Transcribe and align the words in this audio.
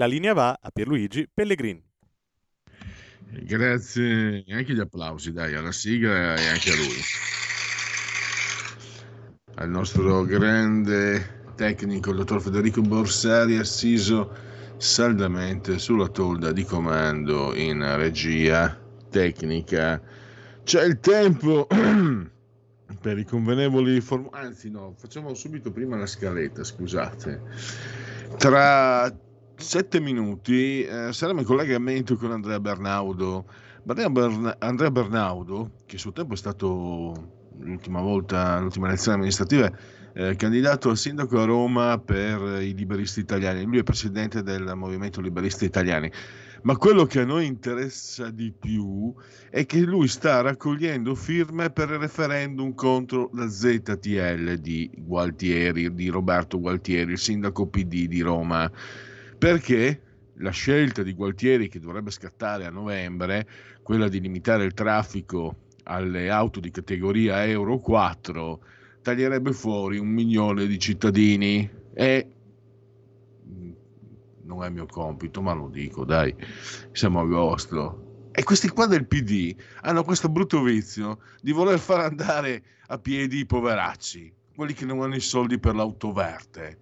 La 0.00 0.06
linea 0.06 0.32
va 0.32 0.58
a 0.58 0.70
Pierluigi 0.70 1.28
Pellegrini. 1.30 1.84
Grazie, 3.42 4.46
anche 4.48 4.72
gli 4.72 4.80
applausi, 4.80 5.30
dai, 5.30 5.54
alla 5.54 5.72
sigla 5.72 6.36
e 6.36 6.46
anche 6.46 6.70
a 6.70 6.74
lui. 6.74 7.00
Al 9.56 9.68
nostro 9.68 10.24
grande 10.24 11.42
tecnico, 11.54 12.12
il 12.12 12.16
dottor 12.16 12.40
Federico 12.40 12.80
Borsari, 12.80 13.58
assiso 13.58 14.34
saldamente 14.78 15.78
sulla 15.78 16.08
tolda 16.08 16.50
di 16.50 16.64
comando 16.64 17.54
in 17.54 17.84
regia 17.96 18.74
tecnica. 19.10 20.00
C'è 20.64 20.82
il 20.82 20.98
tempo 21.00 21.66
per 23.02 23.18
i 23.18 23.24
convenevoli 23.26 24.00
form- 24.00 24.30
anzi 24.32 24.70
no, 24.70 24.94
facciamo 24.96 25.34
subito 25.34 25.70
prima 25.70 25.98
la 25.98 26.06
scaletta, 26.06 26.64
scusate. 26.64 27.42
Tra 28.38 29.28
sette 29.60 30.00
minuti 30.00 30.82
eh, 30.84 31.12
saremo 31.12 31.40
in 31.40 31.46
collegamento 31.46 32.16
con 32.16 32.32
Andrea 32.32 32.60
Bernaudo. 32.60 33.46
Bern- 33.82 34.56
Andrea 34.58 34.90
Bernaudo, 34.90 35.72
che 35.86 35.96
a 35.96 35.98
suo 35.98 36.12
tempo 36.12 36.34
è 36.34 36.36
stato 36.36 37.48
l'ultima 37.58 38.00
volta, 38.00 38.58
l'ultima 38.58 38.88
elezione 38.88 39.16
amministrativa, 39.16 39.70
eh, 40.12 40.36
candidato 40.36 40.90
a 40.90 40.96
sindaco 40.96 41.40
a 41.40 41.44
Roma 41.44 41.98
per 41.98 42.62
i 42.62 42.74
liberisti 42.74 43.20
italiani. 43.20 43.64
Lui 43.64 43.78
è 43.78 43.82
presidente 43.82 44.42
del 44.42 44.72
movimento 44.74 45.20
liberisti 45.20 45.64
italiani. 45.64 46.10
Ma 46.62 46.76
quello 46.76 47.06
che 47.06 47.20
a 47.20 47.24
noi 47.24 47.46
interessa 47.46 48.30
di 48.30 48.52
più 48.52 49.14
è 49.48 49.64
che 49.64 49.80
lui 49.80 50.08
sta 50.08 50.42
raccogliendo 50.42 51.14
firme 51.14 51.70
per 51.70 51.88
il 51.88 51.98
referendum 51.98 52.74
contro 52.74 53.30
la 53.32 53.48
ZTL 53.48 54.56
di 54.56 54.90
Gualtieri, 54.94 55.94
di 55.94 56.08
Roberto 56.08 56.60
Gualtieri, 56.60 57.12
il 57.12 57.18
sindaco 57.18 57.66
PD 57.66 58.06
di 58.06 58.20
Roma 58.20 58.70
perché 59.40 60.02
la 60.34 60.50
scelta 60.50 61.02
di 61.02 61.14
Gualtieri 61.14 61.68
che 61.70 61.80
dovrebbe 61.80 62.10
scattare 62.10 62.66
a 62.66 62.70
novembre, 62.70 63.48
quella 63.82 64.06
di 64.06 64.20
limitare 64.20 64.64
il 64.64 64.74
traffico 64.74 65.68
alle 65.84 66.28
auto 66.28 66.60
di 66.60 66.70
categoria 66.70 67.46
Euro 67.46 67.78
4, 67.78 68.60
taglierebbe 69.00 69.52
fuori 69.54 69.96
un 69.96 70.08
milione 70.08 70.66
di 70.66 70.78
cittadini 70.78 71.68
e 71.94 72.32
non 74.42 74.62
è 74.62 74.68
mio 74.68 74.84
compito, 74.84 75.40
ma 75.40 75.54
lo 75.54 75.68
dico, 75.68 76.04
dai, 76.04 76.36
siamo 76.92 77.20
a 77.20 77.22
agosto. 77.22 78.28
E 78.32 78.42
questi 78.42 78.68
qua 78.68 78.84
del 78.84 79.06
PD 79.06 79.56
hanno 79.80 80.04
questo 80.04 80.28
brutto 80.28 80.62
vizio 80.62 81.20
di 81.40 81.52
voler 81.52 81.78
far 81.78 82.00
andare 82.00 82.62
a 82.88 82.98
piedi 82.98 83.38
i 83.38 83.46
poveracci, 83.46 84.30
quelli 84.54 84.74
che 84.74 84.84
non 84.84 85.00
hanno 85.00 85.16
i 85.16 85.20
soldi 85.20 85.58
per 85.58 85.74
l'auto 85.74 86.12
verde. 86.12 86.78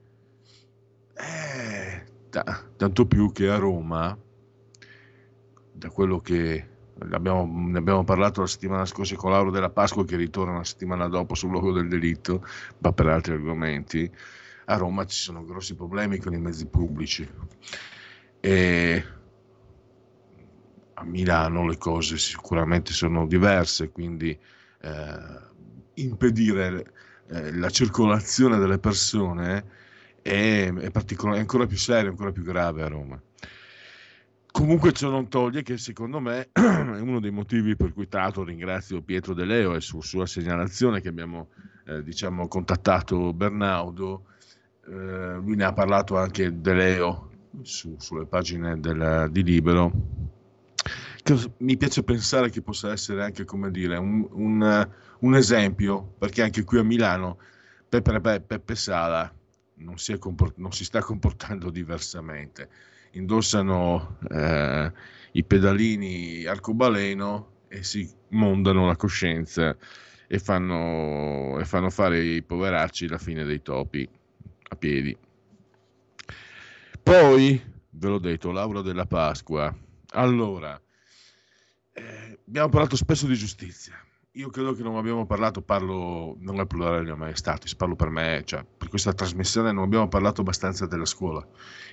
Eh, 1.15 2.17
T- 2.31 2.65
tanto 2.77 3.07
più 3.07 3.33
che 3.33 3.49
a 3.49 3.57
Roma, 3.57 4.17
da 5.73 5.91
quello 5.91 6.21
che 6.21 6.67
abbiamo, 7.11 7.47
ne 7.69 7.79
abbiamo 7.79 8.05
parlato 8.05 8.41
la 8.41 8.47
settimana 8.47 8.85
scorsa 8.85 9.15
con 9.17 9.31
Lauro 9.31 9.51
della 9.51 9.71
Pasqua 9.71 10.05
che 10.05 10.17
ritorna 10.17 10.53
una 10.53 10.65
settimana 10.65 11.09
dopo 11.09 11.35
sul 11.35 11.51
luogo 11.51 11.73
del 11.73 11.89
delitto, 11.89 12.45
ma 12.79 12.93
per 12.93 13.07
altri 13.07 13.35
argomenti, 13.35 14.11
a 14.67 14.77
Roma 14.77 15.05
ci 15.07 15.17
sono 15.17 15.45
grossi 15.45 15.75
problemi 15.75 16.19
con 16.19 16.35
i 16.35 16.41
mezzi 16.41 16.67
pubblici. 16.67 17.29
E 18.41 19.05
a 20.95 21.05
Milano 21.05 21.67
le 21.67 21.79
cose 21.79 22.19
sicuramente 22.19 22.93
sono 22.93 23.27
diverse, 23.27 23.91
quindi 23.91 24.39
eh, 24.81 25.41
impedire 25.95 26.93
eh, 27.29 27.55
la 27.55 27.71
circolazione 27.71 28.59
delle 28.59 28.79
persone 28.79 29.87
è, 30.29 30.73
è, 30.73 30.91
è 30.91 31.39
ancora 31.39 31.67
più 31.67 31.77
serio, 31.77 32.11
ancora 32.11 32.33
più 32.33 32.43
grave 32.43 32.83
a 32.83 32.89
Roma. 32.89 33.21
Comunque 34.51 34.93
ciò 34.93 35.11
non 35.11 35.29
toglie 35.29 35.63
che 35.63 35.79
secondo 35.79 36.21
me 36.21 36.49
è 36.53 37.01
uno 37.01 37.21
dei 37.21 37.31
motivi 37.31 37.77
per 37.77 37.93
cui 37.93 38.09
tra 38.09 38.23
l'altro 38.23 38.45
ringrazio 38.45 39.03
Pietro 39.03 39.35
De 39.35 39.45
Leo 39.45 39.75
e 39.75 39.81
su 39.81 40.01
sua 40.01 40.27
segnalazione 40.27 41.01
che 41.01 41.09
abbiamo 41.09 41.49
eh, 41.87 42.03
diciamo, 42.03 42.49
contattato 42.49 43.33
Bernaudo, 43.33 44.25
eh, 44.87 45.37
lui 45.37 45.57
ne 45.57 45.65
ha 45.65 45.73
parlato 45.73 46.17
anche 46.17 46.61
De 46.61 46.75
Leo 46.75 47.31
su, 47.63 47.95
sulle 47.99 48.27
pagine 48.27 48.79
del, 48.81 49.29
di 49.31 49.43
Libero, 49.43 49.93
mi 51.59 51.77
piace 51.77 52.03
pensare 52.03 52.49
che 52.49 52.63
possa 52.63 52.91
essere 52.91 53.23
anche 53.23 53.45
come 53.45 53.71
dire 53.71 53.97
un, 53.97 54.27
un, 54.31 54.89
un 55.21 55.35
esempio, 55.35 56.15
perché 56.19 56.43
anche 56.43 56.65
qui 56.65 56.79
a 56.79 56.83
Milano 56.83 57.37
Peppe, 57.89 58.41
Peppe 58.41 58.75
Sala 58.75 59.31
non 59.79 59.99
si, 59.99 60.17
comport- 60.19 60.57
non 60.57 60.73
si 60.73 60.85
sta 60.85 61.01
comportando 61.03 61.71
diversamente. 61.71 62.69
Indossano 63.13 64.19
eh, 64.31 64.93
i 65.33 65.45
pedalini 65.45 66.45
arcobaleno 66.45 67.57
e 67.69 67.83
si 67.83 68.09
mondano 68.31 68.87
la 68.87 68.97
coscienza 68.97 69.77
e 70.27 70.39
fanno, 70.39 71.59
e 71.59 71.65
fanno 71.65 71.91
fare 71.91 72.23
i 72.23 72.43
poveracci 72.43 73.09
la 73.09 73.19
fine 73.19 73.45
dei 73.45 73.63
topi 73.63 74.09
a 74.71 74.77
piedi. 74.77 75.17
Poi, 77.03 77.63
ve 77.91 78.09
l'ho 78.09 78.19
detto, 78.19 78.51
Laura 78.51 78.83
della 78.83 79.07
Pasqua. 79.07 79.75
Allora, 80.11 80.81
eh, 81.93 82.39
abbiamo 82.47 82.69
parlato 82.69 82.97
spesso 82.97 83.27
di 83.27 83.35
giustizia 83.35 83.99
io 84.33 84.51
credo 84.51 84.73
che 84.73 84.83
non 84.83 84.97
abbiamo 84.97 85.27
parlato, 85.27 85.63
parlo 85.63 86.37
non 86.41 86.61
è 86.61 86.67
plurale 86.67 87.03
di 87.03 87.11
maestatis, 87.13 87.75
parlo 87.75 87.97
per 87.97 88.11
me, 88.11 88.43
cioè 88.45 88.65
per 88.65 88.89
questa 88.89 89.13
trasmissione 89.13 89.73
non 89.73 89.85
abbiamo 89.85 90.07
parlato 90.09 90.43
abbastanza 90.43 90.87
della 90.87 91.07
scuola. 91.07 91.45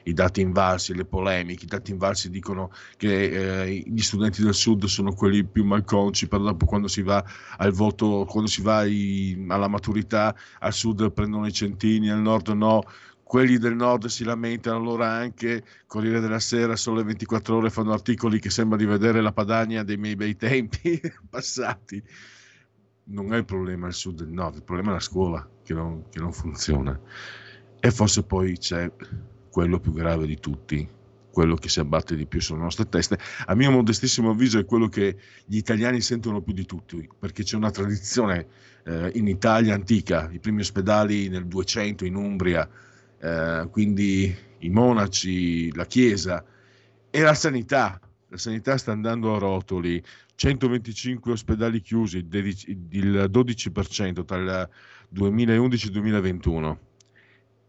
I 0.03 0.13
dati 0.13 0.41
invalsi, 0.41 0.93
le 0.93 1.05
polemiche, 1.05 1.63
i 1.65 1.67
dati 1.67 1.91
invalsi 1.91 2.29
dicono 2.29 2.71
che 2.97 3.63
eh, 3.63 3.83
gli 3.87 4.01
studenti 4.01 4.43
del 4.43 4.53
sud 4.53 4.85
sono 4.85 5.13
quelli 5.13 5.43
più 5.43 5.63
malconci, 5.65 6.27
però 6.27 6.43
dopo 6.43 6.65
quando 6.65 6.87
si 6.87 7.01
va 7.01 7.23
al 7.57 7.71
voto, 7.71 8.25
quando 8.29 8.49
si 8.49 8.61
va 8.61 8.83
i, 8.83 9.45
alla 9.47 9.67
maturità, 9.67 10.35
al 10.59 10.73
sud 10.73 11.11
prendono 11.13 11.47
i 11.47 11.53
centini, 11.53 12.11
al 12.11 12.19
nord 12.19 12.49
no 12.49 12.83
quelli 13.25 13.57
del 13.57 13.75
nord 13.75 14.05
si 14.05 14.23
lamentano, 14.23 14.77
allora 14.77 15.09
anche 15.11 15.63
Corriere 15.87 16.19
della 16.19 16.39
Sera, 16.39 16.75
Sole 16.75 17.03
24 17.03 17.55
ore 17.57 17.71
fanno 17.71 17.91
articoli 17.91 18.39
che 18.39 18.51
sembra 18.51 18.77
di 18.77 18.85
vedere 18.85 19.19
la 19.19 19.31
Padania 19.31 19.81
dei 19.81 19.97
miei 19.97 20.15
bei 20.15 20.35
tempi 20.35 21.01
passati. 21.27 22.01
Non 23.05 23.33
è 23.33 23.37
il 23.37 23.45
problema 23.45 23.87
il 23.87 23.93
sud 23.93 24.21
e 24.21 24.25
il 24.25 24.29
nord, 24.29 24.57
il 24.57 24.63
problema 24.63 24.91
è 24.91 24.93
la 24.93 24.99
scuola 24.99 25.49
che 25.63 25.73
non, 25.73 26.03
che 26.11 26.19
non 26.19 26.31
funziona. 26.33 26.97
E 27.79 27.89
forse 27.89 28.21
poi 28.21 28.59
c'è 28.59 28.91
quello 29.49 29.79
più 29.79 29.91
grave 29.91 30.27
di 30.27 30.39
tutti, 30.39 30.87
quello 31.31 31.55
che 31.55 31.67
si 31.67 31.79
abbatte 31.79 32.15
di 32.15 32.27
più 32.27 32.39
sulle 32.39 32.61
nostre 32.61 32.87
teste. 32.87 33.17
A 33.47 33.55
mio 33.55 33.71
modestissimo 33.71 34.29
avviso 34.29 34.59
è 34.59 34.65
quello 34.65 34.87
che 34.87 35.17
gli 35.45 35.57
italiani 35.57 35.99
sentono 35.99 36.43
più 36.43 36.53
di 36.53 36.67
tutti, 36.67 37.09
perché 37.17 37.41
c'è 37.41 37.55
una 37.55 37.71
tradizione 37.71 38.45
eh, 38.85 39.09
in 39.15 39.27
Italia 39.27 39.73
antica, 39.73 40.29
i 40.31 40.39
primi 40.39 40.61
ospedali 40.61 41.27
nel 41.27 41.47
200 41.47 42.05
in 42.05 42.15
Umbria, 42.15 42.69
eh, 43.25 43.67
quindi 43.71 44.35
i 44.59 44.69
monaci, 44.69 45.73
la 45.73 45.85
Chiesa 45.85 46.45
e 47.09 47.21
la 47.21 47.33
sanità. 47.33 47.99
La 48.27 48.37
sanità 48.37 48.77
sta 48.77 48.91
andando 48.91 49.35
a 49.35 49.39
rotoli, 49.39 50.03
125 50.35 51.31
ospedali 51.31 51.81
chiusi, 51.81 52.17
il 52.17 53.29
12% 53.31 54.25
tra 54.25 54.37
il 54.37 54.69
2011 55.09 55.83
e 55.83 55.87
il 55.87 55.93
2021. 55.93 56.79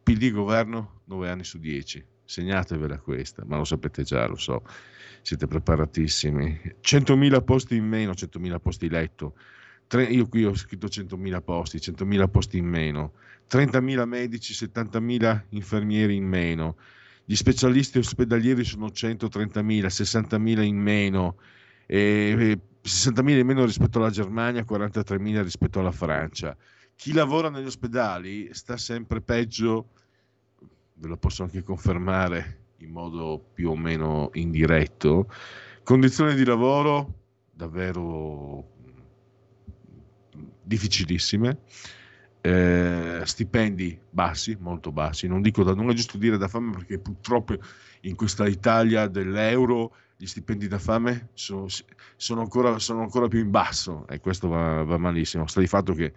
PD 0.03 0.31
governo 0.31 1.01
9 1.05 1.31
anni 1.31 1.45
su 1.45 1.59
10. 1.59 2.05
Segnatevela 2.25 2.99
questa, 2.99 3.45
ma 3.47 3.57
lo 3.57 3.65
sapete 3.65 4.03
già, 4.03 4.27
lo 4.27 4.37
so, 4.37 4.63
siete 5.23 5.47
preparatissimi. 5.47 6.75
100.000 6.83 7.45
posti 7.45 7.77
in 7.77 7.87
meno, 7.87 8.13
100.000 8.13 8.59
posti 8.61 8.89
letto. 8.89 9.35
Tre, 9.89 10.03
io 10.05 10.27
qui 10.27 10.45
ho 10.45 10.55
scritto 10.55 10.89
100.000 10.89 11.43
posti, 11.43 11.79
100.000 11.79 12.29
posti 12.29 12.59
in 12.59 12.67
meno. 12.67 13.13
30.000 13.49 14.05
medici, 14.05 14.53
70.000 14.53 15.45
infermieri 15.51 16.17
in 16.17 16.27
meno, 16.27 16.77
gli 17.25 17.37
specialisti 17.37 17.99
ospedalieri 17.99 18.65
sono 18.65 18.87
130.000, 18.87 19.87
60.000 19.87 20.63
in 20.63 20.77
meno 20.77 21.37
e 21.87 22.59
60.000 22.83 23.39
in 23.39 23.47
meno 23.47 23.65
rispetto 23.65 23.99
alla 23.99 24.11
Germania, 24.11 24.65
43.000 24.69 25.43
rispetto 25.43 25.81
alla 25.81 25.93
Francia. 25.93 26.57
Chi 26.97 27.13
lavora 27.13 27.51
negli 27.51 27.67
ospedali 27.67 28.49
sta 28.53 28.77
sempre 28.77 29.21
peggio, 29.21 29.91
ve 30.95 31.09
lo 31.09 31.17
posso 31.17 31.43
anche 31.43 31.63
confermare 31.63 32.65
in 32.79 32.91
modo 32.91 33.51
più 33.53 33.71
o 33.71 33.77
meno 33.77 34.31
indiretto, 34.35 35.31
condizioni 35.83 36.35
di 36.35 36.45
lavoro 36.45 37.15
davvero 37.53 38.76
difficilissime, 40.67 41.59
eh, 42.41 43.23
stipendi 43.25 43.99
bassi, 44.11 44.57
molto 44.59 44.93
bassi, 44.93 45.27
non 45.27 45.41
dico 45.41 45.63
da, 45.63 45.75
non 45.75 45.91
è 45.91 45.95
giusto 45.95 46.19
dire 46.19 46.37
da 46.37 46.49
fame 46.49 46.73
perché 46.73 46.99
purtroppo 46.99 47.57
in 48.03 48.17
questa 48.17 48.47
Italia 48.47 49.07
dell'euro 49.07 49.95
gli 50.17 50.27
stipendi 50.27 50.67
da 50.67 50.79
fame 50.79 51.29
sono, 51.35 51.67
sono, 52.17 52.41
ancora, 52.41 52.79
sono 52.79 53.03
ancora, 53.03 53.29
più 53.29 53.41
in 53.41 53.51
basso 53.51 54.07
e 54.09 54.21
questo 54.21 54.49
va, 54.49 54.83
va 54.83 54.97
malissimo. 54.97 55.47
Sta 55.47 55.61
di 55.61 55.67
fatto 55.67 55.93
che 55.93 56.13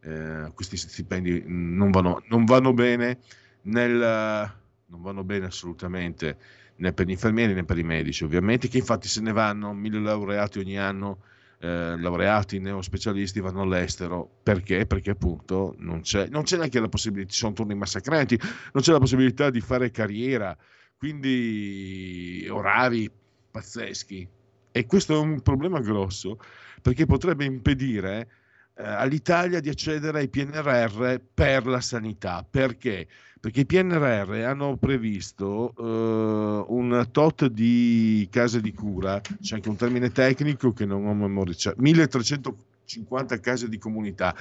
eh, 0.00 0.50
questi 0.54 0.76
stipendi 0.76 1.44
non 1.46 1.90
vanno, 1.90 2.22
non 2.28 2.44
vanno 2.44 2.72
bene 2.72 3.18
nel, 3.62 4.52
non 4.86 5.02
vanno 5.02 5.24
bene 5.24 5.46
assolutamente 5.46 6.36
né 6.76 6.92
per 6.92 7.06
gli 7.06 7.10
infermieri 7.10 7.54
né 7.54 7.64
per 7.64 7.78
i 7.78 7.84
medici 7.84 8.24
ovviamente 8.24 8.66
che 8.66 8.78
infatti 8.78 9.06
se 9.06 9.20
ne 9.20 9.30
vanno 9.30 9.72
mille 9.72 10.00
laureati 10.00 10.58
ogni 10.58 10.76
anno 10.76 11.18
eh, 11.64 11.96
laureati 11.96 12.58
neospecialisti 12.58 13.40
vanno 13.40 13.62
all'estero 13.62 14.28
perché? 14.42 14.84
Perché 14.84 15.12
appunto 15.12 15.74
non 15.78 16.02
c'è, 16.02 16.28
non 16.28 16.42
c'è 16.42 16.58
neanche 16.58 16.78
la 16.78 16.90
possibilità, 16.90 17.32
ci 17.32 17.38
sono 17.38 17.54
turni 17.54 17.74
massacranti, 17.74 18.38
non 18.38 18.82
c'è 18.82 18.92
la 18.92 18.98
possibilità 18.98 19.48
di 19.48 19.62
fare 19.62 19.90
carriera, 19.90 20.54
quindi 20.98 22.46
orari 22.50 23.10
pazzeschi. 23.50 24.28
E 24.72 24.86
questo 24.86 25.14
è 25.14 25.18
un 25.18 25.40
problema 25.40 25.80
grosso 25.80 26.38
perché 26.82 27.06
potrebbe 27.06 27.46
impedire 27.46 28.28
eh, 28.76 28.82
all'Italia 28.84 29.60
di 29.60 29.70
accedere 29.70 30.18
ai 30.18 30.28
PNRR 30.28 31.14
per 31.32 31.66
la 31.66 31.80
sanità. 31.80 32.46
Perché? 32.48 33.08
Perché 33.44 33.60
i 33.60 33.66
PNRR 33.66 34.42
hanno 34.46 34.78
previsto 34.78 35.74
eh, 35.76 36.64
un 36.66 37.08
tot 37.10 37.46
di 37.48 38.26
case 38.30 38.62
di 38.62 38.72
cura, 38.72 39.20
c'è 39.20 39.56
anche 39.56 39.68
un 39.68 39.76
termine 39.76 40.10
tecnico 40.10 40.72
che 40.72 40.86
non 40.86 41.06
ho 41.06 41.12
memorizzato, 41.12 41.76
1350 41.78 43.40
case 43.40 43.68
di 43.68 43.76
comunità, 43.76 44.34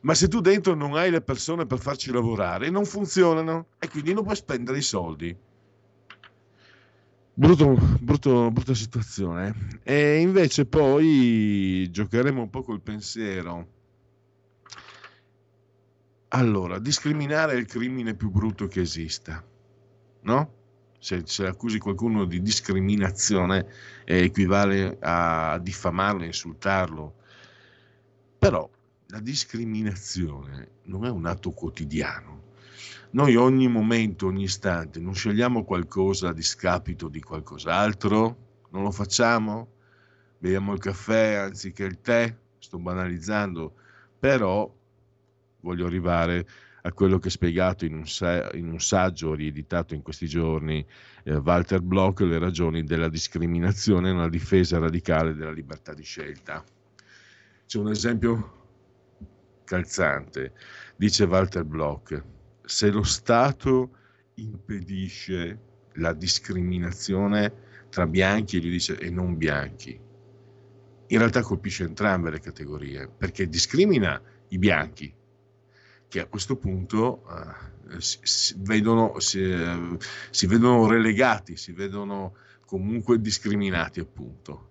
ma 0.00 0.14
se 0.14 0.28
tu 0.28 0.40
dentro 0.40 0.72
non 0.72 0.94
hai 0.94 1.10
le 1.10 1.20
persone 1.20 1.66
per 1.66 1.78
farci 1.78 2.10
lavorare, 2.10 2.70
non 2.70 2.86
funzionano 2.86 3.66
e 3.78 3.90
quindi 3.90 4.14
non 4.14 4.24
puoi 4.24 4.36
spendere 4.36 4.78
i 4.78 4.82
soldi. 4.82 5.36
Brutto, 7.34 7.76
brutto, 8.00 8.50
brutta 8.50 8.72
situazione. 8.72 9.80
E 9.82 10.20
invece 10.20 10.64
poi 10.64 11.86
giocheremo 11.90 12.40
un 12.40 12.48
po' 12.48 12.62
col 12.62 12.80
pensiero. 12.80 13.74
Allora, 16.36 16.78
discriminare 16.78 17.54
è 17.54 17.56
il 17.56 17.64
crimine 17.64 18.14
più 18.14 18.28
brutto 18.30 18.66
che 18.66 18.82
esista, 18.82 19.42
no? 20.20 20.54
Se, 20.98 21.22
se 21.24 21.46
accusi 21.46 21.78
qualcuno 21.78 22.26
di 22.26 22.42
discriminazione 22.42 23.66
eh, 24.04 24.24
equivale 24.24 24.98
a 25.00 25.58
diffamarlo, 25.62 26.24
insultarlo. 26.24 27.14
Però 28.38 28.68
la 29.06 29.20
discriminazione 29.20 30.72
non 30.82 31.06
è 31.06 31.08
un 31.08 31.24
atto 31.24 31.52
quotidiano 31.52 32.44
noi 33.16 33.34
ogni 33.34 33.66
momento, 33.66 34.26
ogni 34.26 34.42
istante, 34.42 35.00
non 35.00 35.14
scegliamo 35.14 35.64
qualcosa 35.64 36.28
a 36.28 36.32
discapito 36.34 37.08
di 37.08 37.22
qualcos'altro? 37.22 38.36
Non 38.72 38.82
lo 38.82 38.90
facciamo? 38.90 39.68
Beviamo 40.36 40.74
il 40.74 40.80
caffè 40.80 41.34
anziché 41.36 41.84
il 41.84 42.00
tè? 42.02 42.36
Sto 42.58 42.78
banalizzando, 42.78 43.74
però 44.18 44.70
voglio 45.66 45.86
arrivare 45.86 46.46
a 46.82 46.92
quello 46.92 47.18
che 47.18 47.26
è 47.26 47.30
spiegato 47.30 47.84
in 47.84 47.94
un, 47.94 48.06
sa- 48.06 48.48
in 48.52 48.70
un 48.70 48.78
saggio 48.78 49.34
rieditato 49.34 49.94
in 49.94 50.02
questi 50.02 50.28
giorni 50.28 50.86
eh, 51.24 51.34
Walter 51.34 51.80
Bloch, 51.80 52.20
le 52.20 52.38
ragioni 52.38 52.84
della 52.84 53.08
discriminazione 53.08 54.08
e 54.08 54.12
una 54.12 54.28
difesa 54.28 54.78
radicale 54.78 55.34
della 55.34 55.50
libertà 55.50 55.92
di 55.94 56.04
scelta. 56.04 56.64
C'è 57.66 57.78
un 57.78 57.90
esempio 57.90 58.52
calzante, 59.64 60.52
dice 60.94 61.24
Walter 61.24 61.64
Bloch, 61.64 62.22
se 62.64 62.90
lo 62.90 63.02
Stato 63.02 63.90
impedisce 64.34 65.58
la 65.94 66.12
discriminazione 66.12 67.64
tra 67.88 68.06
bianchi 68.06 68.60
dice, 68.60 68.96
e 68.98 69.10
non 69.10 69.36
bianchi, 69.36 69.98
in 71.08 71.18
realtà 71.18 71.40
colpisce 71.42 71.84
entrambe 71.84 72.30
le 72.30 72.40
categorie, 72.40 73.08
perché 73.08 73.48
discrimina 73.48 74.20
i 74.48 74.58
bianchi, 74.58 75.12
che 76.08 76.20
a 76.20 76.26
questo 76.26 76.56
punto 76.56 77.24
eh, 77.90 78.00
si, 78.00 78.18
si, 78.22 78.54
vedono, 78.58 79.18
si, 79.18 79.42
eh, 79.42 79.96
si 80.30 80.46
vedono 80.46 80.86
relegati, 80.86 81.56
si 81.56 81.72
vedono 81.72 82.34
comunque 82.64 83.20
discriminati 83.20 84.00
appunto. 84.00 84.70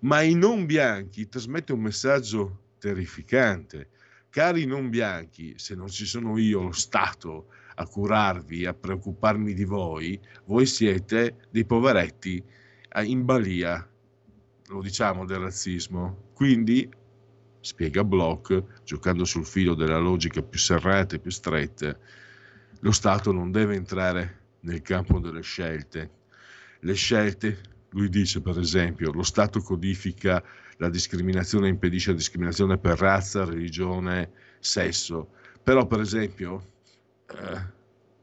Ma 0.00 0.22
i 0.22 0.34
non 0.34 0.66
bianchi 0.66 1.28
trasmette 1.28 1.72
un 1.72 1.80
messaggio 1.80 2.74
terrificante, 2.78 3.88
Cari 4.32 4.64
non 4.64 4.88
bianchi, 4.88 5.52
se 5.58 5.74
non 5.74 5.88
ci 5.88 6.06
sono 6.06 6.38
io, 6.38 6.62
lo 6.62 6.72
Stato, 6.72 7.48
a 7.74 7.86
curarvi, 7.86 8.64
a 8.64 8.72
preoccuparmi 8.72 9.52
di 9.52 9.64
voi, 9.64 10.18
voi 10.46 10.64
siete 10.64 11.48
dei 11.50 11.66
poveretti 11.66 12.42
in 13.02 13.26
balia, 13.26 13.86
lo 14.68 14.80
diciamo, 14.80 15.26
del 15.26 15.40
razzismo. 15.40 16.30
Quindi, 16.32 16.88
spiega 17.62 18.04
Bloch, 18.04 18.82
giocando 18.84 19.24
sul 19.24 19.46
filo 19.46 19.74
della 19.74 19.98
logica 19.98 20.42
più 20.42 20.58
serrate 20.58 21.16
e 21.16 21.18
più 21.20 21.30
strette, 21.30 21.98
lo 22.80 22.92
Stato 22.92 23.32
non 23.32 23.50
deve 23.50 23.76
entrare 23.76 24.40
nel 24.60 24.82
campo 24.82 25.18
delle 25.18 25.42
scelte. 25.42 26.10
Le 26.80 26.94
scelte, 26.94 27.60
lui 27.90 28.08
dice 28.08 28.42
per 28.42 28.58
esempio, 28.58 29.12
lo 29.12 29.22
Stato 29.22 29.60
codifica 29.60 30.42
la 30.78 30.88
discriminazione 30.88 31.68
impedisce 31.68 32.10
la 32.10 32.16
discriminazione 32.16 32.76
per 32.76 32.98
razza, 32.98 33.44
religione, 33.44 34.32
sesso. 34.58 35.34
Però, 35.62 35.86
per 35.86 36.00
esempio, 36.00 36.72
eh, 37.28 37.66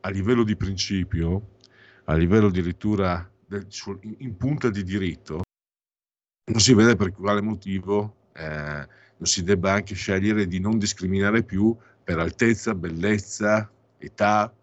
a 0.01 0.09
livello 0.09 0.43
di 0.43 0.57
principio, 0.57 1.55
a 2.05 2.15
livello 2.15 2.47
addirittura 2.47 3.29
del, 3.45 3.65
in 4.17 4.35
punta 4.35 4.69
di 4.69 4.83
diritto, 4.83 5.41
non 6.51 6.59
si 6.59 6.73
vede 6.73 6.95
per 6.95 7.13
quale 7.13 7.41
motivo 7.41 8.27
eh, 8.33 8.87
si 9.25 9.43
debba 9.43 9.73
anche 9.73 9.95
scegliere 9.95 10.47
di 10.47 10.59
non 10.59 10.77
discriminare 10.77 11.43
più 11.43 11.75
per 12.03 12.19
altezza, 12.19 12.73
bellezza, 12.73 13.69
età 13.97 14.53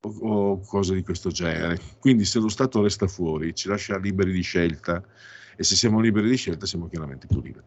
o, 0.00 0.08
o 0.08 0.60
cose 0.60 0.94
di 0.94 1.02
questo 1.02 1.30
genere. 1.30 1.78
Quindi 1.98 2.24
se 2.24 2.38
lo 2.38 2.48
Stato 2.48 2.82
resta 2.82 3.06
fuori, 3.06 3.54
ci 3.54 3.68
lascia 3.68 3.98
liberi 3.98 4.32
di 4.32 4.42
scelta, 4.42 5.02
e 5.56 5.62
se 5.62 5.76
siamo 5.76 6.00
liberi 6.00 6.28
di 6.28 6.36
scelta 6.36 6.66
siamo 6.66 6.88
chiaramente 6.88 7.26
più 7.26 7.40
liberi. 7.40 7.64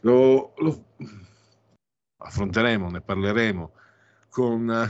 Lo, 0.00 0.52
lo 0.58 0.84
affronteremo, 2.18 2.90
ne 2.90 3.00
parleremo 3.00 3.72
con 4.28 4.88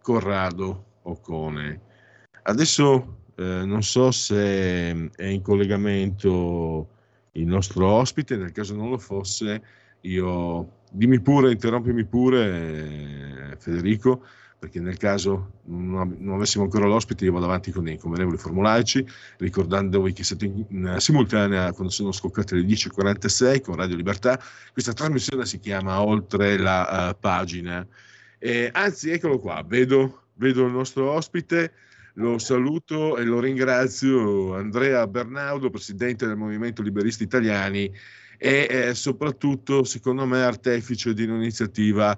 Corrado 0.00 0.84
Occone. 1.02 1.80
Adesso 2.42 3.16
eh, 3.36 3.64
non 3.64 3.82
so 3.82 4.10
se 4.10 5.10
è 5.14 5.24
in 5.24 5.42
collegamento 5.42 6.88
il 7.32 7.46
nostro 7.46 7.86
ospite, 7.86 8.36
nel 8.36 8.52
caso 8.52 8.74
non 8.74 8.90
lo 8.90 8.98
fosse, 8.98 9.62
io 10.02 10.76
dimmi 10.90 11.20
pure, 11.20 11.52
interrompimi 11.52 12.04
pure, 12.04 13.52
eh, 13.52 13.56
Federico, 13.58 14.24
perché 14.58 14.80
nel 14.80 14.96
caso 14.96 15.60
non, 15.66 16.32
avessimo 16.32 16.64
ancora 16.64 16.86
l'ospite 16.86 17.24
io 17.24 17.32
vado 17.32 17.44
avanti 17.44 17.70
con 17.70 17.86
i 17.86 17.96
convenevoli 17.96 18.36
formulaici, 18.36 19.06
ricordandovi 19.38 20.12
che 20.12 20.24
siete 20.24 20.46
in, 20.46 20.64
in 20.70 20.96
simultanea 20.98 21.72
quando 21.72 21.92
sono 21.92 22.10
scoccate 22.10 22.56
le 22.56 22.62
10.46 22.62 23.60
con 23.60 23.76
Radio 23.76 23.96
Libertà, 23.96 24.40
questa 24.72 24.92
trasmissione 24.92 25.46
si 25.46 25.60
chiama 25.60 26.02
Oltre 26.02 26.58
la 26.58 27.10
uh, 27.10 27.20
pagina, 27.20 27.86
e, 28.38 28.70
anzi 28.72 29.10
eccolo 29.10 29.38
qua, 29.38 29.64
vedo, 29.66 30.24
vedo 30.34 30.64
il 30.64 30.72
nostro 30.72 31.10
ospite, 31.10 31.72
lo 32.14 32.38
saluto 32.38 33.16
e 33.16 33.22
lo 33.22 33.38
ringrazio, 33.38 34.56
Andrea 34.56 35.06
Bernaudo, 35.06 35.70
presidente 35.70 36.26
del 36.26 36.36
Movimento 36.36 36.82
Liberisti 36.82 37.22
Italiani 37.22 37.92
e 38.38 38.66
eh, 38.70 38.94
soprattutto, 38.94 39.84
secondo 39.84 40.24
me, 40.24 40.42
artefice 40.42 41.12
di 41.12 41.24
un'iniziativa 41.24 42.16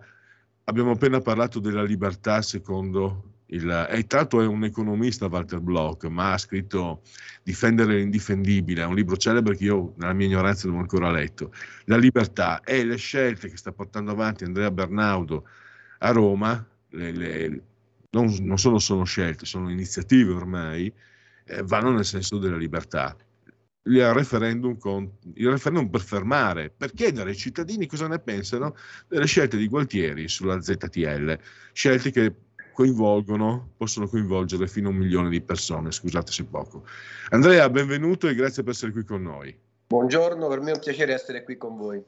abbiamo 0.65 0.93
appena 0.93 1.21
parlato 1.21 1.59
della 1.59 1.83
libertà 1.83 2.43
secondo 2.43 3.33
il... 3.47 3.89
E 3.91 4.07
tanto 4.07 4.41
è 4.41 4.47
un 4.47 4.62
economista 4.65 5.27
Walter 5.27 5.61
Bloch, 5.61 6.05
ma 6.05 6.35
ha 6.35 6.39
scritto 6.39 7.03
Difendere 7.43 7.97
l'indifendibile, 7.97 8.83
è 8.83 8.85
un 8.85 8.95
libro 8.95 9.17
celebre 9.17 9.57
che 9.57 9.65
io 9.65 9.95
nella 9.97 10.12
mia 10.12 10.27
ignoranza 10.27 10.69
non 10.69 10.77
ho 10.77 10.81
ancora 10.81 11.11
letto. 11.11 11.53
La 11.87 11.97
libertà 11.97 12.61
e 12.61 12.85
le 12.85 12.97
scelte 12.97 13.49
che 13.49 13.57
sta 13.57 13.73
portando 13.73 14.11
avanti 14.11 14.45
Andrea 14.45 14.71
Bernaudo 14.71 15.47
a 15.99 16.11
Roma, 16.11 16.65
le, 16.91 17.12
le, 17.12 17.62
non, 18.11 18.27
non 18.43 18.59
solo 18.59 18.79
sono 18.79 19.05
scelte, 19.05 19.47
sono 19.47 19.71
iniziative 19.71 20.33
ormai, 20.33 20.93
eh, 21.47 21.62
vanno 21.62 21.91
nel 21.93 22.05
senso 22.05 22.37
della 22.39 22.59
libertà. 22.59 23.17
Il 23.84 24.12
referendum, 24.12 24.76
con, 24.78 25.10
il 25.34 25.49
referendum 25.49 25.88
per 25.88 26.02
fermare, 26.02 26.70
per 26.70 26.92
chiedere 26.92 27.30
ai 27.30 27.37
cittadini 27.37 27.87
cosa 27.87 28.08
ne 28.08 28.18
pensano 28.18 28.75
delle 29.08 29.26
scelte 29.26 29.56
di 29.56 29.68
Gualtieri 29.68 30.28
sulla 30.28 30.60
ZTL, 30.60 31.38
scelte 31.72 32.10
che 32.10 32.34
coinvolgono, 32.72 33.72
possono 33.76 34.06
coinvolgere 34.06 34.66
fino 34.66 34.88
a 34.88 34.92
un 34.92 34.99
milione 34.99 35.28
di 35.30 35.40
persone, 35.40 35.90
scusate 35.90 36.32
se 36.32 36.44
poco. 36.44 36.87
Andrea, 37.30 37.68
benvenuto 37.70 38.28
e 38.28 38.34
grazie 38.34 38.62
per 38.62 38.72
essere 38.72 38.92
qui 38.92 39.04
con 39.04 39.22
noi. 39.22 39.56
Buongiorno, 39.87 40.46
per 40.49 40.60
me 40.60 40.70
è 40.70 40.75
un 40.75 40.80
piacere 40.80 41.14
essere 41.14 41.42
qui 41.42 41.56
con 41.56 41.76
voi. 41.76 42.02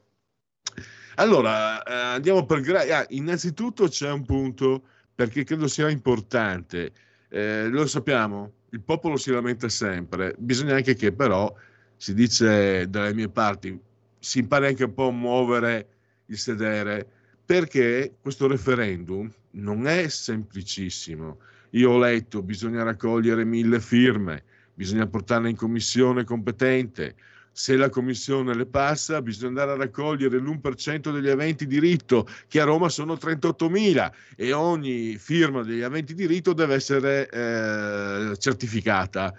Allora, 1.16 1.82
eh, 1.82 2.14
andiamo 2.14 2.46
per 2.46 2.60
gra- 2.60 2.98
ah, 2.98 3.06
innanzitutto 3.10 3.88
c'è 3.88 4.10
un 4.10 4.24
punto 4.24 4.84
perché 5.14 5.44
credo 5.44 5.68
sia 5.68 5.90
importante. 5.90 6.92
Eh, 7.34 7.68
lo 7.68 7.86
sappiamo, 7.86 8.52
il 8.72 8.82
popolo 8.82 9.16
si 9.16 9.30
lamenta 9.30 9.66
sempre, 9.70 10.34
bisogna 10.36 10.74
anche 10.74 10.94
che 10.94 11.12
però 11.12 11.50
si 11.96 12.12
dice 12.12 12.90
dalle 12.90 13.14
mie 13.14 13.30
parti, 13.30 13.80
si 14.18 14.40
impari 14.40 14.66
anche 14.66 14.84
un 14.84 14.92
po' 14.92 15.08
a 15.08 15.12
muovere 15.12 15.88
il 16.26 16.36
sedere, 16.36 17.08
perché 17.42 18.16
questo 18.20 18.46
referendum 18.46 19.32
non 19.52 19.86
è 19.86 20.08
semplicissimo. 20.08 21.38
Io 21.70 21.92
ho 21.92 21.98
letto, 21.98 22.42
bisogna 22.42 22.82
raccogliere 22.82 23.46
mille 23.46 23.80
firme, 23.80 24.42
bisogna 24.74 25.06
portarle 25.06 25.48
in 25.48 25.56
commissione 25.56 26.24
competente, 26.24 27.14
se 27.52 27.76
la 27.76 27.90
commissione 27.90 28.54
le 28.54 28.66
passa, 28.66 29.20
bisogna 29.20 29.48
andare 29.48 29.72
a 29.72 29.76
raccogliere 29.76 30.38
l'1% 30.38 31.12
degli 31.12 31.28
aventi 31.28 31.66
diritto, 31.66 32.26
che 32.48 32.60
a 32.60 32.64
Roma 32.64 32.88
sono 32.88 33.14
38.000 33.14 34.10
e 34.36 34.52
ogni 34.52 35.16
firma 35.18 35.62
degli 35.62 35.82
aventi 35.82 36.14
diritto 36.14 36.54
deve 36.54 36.74
essere 36.74 37.28
eh, 37.28 38.36
certificata. 38.38 39.34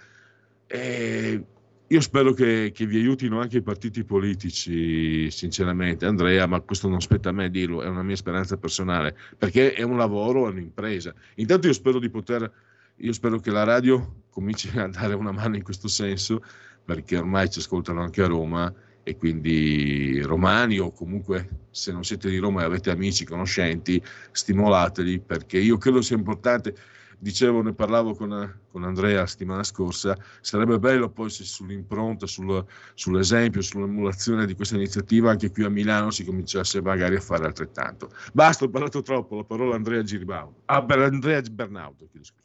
E 0.66 1.44
io 1.86 2.00
spero 2.00 2.32
che, 2.32 2.72
che, 2.72 2.86
vi 2.86 2.98
aiutino 2.98 3.40
anche 3.40 3.58
i 3.58 3.62
partiti 3.62 4.04
politici, 4.04 5.30
sinceramente, 5.30 6.06
Andrea, 6.06 6.46
ma 6.46 6.60
questo 6.60 6.88
non 6.88 7.00
spetta 7.00 7.28
a 7.28 7.32
me 7.32 7.50
dirlo, 7.50 7.82
è 7.82 7.88
una 7.88 8.02
mia 8.02 8.16
speranza 8.16 8.56
personale, 8.56 9.16
perché 9.36 9.74
è 9.74 9.82
un 9.82 9.96
lavoro, 9.96 10.46
è 10.46 10.50
un'impresa. 10.50 11.12
Intanto 11.36 11.66
io 11.66 11.72
spero 11.72 11.98
di 11.98 12.08
poter, 12.08 12.50
io 12.96 13.12
spero 13.12 13.38
che 13.38 13.50
la 13.50 13.64
radio 13.64 14.22
cominci 14.30 14.70
a 14.78 14.88
dare 14.88 15.14
una 15.14 15.30
mano 15.30 15.56
in 15.56 15.62
questo 15.62 15.88
senso, 15.88 16.42
perché 16.84 17.16
ormai 17.16 17.50
ci 17.50 17.60
ascoltano 17.60 18.02
anche 18.02 18.22
a 18.22 18.26
Roma 18.26 18.72
e 19.02 19.16
quindi 19.16 20.20
romani 20.22 20.78
o 20.78 20.90
comunque 20.90 21.66
se 21.70 21.92
non 21.92 22.04
siete 22.04 22.30
di 22.30 22.38
Roma 22.38 22.62
e 22.62 22.64
avete 22.64 22.90
amici, 22.90 23.24
conoscenti, 23.24 24.02
stimolateli 24.32 25.20
perché 25.20 25.58
io 25.58 25.76
credo 25.76 26.02
sia 26.02 26.16
importante. 26.16 26.74
Dicevo, 27.16 27.62
ne 27.62 27.72
parlavo 27.72 28.14
con, 28.14 28.60
con 28.70 28.84
Andrea 28.84 29.20
la 29.20 29.26
settimana 29.26 29.62
scorsa, 29.62 30.16
sarebbe 30.40 30.78
bello 30.78 31.08
poi 31.08 31.30
se 31.30 31.44
sull'impronta, 31.44 32.26
sul, 32.26 32.62
sull'esempio, 32.92 33.62
sull'emulazione 33.62 34.44
di 34.44 34.54
questa 34.54 34.74
iniziativa 34.74 35.30
anche 35.30 35.50
qui 35.50 35.64
a 35.64 35.70
Milano 35.70 36.10
si 36.10 36.24
cominciasse 36.24 36.82
magari 36.82 37.16
a 37.16 37.20
fare 37.20 37.46
altrettanto. 37.46 38.10
Basta, 38.32 38.64
ho 38.64 38.68
parlato 38.68 39.00
troppo, 39.00 39.36
la 39.36 39.44
parola 39.44 39.72
a 39.72 39.76
Andrea 39.76 40.02
Giribaudo. 40.02 40.62
Ah, 40.66 40.84
Andrea 40.86 41.40
Bernaudo, 41.40 42.08
chiedo 42.10 42.26
scusa. 42.26 42.42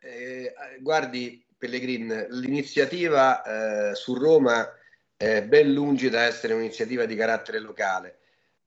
Eh, 0.00 0.52
guardi, 0.82 1.45
Pellegrin, 1.66 2.28
l'iniziativa 2.30 3.90
eh, 3.90 3.94
su 3.96 4.14
Roma 4.14 4.72
è 5.16 5.42
ben 5.42 5.72
lungi 5.72 6.08
da 6.08 6.22
essere 6.22 6.54
un'iniziativa 6.54 7.04
di 7.06 7.16
carattere 7.16 7.58
locale, 7.58 8.18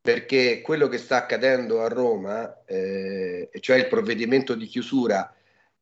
perché 0.01 0.59
quello 0.61 0.89
che 0.89 0.97
sta 0.97 1.15
accadendo 1.17 1.81
a 1.81 1.87
Roma, 1.87 2.63
eh, 2.65 3.49
cioè 3.61 3.77
il 3.77 3.87
provvedimento 3.87 4.53
di 4.53 4.65
chiusura 4.65 5.33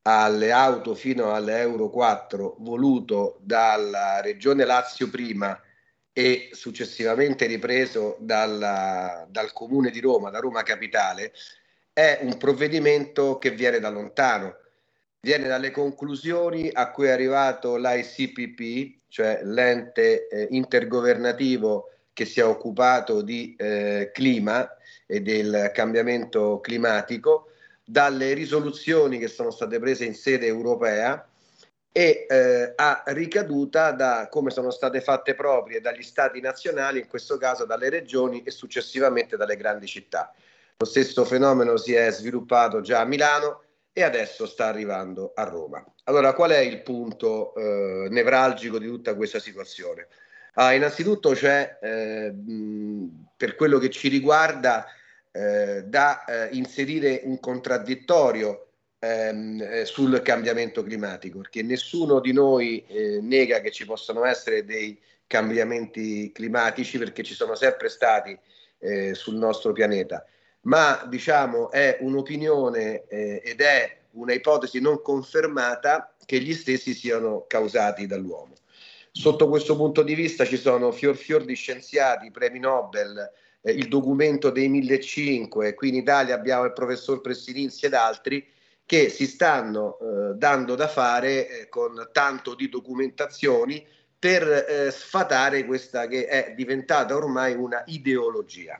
alle 0.03 0.51
auto 0.51 0.93
fino 0.93 1.33
alle 1.33 1.59
Euro 1.59 1.89
4 1.89 2.57
voluto 2.59 3.39
dalla 3.41 4.21
Regione 4.21 4.63
Lazio 4.63 5.09
prima 5.09 5.59
e 6.13 6.49
successivamente 6.51 7.47
ripreso 7.47 8.15
dalla, 8.19 9.25
dal 9.27 9.51
Comune 9.53 9.89
di 9.89 9.99
Roma, 9.99 10.29
da 10.29 10.39
Roma 10.39 10.61
Capitale, 10.61 11.33
è 11.91 12.19
un 12.21 12.37
provvedimento 12.37 13.39
che 13.39 13.49
viene 13.49 13.79
da 13.79 13.89
lontano 13.89 14.55
viene 15.27 15.49
dalle 15.49 15.71
conclusioni 15.71 16.69
a 16.71 16.89
cui 16.89 17.07
è 17.07 17.11
arrivato 17.11 17.75
l'ICPP, 17.75 18.99
cioè 19.09 19.41
l'ente 19.43 20.29
eh, 20.29 20.47
intergovernativo 20.51 21.89
che 22.13 22.23
si 22.23 22.39
è 22.39 22.45
occupato 22.45 23.21
di 23.21 23.53
eh, 23.57 24.11
clima 24.13 24.65
e 25.05 25.19
del 25.19 25.71
cambiamento 25.73 26.61
climatico, 26.61 27.49
dalle 27.83 28.31
risoluzioni 28.31 29.17
che 29.19 29.27
sono 29.27 29.51
state 29.51 29.79
prese 29.79 30.05
in 30.05 30.15
sede 30.15 30.45
europea 30.45 31.27
e 31.91 32.25
eh, 32.29 32.71
a 32.73 33.03
ricaduta 33.07 33.91
da 33.91 34.29
come 34.31 34.49
sono 34.49 34.71
state 34.71 35.01
fatte 35.01 35.35
proprie 35.35 35.81
dagli 35.81 36.03
stati 36.03 36.39
nazionali, 36.39 36.99
in 36.99 37.07
questo 37.07 37.35
caso 37.35 37.65
dalle 37.65 37.89
regioni 37.89 38.43
e 38.43 38.51
successivamente 38.51 39.35
dalle 39.35 39.57
grandi 39.57 39.87
città. 39.87 40.33
Lo 40.77 40.85
stesso 40.85 41.25
fenomeno 41.25 41.75
si 41.75 41.93
è 41.93 42.09
sviluppato 42.11 42.79
già 42.79 43.01
a 43.01 43.05
Milano 43.05 43.63
e 43.97 44.03
adesso 44.03 44.45
sta 44.45 44.67
arrivando 44.67 45.31
a 45.33 45.41
Roma. 45.41 45.83
Allora, 46.03 46.33
qual 46.33 46.51
è 46.51 46.59
il 46.59 46.83
punto 46.83 47.55
eh, 47.55 48.07
nevralgico 48.11 48.77
di 48.77 48.85
tutta 48.85 49.15
questa 49.15 49.39
situazione? 49.39 50.07
Ah, 50.53 50.73
innanzitutto 50.73 51.31
c'è, 51.31 51.79
eh, 51.81 52.31
per 53.35 53.55
quello 53.55 53.79
che 53.79 53.89
ci 53.89 54.07
riguarda, 54.07 54.85
eh, 55.31 55.81
da 55.85 56.25
eh, 56.25 56.49
inserire 56.51 57.21
un 57.23 57.39
contraddittorio 57.39 58.67
ehm, 58.99 59.61
eh, 59.67 59.85
sul 59.85 60.21
cambiamento 60.21 60.83
climatico, 60.83 61.39
perché 61.39 61.63
nessuno 61.63 62.19
di 62.19 62.33
noi 62.33 62.85
eh, 62.85 63.17
nega 63.19 63.61
che 63.61 63.71
ci 63.71 63.87
possano 63.87 64.25
essere 64.25 64.63
dei 64.63 65.01
cambiamenti 65.25 66.31
climatici, 66.31 66.99
perché 66.99 67.23
ci 67.23 67.33
sono 67.33 67.55
sempre 67.55 67.89
stati 67.89 68.37
sul 69.13 69.37
nostro 69.37 69.71
pianeta 69.71 70.23
ma 70.61 71.05
diciamo 71.07 71.71
è 71.71 71.97
un'opinione 72.01 73.05
eh, 73.07 73.41
ed 73.43 73.61
è 73.61 73.97
una 74.11 74.33
ipotesi 74.33 74.79
non 74.79 75.01
confermata 75.01 76.15
che 76.25 76.39
gli 76.39 76.53
stessi 76.53 76.93
siano 76.93 77.45
causati 77.47 78.05
dall'uomo. 78.07 78.55
Sotto 79.11 79.47
questo 79.47 79.75
punto 79.75 80.03
di 80.03 80.13
vista 80.13 80.45
ci 80.45 80.57
sono 80.57 80.91
fior 80.91 81.15
fior 81.15 81.43
di 81.43 81.55
scienziati, 81.55 82.29
premi 82.31 82.59
Nobel, 82.59 83.31
eh, 83.61 83.71
il 83.71 83.87
documento 83.87 84.49
dei 84.49 84.67
1500, 84.67 85.73
qui 85.73 85.89
in 85.89 85.95
Italia 85.95 86.35
abbiamo 86.35 86.65
il 86.65 86.73
professor 86.73 87.21
Prestininzi 87.21 87.85
ed 87.85 87.93
altri 87.93 88.45
che 88.85 89.09
si 89.09 89.25
stanno 89.25 89.97
eh, 89.99 90.35
dando 90.35 90.75
da 90.75 90.87
fare 90.87 91.49
eh, 91.49 91.69
con 91.69 92.09
tanto 92.11 92.55
di 92.55 92.69
documentazioni 92.69 93.85
per 94.19 94.47
eh, 94.47 94.91
sfatare 94.91 95.65
questa 95.65 96.07
che 96.07 96.25
è 96.25 96.53
diventata 96.55 97.15
ormai 97.15 97.53
una 97.53 97.83
ideologia. 97.87 98.79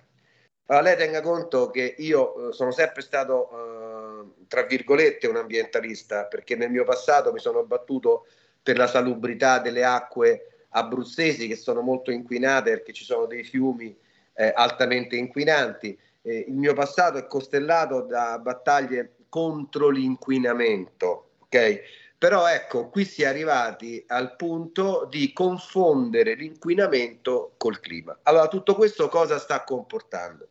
Allora, 0.69 0.85
lei 0.85 0.97
tenga 0.97 1.21
conto 1.21 1.69
che 1.69 1.95
io 1.97 2.49
eh, 2.49 2.53
sono 2.53 2.71
sempre 2.71 3.01
stato, 3.01 3.49
eh, 3.51 4.45
tra 4.47 4.63
virgolette, 4.63 5.27
un 5.27 5.37
ambientalista, 5.37 6.25
perché 6.25 6.55
nel 6.55 6.69
mio 6.69 6.83
passato 6.83 7.31
mi 7.31 7.39
sono 7.39 7.63
battuto 7.63 8.25
per 8.61 8.77
la 8.77 8.87
salubrità 8.87 9.59
delle 9.59 9.85
acque 9.85 10.65
abruzzesi 10.71 11.47
che 11.47 11.55
sono 11.55 11.81
molto 11.81 12.11
inquinate 12.11 12.71
perché 12.71 12.91
ci 12.91 13.05
sono 13.05 13.25
dei 13.25 13.45
fiumi 13.45 13.97
eh, 14.33 14.51
altamente 14.53 15.15
inquinanti. 15.15 15.97
Eh, 16.21 16.45
il 16.49 16.53
mio 16.53 16.73
passato 16.73 17.17
è 17.17 17.27
costellato 17.27 18.01
da 18.01 18.37
battaglie 18.39 19.13
contro 19.29 19.87
l'inquinamento, 19.87 21.29
ok? 21.39 21.79
Però 22.17 22.45
ecco, 22.47 22.89
qui 22.89 23.05
si 23.05 23.21
è 23.21 23.27
arrivati 23.27 24.03
al 24.07 24.35
punto 24.35 25.07
di 25.09 25.31
confondere 25.31 26.33
l'inquinamento 26.33 27.53
col 27.57 27.79
clima. 27.79 28.17
Allora, 28.23 28.47
tutto 28.47 28.75
questo 28.75 29.07
cosa 29.07 29.37
sta 29.37 29.63
comportando? 29.63 30.49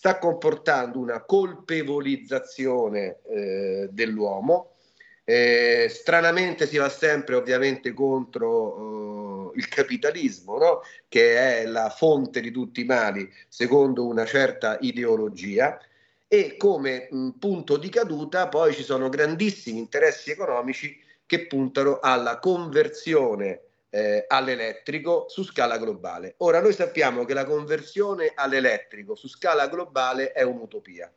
Sta 0.00 0.16
comportando 0.16 0.98
una 0.98 1.20
colpevolizzazione 1.24 3.18
eh, 3.28 3.88
dell'uomo. 3.92 4.76
Eh, 5.24 5.88
stranamente 5.90 6.66
si 6.66 6.78
va 6.78 6.88
sempre 6.88 7.34
ovviamente 7.34 7.92
contro 7.92 9.50
eh, 9.52 9.58
il 9.58 9.68
capitalismo, 9.68 10.56
no? 10.56 10.80
che 11.06 11.60
è 11.60 11.66
la 11.66 11.90
fonte 11.90 12.40
di 12.40 12.50
tutti 12.50 12.80
i 12.80 12.84
mali, 12.84 13.30
secondo 13.46 14.06
una 14.06 14.24
certa 14.24 14.78
ideologia, 14.80 15.78
e 16.26 16.56
come 16.56 17.08
mh, 17.10 17.28
punto 17.38 17.76
di 17.76 17.90
caduta 17.90 18.48
poi 18.48 18.72
ci 18.72 18.82
sono 18.82 19.10
grandissimi 19.10 19.80
interessi 19.80 20.30
economici 20.30 20.98
che 21.26 21.46
puntano 21.46 21.98
alla 22.00 22.38
conversione 22.38 23.64
eh, 23.90 24.24
all'elettrico 24.28 25.26
su 25.28 25.44
scala 25.44 25.76
globale. 25.76 26.34
Ora 26.38 26.60
noi 26.60 26.72
sappiamo 26.72 27.24
che 27.24 27.34
la 27.34 27.44
conversione 27.44 28.32
all'elettrico 28.34 29.14
su 29.14 29.28
scala 29.28 29.68
globale 29.68 30.32
è 30.32 30.42
un'utopia. 30.42 31.12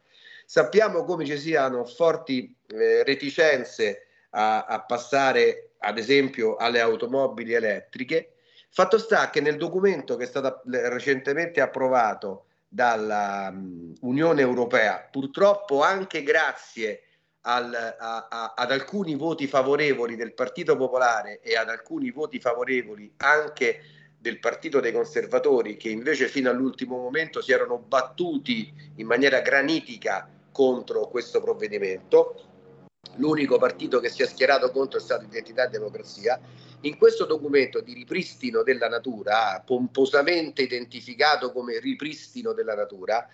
Sappiamo 0.45 1.03
come 1.05 1.25
ci 1.25 1.37
siano 1.37 1.85
forti 1.85 2.53
eh, 2.67 3.03
reticenze 3.03 4.07
a, 4.31 4.65
a 4.65 4.81
passare 4.81 5.69
ad 5.79 5.97
esempio 5.97 6.55
alle 6.55 6.81
automobili 6.81 7.53
elettriche. 7.53 8.33
Fatto 8.69 8.97
sta 8.97 9.29
che 9.29 9.39
nel 9.39 9.57
documento 9.57 10.15
che 10.15 10.23
è 10.23 10.27
stato 10.27 10.61
recentemente 10.65 11.61
approvato 11.61 12.45
dall'Unione 12.67 14.41
um, 14.41 14.49
Europea, 14.49 15.07
purtroppo 15.11 15.83
anche 15.83 16.23
grazie 16.23 17.03
al, 17.45 17.73
a, 17.73 18.27
a, 18.29 18.53
ad 18.55 18.71
alcuni 18.71 19.15
voti 19.15 19.47
favorevoli 19.47 20.15
del 20.15 20.33
Partito 20.33 20.75
Popolare 20.75 21.39
e 21.41 21.55
ad 21.55 21.69
alcuni 21.69 22.11
voti 22.11 22.39
favorevoli 22.39 23.13
anche 23.17 23.81
del 24.17 24.39
Partito 24.39 24.79
dei 24.79 24.93
Conservatori, 24.93 25.75
che 25.75 25.89
invece 25.89 26.27
fino 26.27 26.49
all'ultimo 26.49 26.97
momento 26.97 27.41
si 27.41 27.51
erano 27.51 27.77
battuti 27.77 28.73
in 28.95 29.05
maniera 29.05 29.41
granitica 29.41 30.29
contro 30.51 31.07
questo 31.09 31.41
provvedimento. 31.41 32.51
L'unico 33.15 33.57
partito 33.57 33.99
che 33.99 34.07
si 34.07 34.23
è 34.23 34.25
schierato 34.25 34.71
contro 34.71 34.97
è 34.97 35.01
stato 35.01 35.25
Identità 35.25 35.65
e 35.65 35.69
Democrazia. 35.69 36.39
In 36.81 36.97
questo 36.97 37.25
documento 37.25 37.81
di 37.81 37.93
ripristino 37.93 38.63
della 38.63 38.87
natura, 38.87 39.61
pomposamente 39.65 40.61
identificato 40.61 41.51
come 41.51 41.79
ripristino 41.79 42.53
della 42.53 42.75
natura, 42.75 43.27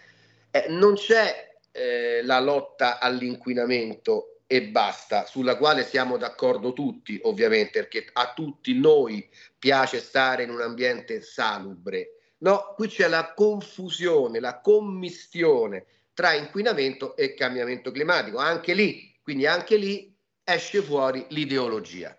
eh, 0.50 0.66
non 0.70 0.96
c'è 0.96 1.49
eh, 1.79 2.21
la 2.24 2.39
lotta 2.41 3.00
all'inquinamento 3.00 4.41
e 4.45 4.63
basta, 4.63 5.25
sulla 5.25 5.55
quale 5.55 5.86
siamo 5.86 6.17
d'accordo 6.17 6.74
tutti, 6.74 7.17
ovviamente, 7.24 7.79
perché 7.79 8.09
a 8.12 8.33
tutti 8.33 8.77
noi 8.77 9.29
piace 9.57 10.00
stare 10.00 10.43
in 10.43 10.50
un 10.50 10.59
ambiente 10.59 11.21
salubre. 11.21 12.33
No, 12.39 12.74
qui 12.75 12.88
c'è 12.88 13.07
la 13.07 13.33
confusione, 13.33 14.39
la 14.39 14.59
commistione 14.59 15.86
tra 16.13 16.33
inquinamento 16.33 17.15
e 17.15 17.33
cambiamento 17.33 17.91
climatico. 17.91 18.39
Anche 18.39 18.74
lì, 18.74 19.17
quindi 19.21 19.45
anche 19.45 19.77
lì 19.77 20.13
esce 20.43 20.81
fuori 20.81 21.25
l'ideologia. 21.29 22.17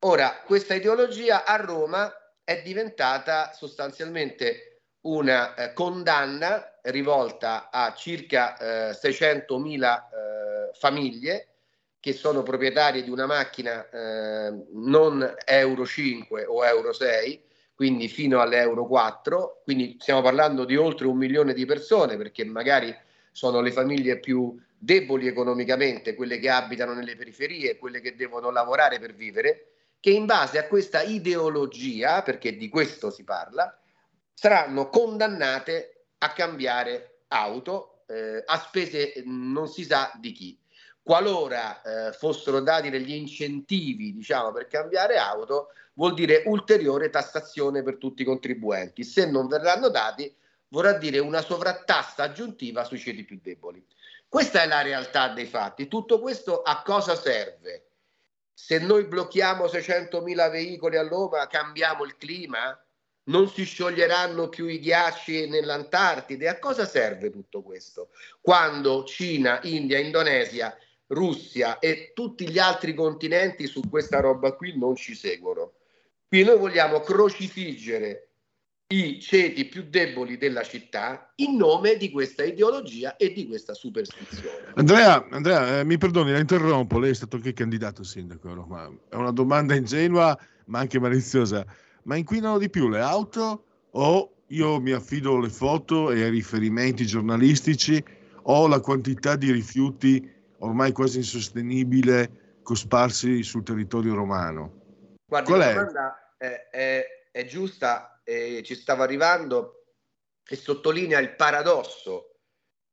Ora, 0.00 0.42
questa 0.46 0.74
ideologia 0.74 1.44
a 1.44 1.56
Roma 1.56 2.10
è 2.42 2.62
diventata 2.62 3.52
sostanzialmente 3.52 4.82
una 5.02 5.54
eh, 5.54 5.72
condanna 5.72 6.73
rivolta 6.84 7.70
a 7.70 7.94
circa 7.94 8.90
eh, 8.90 8.92
600.000 8.92 9.82
eh, 9.82 10.70
famiglie 10.74 11.48
che 12.00 12.12
sono 12.12 12.42
proprietarie 12.42 13.02
di 13.02 13.08
una 13.08 13.24
macchina 13.24 13.88
eh, 13.88 14.52
non 14.72 15.34
Euro 15.46 15.86
5 15.86 16.44
o 16.44 16.64
Euro 16.66 16.92
6, 16.92 17.42
quindi 17.74 18.08
fino 18.08 18.40
all'Euro 18.40 18.86
4, 18.86 19.62
quindi 19.64 19.96
stiamo 19.98 20.20
parlando 20.20 20.66
di 20.66 20.76
oltre 20.76 21.06
un 21.06 21.16
milione 21.16 21.54
di 21.54 21.64
persone 21.64 22.18
perché 22.18 22.44
magari 22.44 22.94
sono 23.32 23.62
le 23.62 23.72
famiglie 23.72 24.18
più 24.18 24.54
deboli 24.76 25.26
economicamente, 25.26 26.14
quelle 26.14 26.38
che 26.38 26.50
abitano 26.50 26.92
nelle 26.92 27.16
periferie, 27.16 27.78
quelle 27.78 28.00
che 28.00 28.14
devono 28.14 28.50
lavorare 28.50 28.98
per 28.98 29.14
vivere, 29.14 29.68
che 29.98 30.10
in 30.10 30.26
base 30.26 30.58
a 30.58 30.66
questa 30.66 31.00
ideologia, 31.00 32.20
perché 32.20 32.54
di 32.54 32.68
questo 32.68 33.10
si 33.10 33.24
parla, 33.24 33.74
saranno 34.34 34.90
condannate 34.90 35.93
a 36.24 36.32
cambiare 36.32 37.24
auto 37.28 38.04
eh, 38.06 38.42
a 38.44 38.58
spese 38.58 39.22
non 39.26 39.68
si 39.68 39.84
sa 39.84 40.10
di 40.18 40.32
chi. 40.32 40.58
Qualora 41.02 41.82
eh, 41.82 42.12
fossero 42.12 42.60
dati 42.60 42.88
degli 42.88 43.12
incentivi, 43.12 44.14
diciamo, 44.14 44.52
per 44.52 44.68
cambiare 44.68 45.18
auto, 45.18 45.68
vuol 45.94 46.14
dire 46.14 46.44
ulteriore 46.46 47.10
tassazione 47.10 47.82
per 47.82 47.98
tutti 47.98 48.22
i 48.22 48.24
contribuenti. 48.24 49.04
Se 49.04 49.30
non 49.30 49.46
verranno 49.46 49.90
dati, 49.90 50.34
vorrà 50.68 50.94
dire 50.94 51.18
una 51.18 51.42
sovrattassa 51.42 52.22
aggiuntiva 52.22 52.84
sui 52.84 52.98
ceti 52.98 53.24
più 53.24 53.38
deboli. 53.42 53.84
Questa 54.26 54.62
è 54.62 54.66
la 54.66 54.80
realtà 54.80 55.28
dei 55.28 55.46
fatti. 55.46 55.88
Tutto 55.88 56.20
questo 56.20 56.62
a 56.62 56.82
cosa 56.82 57.14
serve? 57.14 57.88
Se 58.54 58.78
noi 58.78 59.04
blocchiamo 59.04 59.66
600.000 59.66 60.50
veicoli 60.50 60.96
a 60.96 61.06
Roma, 61.06 61.46
cambiamo 61.48 62.04
il 62.04 62.16
clima? 62.16 62.78
Non 63.24 63.48
si 63.48 63.64
scioglieranno 63.64 64.48
più 64.48 64.66
i 64.66 64.80
ghiacci 64.80 65.48
nell'Antartide. 65.48 66.48
A 66.48 66.58
cosa 66.58 66.84
serve 66.84 67.30
tutto 67.30 67.62
questo? 67.62 68.10
Quando 68.40 69.04
Cina, 69.04 69.60
India, 69.62 69.98
Indonesia, 69.98 70.76
Russia 71.06 71.78
e 71.78 72.12
tutti 72.14 72.48
gli 72.48 72.58
altri 72.58 72.94
continenti 72.94 73.66
su 73.66 73.82
questa 73.88 74.20
roba 74.20 74.52
qui 74.52 74.76
non 74.78 74.96
ci 74.96 75.14
seguono. 75.14 75.74
Quindi 76.28 76.48
noi 76.48 76.58
vogliamo 76.58 77.00
crocifiggere 77.00 78.28
i 78.86 79.18
ceti 79.20 79.64
più 79.64 79.86
deboli 79.88 80.36
della 80.36 80.62
città 80.62 81.32
in 81.36 81.56
nome 81.56 81.96
di 81.96 82.10
questa 82.10 82.44
ideologia 82.44 83.16
e 83.16 83.32
di 83.32 83.46
questa 83.46 83.72
superstizione. 83.72 84.72
Andrea, 84.74 85.26
Andrea 85.30 85.80
eh, 85.80 85.84
mi 85.84 85.96
perdoni, 85.96 86.32
la 86.32 86.38
interrompo, 86.38 86.98
lei 86.98 87.10
è 87.10 87.14
stato 87.14 87.36
anche 87.36 87.54
candidato 87.54 88.02
sindaco 88.02 88.50
a 88.50 88.54
Roma. 88.54 88.90
È 89.08 89.14
una 89.14 89.32
domanda 89.32 89.74
ingenua 89.74 90.38
ma 90.66 90.80
anche 90.80 90.98
maliziosa 90.98 91.64
ma 92.04 92.16
inquinano 92.16 92.58
di 92.58 92.70
più 92.70 92.88
le 92.88 93.00
auto 93.00 93.64
o 93.90 94.34
io 94.48 94.80
mi 94.80 94.92
affido 94.92 95.36
alle 95.36 95.50
foto 95.50 96.10
e 96.10 96.22
ai 96.22 96.30
riferimenti 96.30 97.06
giornalistici 97.06 98.02
o 98.42 98.66
la 98.66 98.80
quantità 98.80 99.36
di 99.36 99.50
rifiuti 99.50 100.32
ormai 100.58 100.92
quasi 100.92 101.18
insostenibile 101.18 102.58
cosparsi 102.62 103.42
sul 103.42 103.62
territorio 103.62 104.14
romano? 104.14 104.82
Guarda, 105.26 105.48
Qual 105.48 105.58
la 105.58 105.70
è? 105.70 105.74
domanda 105.74 106.34
è, 106.36 106.68
è, 106.70 107.06
è 107.30 107.44
giusta 107.46 108.20
e 108.22 108.62
ci 108.64 108.74
stava 108.74 109.04
arrivando 109.04 109.84
e 110.46 110.56
sottolinea 110.56 111.18
il 111.20 111.34
paradosso 111.34 112.36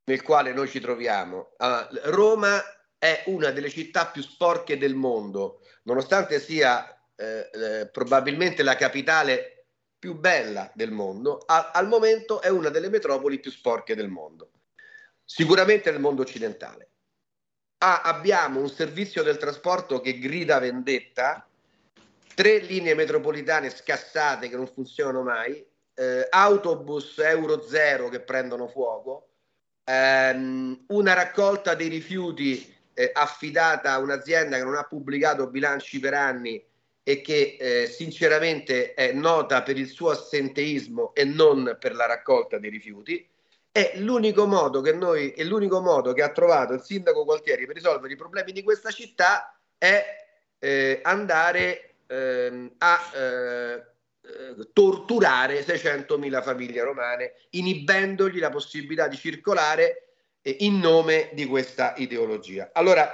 nel 0.05 0.21
quale 0.21 0.53
noi 0.53 0.67
ci 0.67 0.79
troviamo. 0.79 1.51
Uh, 1.57 2.09
Roma 2.11 2.61
è 2.97 3.23
una 3.27 3.51
delle 3.51 3.69
città 3.69 4.07
più 4.07 4.21
sporche 4.21 4.77
del 4.77 4.95
mondo, 4.95 5.61
nonostante 5.83 6.39
sia 6.39 7.00
eh, 7.21 7.49
eh, 7.53 7.87
probabilmente 7.87 8.63
la 8.63 8.75
capitale 8.75 9.65
più 9.99 10.15
bella 10.15 10.71
del 10.73 10.89
mondo, 10.89 11.43
a, 11.45 11.69
al 11.71 11.87
momento 11.87 12.41
è 12.41 12.49
una 12.49 12.69
delle 12.69 12.89
metropoli 12.89 13.39
più 13.39 13.51
sporche 13.51 13.93
del 13.95 14.09
mondo, 14.09 14.49
sicuramente 15.23 15.91
nel 15.91 15.99
mondo 15.99 16.23
occidentale. 16.23 16.89
Ah, 17.77 18.01
abbiamo 18.01 18.59
un 18.59 18.69
servizio 18.69 19.21
del 19.21 19.37
trasporto 19.37 20.01
che 20.01 20.17
grida 20.17 20.57
vendetta, 20.57 21.47
tre 22.33 22.57
linee 22.57 22.95
metropolitane 22.95 23.69
scassate 23.69 24.49
che 24.49 24.55
non 24.55 24.65
funzionano 24.65 25.21
mai, 25.21 25.63
eh, 25.93 26.25
autobus 26.27 27.19
Euro 27.19 27.61
Zero 27.61 28.09
che 28.09 28.21
prendono 28.21 28.67
fuoco, 28.67 29.29
ehm, 29.83 30.85
una 30.87 31.13
raccolta 31.13 31.75
dei 31.75 31.87
rifiuti 31.87 32.75
eh, 32.95 33.11
affidata 33.13 33.91
a 33.91 33.99
un'azienda 33.99 34.57
che 34.57 34.63
non 34.63 34.75
ha 34.75 34.83
pubblicato 34.83 35.47
bilanci 35.47 35.99
per 35.99 36.15
anni 36.15 36.69
e 37.03 37.21
che 37.21 37.57
eh, 37.59 37.87
sinceramente 37.87 38.93
è 38.93 39.11
nota 39.11 39.63
per 39.63 39.77
il 39.77 39.87
suo 39.87 40.11
assenteismo 40.11 41.13
e 41.13 41.23
non 41.23 41.77
per 41.79 41.95
la 41.95 42.05
raccolta 42.05 42.57
dei 42.57 42.69
rifiuti, 42.69 43.27
è 43.71 43.93
l'unico 43.95 44.45
modo 44.45 44.81
che 44.81 44.93
noi, 44.93 45.31
è 45.31 45.43
l'unico 45.43 45.81
modo 45.81 46.13
che 46.13 46.21
ha 46.21 46.31
trovato 46.31 46.73
il 46.73 46.81
sindaco 46.81 47.23
Gualtieri 47.23 47.65
per 47.65 47.75
risolvere 47.75 48.13
i 48.13 48.17
problemi 48.17 48.51
di 48.51 48.63
questa 48.63 48.91
città 48.91 49.57
è 49.77 50.03
eh, 50.59 50.99
andare 51.03 51.95
eh, 52.07 52.71
a 52.77 53.11
eh, 53.15 53.83
torturare 54.73 55.63
600.000 55.65 56.43
famiglie 56.43 56.83
romane, 56.83 57.33
inibendogli 57.51 58.39
la 58.39 58.49
possibilità 58.49 59.07
di 59.07 59.15
circolare 59.17 60.09
eh, 60.41 60.57
in 60.59 60.79
nome 60.79 61.29
di 61.33 61.45
questa 61.45 61.93
ideologia. 61.97 62.69
Allora, 62.73 63.11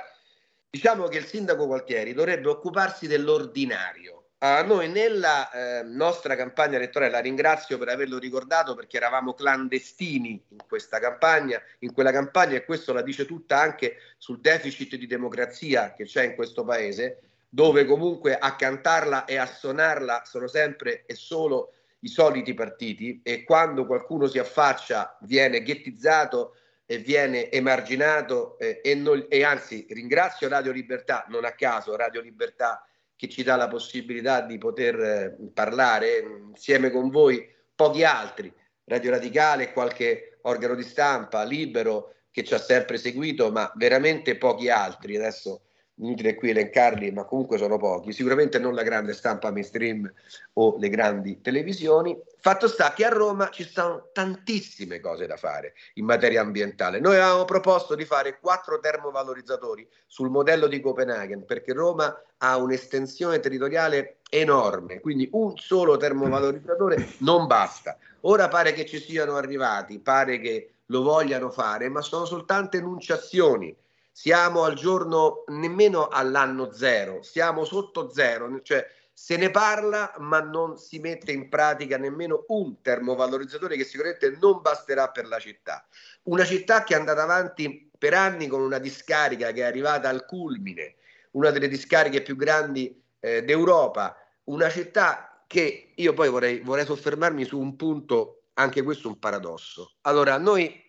Diciamo 0.78 1.08
che 1.08 1.18
il 1.18 1.26
sindaco 1.26 1.66
Gualtieri 1.66 2.14
dovrebbe 2.14 2.50
occuparsi 2.50 3.08
dell'ordinario. 3.08 4.26
A 4.38 4.62
noi 4.62 4.88
nella 4.88 5.50
eh, 5.50 5.82
nostra 5.82 6.36
campagna 6.36 6.76
elettorale, 6.76 7.10
la 7.10 7.18
ringrazio 7.18 7.80
per 7.80 7.90
averlo 7.90 8.20
ricordato 8.20 8.76
perché 8.76 8.98
eravamo 8.98 9.34
clandestini 9.34 10.40
in 10.50 10.58
questa 10.68 11.00
campagna, 11.00 11.60
in 11.80 11.94
quella 11.94 12.12
campagna 12.12 12.58
e 12.58 12.64
questo 12.64 12.94
la 12.94 13.02
dice 13.02 13.26
tutta 13.26 13.60
anche 13.60 13.96
sul 14.20 14.40
deficit 14.40 14.98
di 14.98 15.08
democrazia 15.08 15.94
che 15.94 16.04
c'è 16.04 16.26
in 16.26 16.36
questo 16.36 16.64
paese, 16.64 17.22
dove 17.50 17.84
comunque 17.86 18.38
a 18.38 18.56
cantarla 18.56 19.26
e 19.26 19.38
a 19.38 19.48
suonarla 19.48 20.26
sono 20.26 20.48
sempre 20.48 21.06
e 21.08 21.16
solo 21.16 21.74
i 22.02 22.08
soliti 22.08 22.54
partiti 22.54 23.22
e 23.24 23.44
quando 23.44 23.88
qualcuno 23.88 24.28
si 24.28 24.38
affaccia 24.38 25.18
viene 25.22 25.64
ghettizzato 25.64 26.54
e 26.90 27.00
viene 27.00 27.52
emarginato 27.52 28.58
eh, 28.58 28.80
e, 28.82 28.96
non, 28.96 29.26
e, 29.28 29.44
anzi 29.44 29.86
ringrazio 29.90 30.48
Radio 30.48 30.72
Libertà, 30.72 31.26
non 31.28 31.44
a 31.44 31.52
caso 31.52 31.98
Radio 31.98 32.22
Libertà 32.22 32.82
che 33.14 33.28
ci 33.28 33.44
dà 33.44 33.58
la 33.58 33.68
possibilità 33.68 34.42
di 34.42 34.58
poter 34.58 35.00
eh, 35.00 35.38
parlare 35.54 36.20
insieme 36.50 36.90
con 36.90 37.10
voi, 37.10 37.46
pochi 37.76 38.06
altri, 38.06 38.52
Radio 38.86 39.12
Radicale, 39.12 39.74
qualche 39.74 40.38
organo 40.44 40.76
di 40.76 40.84
stampa, 40.84 41.44
libero 41.44 42.14
che 42.32 42.46
ci 42.46 42.54
ha 42.54 42.60
sempre 42.60 42.98
seguito, 42.98 43.52
ma 43.52 43.70
veramente 43.76 44.38
pochi 44.38 44.70
altri. 44.70 45.18
Adesso 45.18 45.67
inutile 46.00 46.36
qui 46.36 46.50
elencarli, 46.50 47.12
ma 47.12 47.24
comunque 47.24 47.58
sono 47.58 47.78
pochi, 47.78 48.12
sicuramente 48.12 48.60
non 48.60 48.74
la 48.74 48.84
grande 48.84 49.14
stampa 49.14 49.52
mainstream 49.52 50.12
o 50.54 50.76
le 50.78 50.90
grandi 50.90 51.42
televisioni. 51.42 52.18
Fatto 52.40 52.68
sta 52.68 52.94
che 52.94 53.06
a 53.06 53.10
Roma 53.10 53.50
ci 53.50 53.64
stanno 53.64 54.10
tantissime 54.14 55.00
cose 55.00 55.26
da 55.26 55.38
fare 55.38 55.74
in 55.96 56.06
materia 56.06 56.42
ambientale. 56.42 57.00
Noi 57.00 57.16
avevamo 57.16 57.46
proposto 57.46 57.96
di 57.96 58.06
fare 58.06 58.40
quattro 58.40 58.80
termovalorizzatori 58.80 59.88
sul 60.06 60.30
modello 60.30 60.68
di 60.68 60.80
Copenaghen, 60.80 61.46
perché 61.46 61.74
Roma 61.74 62.16
ha 62.38 62.58
un'estensione 62.58 63.40
territoriale 63.40 64.18
enorme, 64.30 65.00
quindi 65.00 65.28
un 65.32 65.58
solo 65.58 65.98
termovalorizzatore 65.98 67.14
non 67.20 67.48
basta. 67.48 67.98
Ora 68.22 68.48
pare 68.48 68.74
che 68.74 68.86
ci 68.86 69.00
siano 69.00 69.36
arrivati, 69.36 70.00
pare 70.00 70.40
che 70.40 70.72
lo 70.88 71.02
vogliano 71.02 71.50
fare, 71.50 71.90
ma 71.90 72.02
sono 72.02 72.26
soltanto 72.26 72.78
enunciazioni 72.78 73.76
siamo 74.18 74.64
al 74.64 74.74
giorno 74.74 75.44
nemmeno 75.50 76.08
all'anno 76.08 76.72
zero, 76.72 77.22
siamo 77.22 77.66
sotto 77.66 78.10
zero, 78.12 78.62
cioè 78.64 78.84
se 79.14 79.38
ne 79.38 79.52
parla 79.52 80.12
ma 80.18 80.40
non 80.40 80.76
si 80.76 80.98
mette 80.98 81.32
in 81.32 81.50
pratica 81.50 82.00
nemmeno 82.00 82.46
un 82.48 82.82
termovalorizzatore 82.82 83.78
che 83.78 83.84
sicuramente 83.84 84.36
non 84.42 84.62
basterà 84.62 85.10
per 85.10 85.28
la 85.28 85.38
città. 85.38 85.86
Una 86.24 86.46
città 86.46 86.84
che 86.84 86.96
è 86.96 86.98
andata 86.98 87.22
avanti 87.22 87.92
per 87.96 88.16
anni 88.16 88.48
con 88.48 88.62
una 88.62 88.80
discarica 88.80 89.52
che 89.52 89.62
è 89.62 89.66
arrivata 89.66 90.10
al 90.10 90.26
culmine, 90.26 90.96
una 91.34 91.52
delle 91.52 91.68
discariche 91.68 92.24
più 92.24 92.36
grandi 92.36 93.00
eh, 93.20 93.44
d'Europa, 93.44 94.18
una 94.46 94.72
città 94.72 95.44
che 95.46 95.94
io 95.94 96.14
poi 96.14 96.30
vorrei, 96.30 96.60
vorrei 96.62 96.86
soffermarmi 96.86 97.46
su 97.46 97.60
un 97.60 97.76
punto, 97.76 98.46
anche 98.56 98.82
questo 98.82 99.10
un 99.10 99.20
paradosso. 99.20 99.98
Allora, 100.02 100.40
noi 100.40 100.86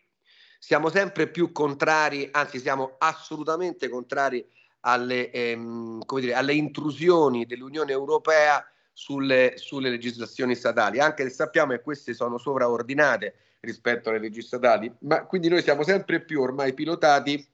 siamo 0.58 0.90
sempre 0.90 1.28
più 1.28 1.52
contrari, 1.52 2.28
anzi 2.32 2.58
siamo 2.58 2.96
assolutamente 2.98 3.88
contrari 3.88 4.44
alle, 4.80 5.30
ehm, 5.30 6.04
dire, 6.18 6.34
alle 6.34 6.54
intrusioni 6.54 7.46
dell'Unione 7.46 7.92
Europea 7.92 8.64
sulle, 8.92 9.54
sulle, 9.56 9.90
legislazioni 9.90 10.54
statali, 10.54 10.98
anche 10.98 11.22
se 11.24 11.30
sappiamo 11.30 11.72
che 11.72 11.80
queste 11.80 12.14
sono 12.14 12.38
sovraordinate 12.38 13.34
rispetto 13.60 14.08
alle 14.08 14.18
leggi 14.18 14.42
statali, 14.42 14.92
ma 15.00 15.24
quindi 15.24 15.48
noi 15.48 15.62
siamo 15.62 15.82
sempre 15.84 16.24
più 16.24 16.40
ormai 16.40 16.74
pilotati 16.74 17.46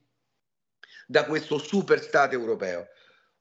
da 1.05 1.25
questo 1.25 1.57
super 1.57 2.01
Stato 2.01 2.33
europeo. 2.33 2.87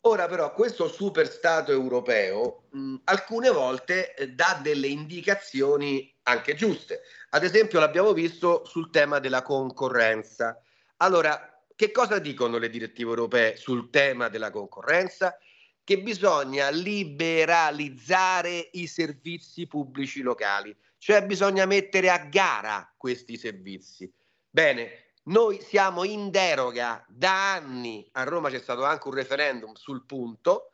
Ora 0.07 0.27
però 0.29 0.53
questo 0.53 0.87
super 0.89 1.27
Stato 1.27 1.73
europeo 1.73 2.65
mh, 2.71 2.97
alcune 3.05 3.49
volte 3.51 4.15
eh, 4.15 4.29
dà 4.29 4.61
delle 4.63 4.89
indicazioni 4.89 6.14
anche 6.25 6.55
giuste. 6.55 7.03
Ad 7.31 7.45
esempio 7.45 7.81
l'abbiamo 7.81 8.13
visto 8.13 8.65
sul 8.65 8.91
tema 8.91 9.19
della 9.19 9.43
concorrenza. 9.43 10.61
Allora, 10.99 11.63
che 11.75 11.91
cosa 11.91 12.19
dicono 12.19 12.59
le 12.59 12.71
direttive 12.71 13.11
europee 13.11 13.57
sul 13.57 13.91
tema 13.91 14.29
della 14.29 14.51
concorrenza? 14.51 15.37
Che 15.83 16.01
bisogna 16.01 16.71
liberalizzare 16.71 18.69
i 18.73 18.87
servizi 18.87 19.67
pubblici 19.67 20.23
locali, 20.23 20.75
cioè 20.99 21.27
bisogna 21.27 21.67
mettere 21.67 22.11
a 22.11 22.19
gara 22.19 22.95
questi 22.97 23.37
servizi. 23.37 24.11
Bene, 24.49 25.15
noi 25.25 25.61
siamo 25.61 26.05
in 26.05 26.31
deroga 26.31 27.05
da 27.09 27.55
anni, 27.55 28.09
a 28.13 28.23
Roma 28.23 28.51
c'è 28.51 28.61
stato 28.61 28.85
anche 28.85 29.09
un 29.09 29.15
referendum 29.15 29.75
sul 29.75 30.07
punto 30.07 30.71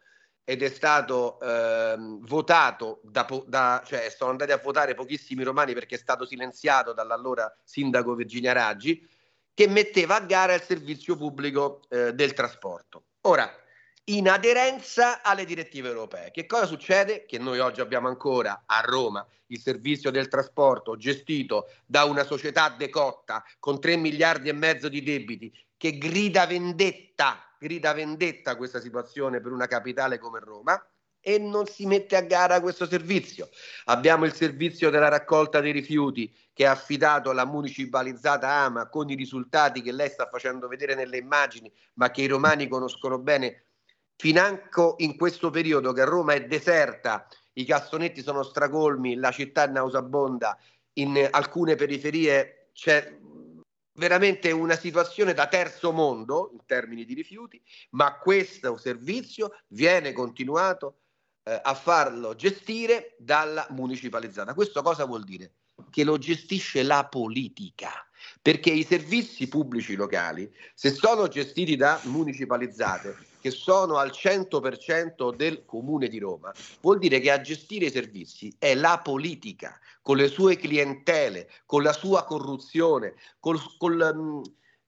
ed 0.51 0.65
è 0.65 0.69
stato 0.69 1.39
ehm, 1.39 2.27
votato, 2.27 2.99
da, 3.05 3.25
da, 3.47 3.85
cioè 3.87 4.11
sono 4.11 4.33
andati 4.33 4.51
a 4.51 4.57
votare 4.57 4.95
pochissimi 4.95 5.45
romani 5.45 5.75
perché 5.75 5.95
è 5.95 5.99
stato 5.99 6.27
silenziato 6.27 6.93
dall'allora 6.93 7.57
sindaco 7.63 8.17
Virginia 8.17 8.53
Raggi, 8.53 9.09
che 9.55 9.69
metteva 9.69 10.17
a 10.17 10.21
gara 10.23 10.53
il 10.55 10.63
servizio 10.63 11.15
pubblico 11.15 11.83
eh, 11.89 12.13
del 12.15 12.33
trasporto. 12.33 13.05
Ora, 13.29 13.49
in 14.07 14.29
aderenza 14.29 15.23
alle 15.23 15.45
direttive 15.45 15.87
europee. 15.87 16.33
Che 16.33 16.47
cosa 16.47 16.67
succede? 16.67 17.27
Che 17.27 17.39
noi 17.39 17.61
oggi 17.61 17.81
abbiamo 17.81 18.09
ancora 18.09 18.65
a 18.67 18.81
Roma 18.81 19.25
il 19.47 19.61
servizio 19.61 20.11
del 20.11 20.27
trasporto 20.27 20.97
gestito 20.97 21.71
da 21.87 22.03
una 22.03 22.25
società 22.25 22.75
decotta 22.77 23.45
con 23.61 23.79
3 23.79 23.95
miliardi 23.95 24.49
e 24.49 24.53
mezzo 24.53 24.89
di 24.89 25.01
debiti 25.05 25.53
che 25.77 25.97
grida 25.97 26.45
vendetta, 26.47 27.50
grida 27.61 27.93
vendetta 27.93 28.57
questa 28.57 28.81
situazione 28.81 29.39
per 29.43 29.53
una 29.53 29.67
capitale 29.67 30.19
come 30.19 30.41
Roma 30.41 30.83
e 31.21 31.39
non 31.39 31.67
si 31.67 31.85
mette 31.85 32.17
a 32.17 32.23
gara 32.23 32.59
questo 32.63 32.87
servizio. 32.87 33.51
Abbiamo 33.85 34.25
il 34.25 34.33
servizio 34.33 34.89
della 34.89 35.09
raccolta 35.09 35.61
dei 35.61 35.73
rifiuti 35.73 36.35
che 36.55 36.65
è 36.65 36.67
affidato 36.67 37.29
alla 37.29 37.45
municipalizzata 37.45 38.49
Ama 38.49 38.89
con 38.89 39.11
i 39.11 39.15
risultati 39.15 39.83
che 39.83 39.93
lei 39.93 40.09
sta 40.09 40.27
facendo 40.31 40.69
vedere 40.69 40.95
nelle 40.95 41.19
immagini, 41.19 41.71
ma 41.95 42.11
che 42.11 42.23
i 42.23 42.27
romani 42.27 42.67
conoscono 42.67 43.19
bene 43.19 43.65
financo 44.17 44.95
in 44.99 45.19
questo 45.19 45.51
periodo 45.51 45.93
che 45.93 46.05
Roma 46.07 46.33
è 46.33 46.47
deserta, 46.47 47.27
i 47.55 47.67
cassonetti 47.67 48.23
sono 48.23 48.43
stracolmi, 48.43 49.17
la 49.17 49.33
città 49.33 49.65
è 49.65 49.69
nauseabonda, 49.69 50.59
in 50.95 51.29
alcune 51.31 51.75
periferie 51.75 52.71
c'è 52.73 53.19
veramente 53.95 54.51
una 54.51 54.77
situazione 54.77 55.35
da 55.35 55.47
terzo 55.47 55.93
mondo 55.93 56.51
in 56.53 56.61
termini 56.67 57.05
di 57.05 57.15
rifiuti, 57.15 57.61
ma 57.91 58.19
questo 58.19 58.77
servizio 58.77 59.53
viene 59.69 60.13
continuato 60.13 61.01
eh, 61.43 61.61
a 61.63 61.75
farlo 61.75 62.35
gestire 62.35 63.17
dalla 63.19 63.67
municipalizzata. 63.71 64.55
Questo 64.55 64.83
cosa 64.83 65.05
vuol 65.05 65.25
dire? 65.25 65.55
Che 65.91 66.05
lo 66.05 66.19
gestisce 66.19 66.83
la 66.83 67.07
politica 67.07 67.91
perché 68.43 68.71
i 68.71 68.85
servizi 68.85 69.49
pubblici 69.49 69.95
locali, 69.95 70.51
se 70.75 70.91
sono 70.91 71.29
gestiti 71.29 71.77
da 71.77 72.01
municipalizzate, 72.05 73.17
che 73.41 73.51
sono 73.51 73.97
al 73.97 74.11
100% 74.11 75.35
del 75.35 75.65
comune 75.65 76.09
di 76.09 76.19
Roma, 76.19 76.53
vuol 76.81 76.99
dire 76.99 77.21
che 77.21 77.31
a 77.31 77.41
gestire 77.41 77.87
i 77.87 77.91
servizi 77.91 78.55
è 78.59 78.75
la 78.75 79.01
politica, 79.03 79.79
con 80.03 80.17
le 80.17 80.29
sue 80.29 80.57
clientele, 80.57 81.51
con 81.67 81.83
la 81.83 81.93
sua 81.93 82.25
corruzione, 82.25 83.15
col, 83.39 83.59
col, 83.79 84.11
um, 84.15 84.43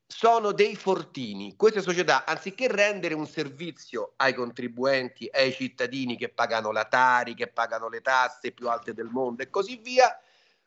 sono 0.07 0.53
dei 0.53 0.77
fortini. 0.77 1.57
Queste 1.57 1.81
società, 1.81 2.25
anziché 2.27 2.69
rendere 2.69 3.15
un 3.15 3.27
servizio 3.27 4.13
ai 4.17 4.35
contribuenti, 4.35 5.29
ai 5.33 5.53
cittadini 5.53 6.17
che 6.17 6.29
pagano 6.29 6.71
la 6.71 6.85
Tari, 6.85 7.35
che 7.35 7.49
pagano 7.49 7.89
le 7.89 8.03
tasse 8.03 8.53
più 8.53 8.69
alte 8.69 8.93
del 8.93 9.09
mondo 9.09 9.43
e 9.43 9.51
così 9.51 9.81
via, 9.83 10.15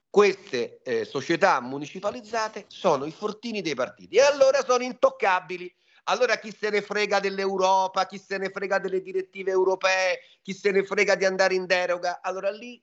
queste 0.10 0.80
eh, 0.84 1.04
società 1.06 1.60
municipalizzate 1.60 2.66
sono 2.70 3.06
i 3.06 3.12
fortini 3.12 3.62
dei 3.62 3.76
partiti 3.76 4.16
e 4.16 4.22
allora 4.22 4.64
sono 4.64 4.84
intoccabili. 4.84 5.74
Allora 6.08 6.38
chi 6.38 6.56
se 6.56 6.70
ne 6.70 6.82
frega 6.82 7.20
dell'Europa, 7.20 8.06
chi 8.06 8.20
se 8.20 8.38
ne 8.38 8.50
frega 8.50 8.80
delle 8.80 9.02
direttive 9.02 9.52
europee, 9.52 10.20
chi 10.42 10.54
se 10.54 10.72
ne 10.72 10.84
frega 10.84 11.16
di 11.16 11.26
andare 11.26 11.56
in 11.56 11.66
deroga, 11.66 12.22
allora 12.22 12.52
lì 12.52 12.82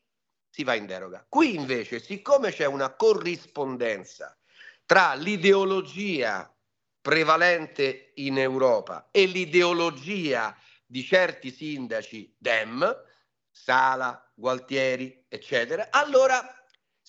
si 0.50 0.64
va 0.64 0.74
in 0.74 0.86
deroga. 0.86 1.24
Qui 1.28 1.54
invece, 1.54 2.00
siccome 2.00 2.50
c'è 2.50 2.66
una 2.66 2.94
corrispondenza 2.94 4.36
tra 4.84 5.14
l'ideologia 5.14 6.52
prevalente 7.00 8.12
in 8.16 8.38
Europa 8.38 9.08
e 9.10 9.26
l'ideologia 9.26 10.56
di 10.84 11.02
certi 11.04 11.50
sindaci 11.50 12.34
Dem, 12.38 13.04
Sala, 13.50 14.30
Gualtieri, 14.34 15.26
eccetera, 15.28 15.88
allora 15.90 16.61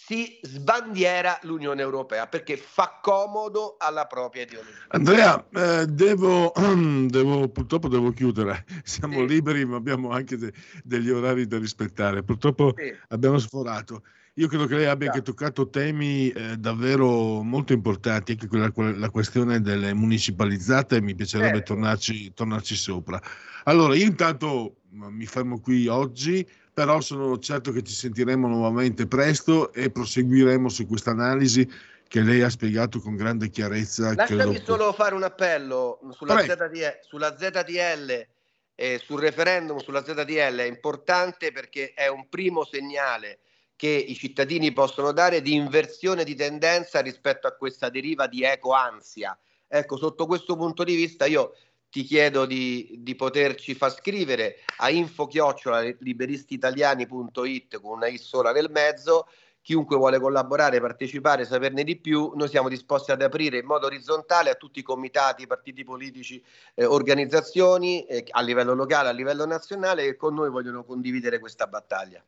si 0.05 0.37
sbandiera 0.41 1.39
l'Unione 1.43 1.81
Europea 1.81 2.27
perché 2.27 2.57
fa 2.57 2.99
comodo 3.01 3.77
alla 3.79 4.05
propria 4.05 4.43
ideologia. 4.43 4.85
Andrea, 4.89 5.45
eh, 5.49 5.85
devo, 5.85 6.51
devo, 7.07 7.47
purtroppo 7.47 7.87
devo 7.87 8.11
chiudere, 8.11 8.65
siamo 8.83 9.19
sì. 9.19 9.27
liberi 9.27 9.65
ma 9.65 9.77
abbiamo 9.77 10.09
anche 10.09 10.35
de, 10.37 10.51
degli 10.83 11.09
orari 11.09 11.47
da 11.47 11.57
rispettare, 11.57 12.21
purtroppo 12.21 12.73
sì. 12.75 12.93
abbiamo 13.09 13.37
sforato. 13.37 14.03
Io 14.37 14.47
credo 14.47 14.65
che 14.65 14.75
lei 14.75 14.87
abbia 14.87 15.11
anche 15.11 15.21
toccato 15.21 15.69
temi 15.69 16.29
eh, 16.29 16.57
davvero 16.57 17.43
molto 17.43 17.71
importanti, 17.71 18.31
anche 18.31 18.47
quella, 18.47 18.71
la 18.97 19.09
questione 19.11 19.61
delle 19.61 19.93
municipalizzate, 19.93 21.01
mi 21.01 21.13
piacerebbe 21.13 21.57
certo. 21.57 21.73
tornarci, 21.73 22.33
tornarci 22.33 22.75
sopra. 22.75 23.21
Allora, 23.65 23.95
io 23.95 24.05
intanto 24.05 24.77
mi 24.89 25.25
fermo 25.27 25.59
qui 25.59 25.87
oggi 25.87 26.45
però 26.73 26.99
sono 27.01 27.37
certo 27.39 27.71
che 27.71 27.83
ci 27.83 27.93
sentiremo 27.93 28.47
nuovamente 28.47 29.05
presto 29.05 29.71
e 29.73 29.91
proseguiremo 29.91 30.69
su 30.69 30.87
questa 30.87 31.11
analisi 31.11 31.69
che 32.07 32.21
lei 32.21 32.41
ha 32.41 32.49
spiegato 32.49 32.99
con 32.99 33.15
grande 33.15 33.49
chiarezza. 33.49 34.13
Lasciami 34.13 34.55
credo... 34.55 34.65
solo 34.65 34.93
fare 34.93 35.15
un 35.15 35.23
appello 35.23 35.99
sulla, 36.11 36.39
ZDL, 36.39 36.99
sulla 37.01 37.37
ZDL 37.37 38.27
e 38.75 39.01
sul 39.03 39.19
referendum 39.19 39.77
sulla 39.77 40.03
ZDL, 40.03 40.57
è 40.57 40.63
importante 40.63 41.51
perché 41.51 41.93
è 41.93 42.07
un 42.07 42.27
primo 42.27 42.65
segnale 42.65 43.39
che 43.75 43.89
i 43.89 44.15
cittadini 44.15 44.71
possono 44.71 45.11
dare 45.11 45.41
di 45.41 45.53
inversione 45.53 46.23
di 46.23 46.35
tendenza 46.35 47.01
rispetto 47.01 47.47
a 47.47 47.51
questa 47.51 47.89
deriva 47.89 48.27
di 48.27 48.43
eco-ansia. 48.43 49.37
Ecco, 49.67 49.97
sotto 49.97 50.25
questo 50.25 50.55
punto 50.55 50.83
di 50.83 50.95
vista 50.95 51.25
io 51.25 51.55
ti 51.93 52.01
chiedo 52.01 52.47
di, 52.47 52.95
di 53.01 53.13
poterci 53.13 53.75
far 53.75 53.93
scrivere 53.93 54.55
a 54.77 54.89
info-liberistitaliani.it 54.89 57.79
con 57.79 57.97
una 57.97 58.07
I 58.07 58.17
sola 58.17 58.51
nel 58.51 58.71
mezzo. 58.71 59.27
Chiunque 59.61 59.95
vuole 59.95 60.19
collaborare, 60.19 60.81
partecipare, 60.81 61.45
saperne 61.45 61.83
di 61.83 61.97
più, 61.97 62.31
noi 62.33 62.47
siamo 62.47 62.67
disposti 62.67 63.11
ad 63.11 63.21
aprire 63.21 63.59
in 63.59 63.67
modo 63.67 63.85
orizzontale 63.85 64.49
a 64.49 64.55
tutti 64.55 64.79
i 64.79 64.81
comitati, 64.81 65.45
partiti 65.45 65.83
politici, 65.83 66.43
eh, 66.73 66.83
organizzazioni 66.83 68.07
eh, 68.07 68.25
a 68.27 68.41
livello 68.41 68.73
locale, 68.73 69.09
a 69.09 69.13
livello 69.13 69.45
nazionale 69.45 70.03
che 70.03 70.15
con 70.15 70.33
noi 70.33 70.49
vogliono 70.49 70.83
condividere 70.83 71.37
questa 71.37 71.67
battaglia. 71.67 72.25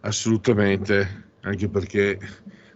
Assolutamente, 0.00 1.34
anche 1.42 1.68
perché 1.68 2.18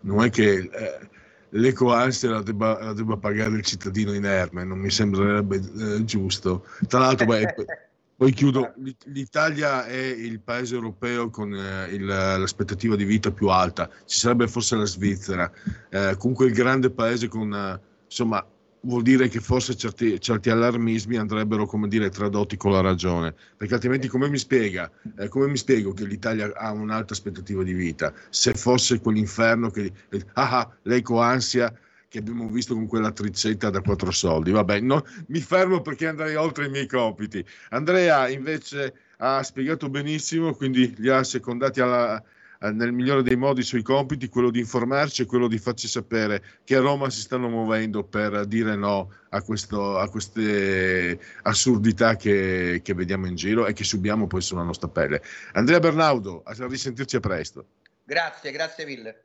non 0.02 0.22
è 0.22 0.30
che 0.30 0.52
eh, 0.52 1.08
l'ecoansia 1.50 2.30
la 2.30 2.42
debba, 2.42 2.78
la 2.82 2.92
debba 2.92 3.16
pagare 3.16 3.56
il 3.56 3.62
cittadino 3.62 4.12
inerme, 4.12 4.64
non 4.64 4.78
mi 4.78 4.90
sembrerebbe 4.90 5.56
eh, 5.56 6.04
giusto. 6.04 6.66
Tra 6.86 7.00
l'altro, 7.00 7.26
beh, 7.26 7.54
poi 8.16 8.32
chiudo, 8.32 8.74
l'Italia 9.06 9.86
è 9.86 9.96
il 9.96 10.40
paese 10.40 10.74
europeo 10.74 11.30
con 11.30 11.54
eh, 11.54 11.88
il, 11.90 12.04
l'aspettativa 12.04 12.96
di 12.96 13.04
vita 13.04 13.30
più 13.30 13.48
alta, 13.48 13.88
ci 14.04 14.18
sarebbe 14.18 14.46
forse 14.46 14.76
la 14.76 14.86
Svizzera, 14.86 15.50
eh, 15.88 16.16
comunque 16.18 16.46
il 16.46 16.52
grande 16.52 16.90
paese 16.90 17.28
con, 17.28 17.80
insomma, 18.04 18.46
vuol 18.82 19.02
dire 19.02 19.28
che 19.28 19.40
forse 19.40 19.76
certi, 19.76 20.20
certi, 20.20 20.50
allarmismi 20.50 21.16
andrebbero, 21.16 21.66
come 21.66 21.88
dire, 21.88 22.08
tradotti 22.10 22.56
con 22.56 22.72
la 22.72 22.80
ragione, 22.80 23.34
perché 23.56 23.74
altrimenti 23.74 24.08
come 24.08 24.28
mi, 24.28 24.38
spiega, 24.38 24.90
eh, 25.18 25.28
come 25.28 25.48
mi 25.48 25.56
spiego 25.56 25.92
che 25.92 26.04
l'Italia 26.04 26.52
ha 26.54 26.72
un'alta 26.72 27.12
aspettativa 27.12 27.62
di 27.62 27.72
vita? 27.72 28.12
Se 28.30 28.54
fosse 28.54 29.00
quell'inferno 29.00 29.70
che... 29.70 29.92
Eh, 30.08 30.24
ah, 30.34 30.58
ah 30.58 30.70
l'ecoansia 30.82 31.74
che 32.08 32.18
abbiamo 32.18 32.48
visto 32.48 32.74
con 32.74 32.88
quella 32.88 33.12
trizzetta 33.12 33.70
da 33.70 33.80
quattro 33.80 34.10
soldi. 34.10 34.50
Vabbè, 34.50 34.80
no, 34.80 35.04
mi 35.28 35.38
fermo 35.38 35.80
perché 35.80 36.08
andrei 36.08 36.34
oltre 36.34 36.66
i 36.66 36.68
miei 36.68 36.88
compiti. 36.88 37.44
Andrea 37.68 38.28
invece 38.28 38.94
ha 39.18 39.42
spiegato 39.44 39.88
benissimo, 39.88 40.54
quindi 40.54 40.92
li 40.98 41.08
ha 41.08 41.22
secondati 41.22 41.80
alla, 41.80 42.20
nel 42.68 42.92
migliore 42.92 43.22
dei 43.22 43.36
modi 43.36 43.62
sui 43.62 43.82
compiti, 43.82 44.28
quello 44.28 44.50
di 44.50 44.58
informarci 44.58 45.22
e 45.22 45.26
quello 45.26 45.48
di 45.48 45.58
farci 45.58 45.88
sapere 45.88 46.42
che 46.64 46.76
a 46.76 46.80
Roma 46.80 47.08
si 47.08 47.20
stanno 47.20 47.48
muovendo 47.48 48.04
per 48.04 48.44
dire 48.44 48.76
no 48.76 49.12
a, 49.30 49.40
questo, 49.42 49.98
a 49.98 50.08
queste 50.10 51.18
assurdità 51.42 52.16
che, 52.16 52.80
che, 52.84 52.94
vediamo 52.94 53.26
in 53.26 53.34
giro 53.34 53.66
e 53.66 53.72
che 53.72 53.84
subiamo 53.84 54.26
poi 54.26 54.42
sulla 54.42 54.62
nostra 54.62 54.88
pelle. 54.88 55.22
Andrea 55.52 55.80
Bernaudo, 55.80 56.42
a 56.44 56.54
risentirci 56.66 57.16
a 57.16 57.20
presto. 57.20 57.66
Grazie, 58.04 58.50
grazie 58.50 58.84
mille. 58.84 59.24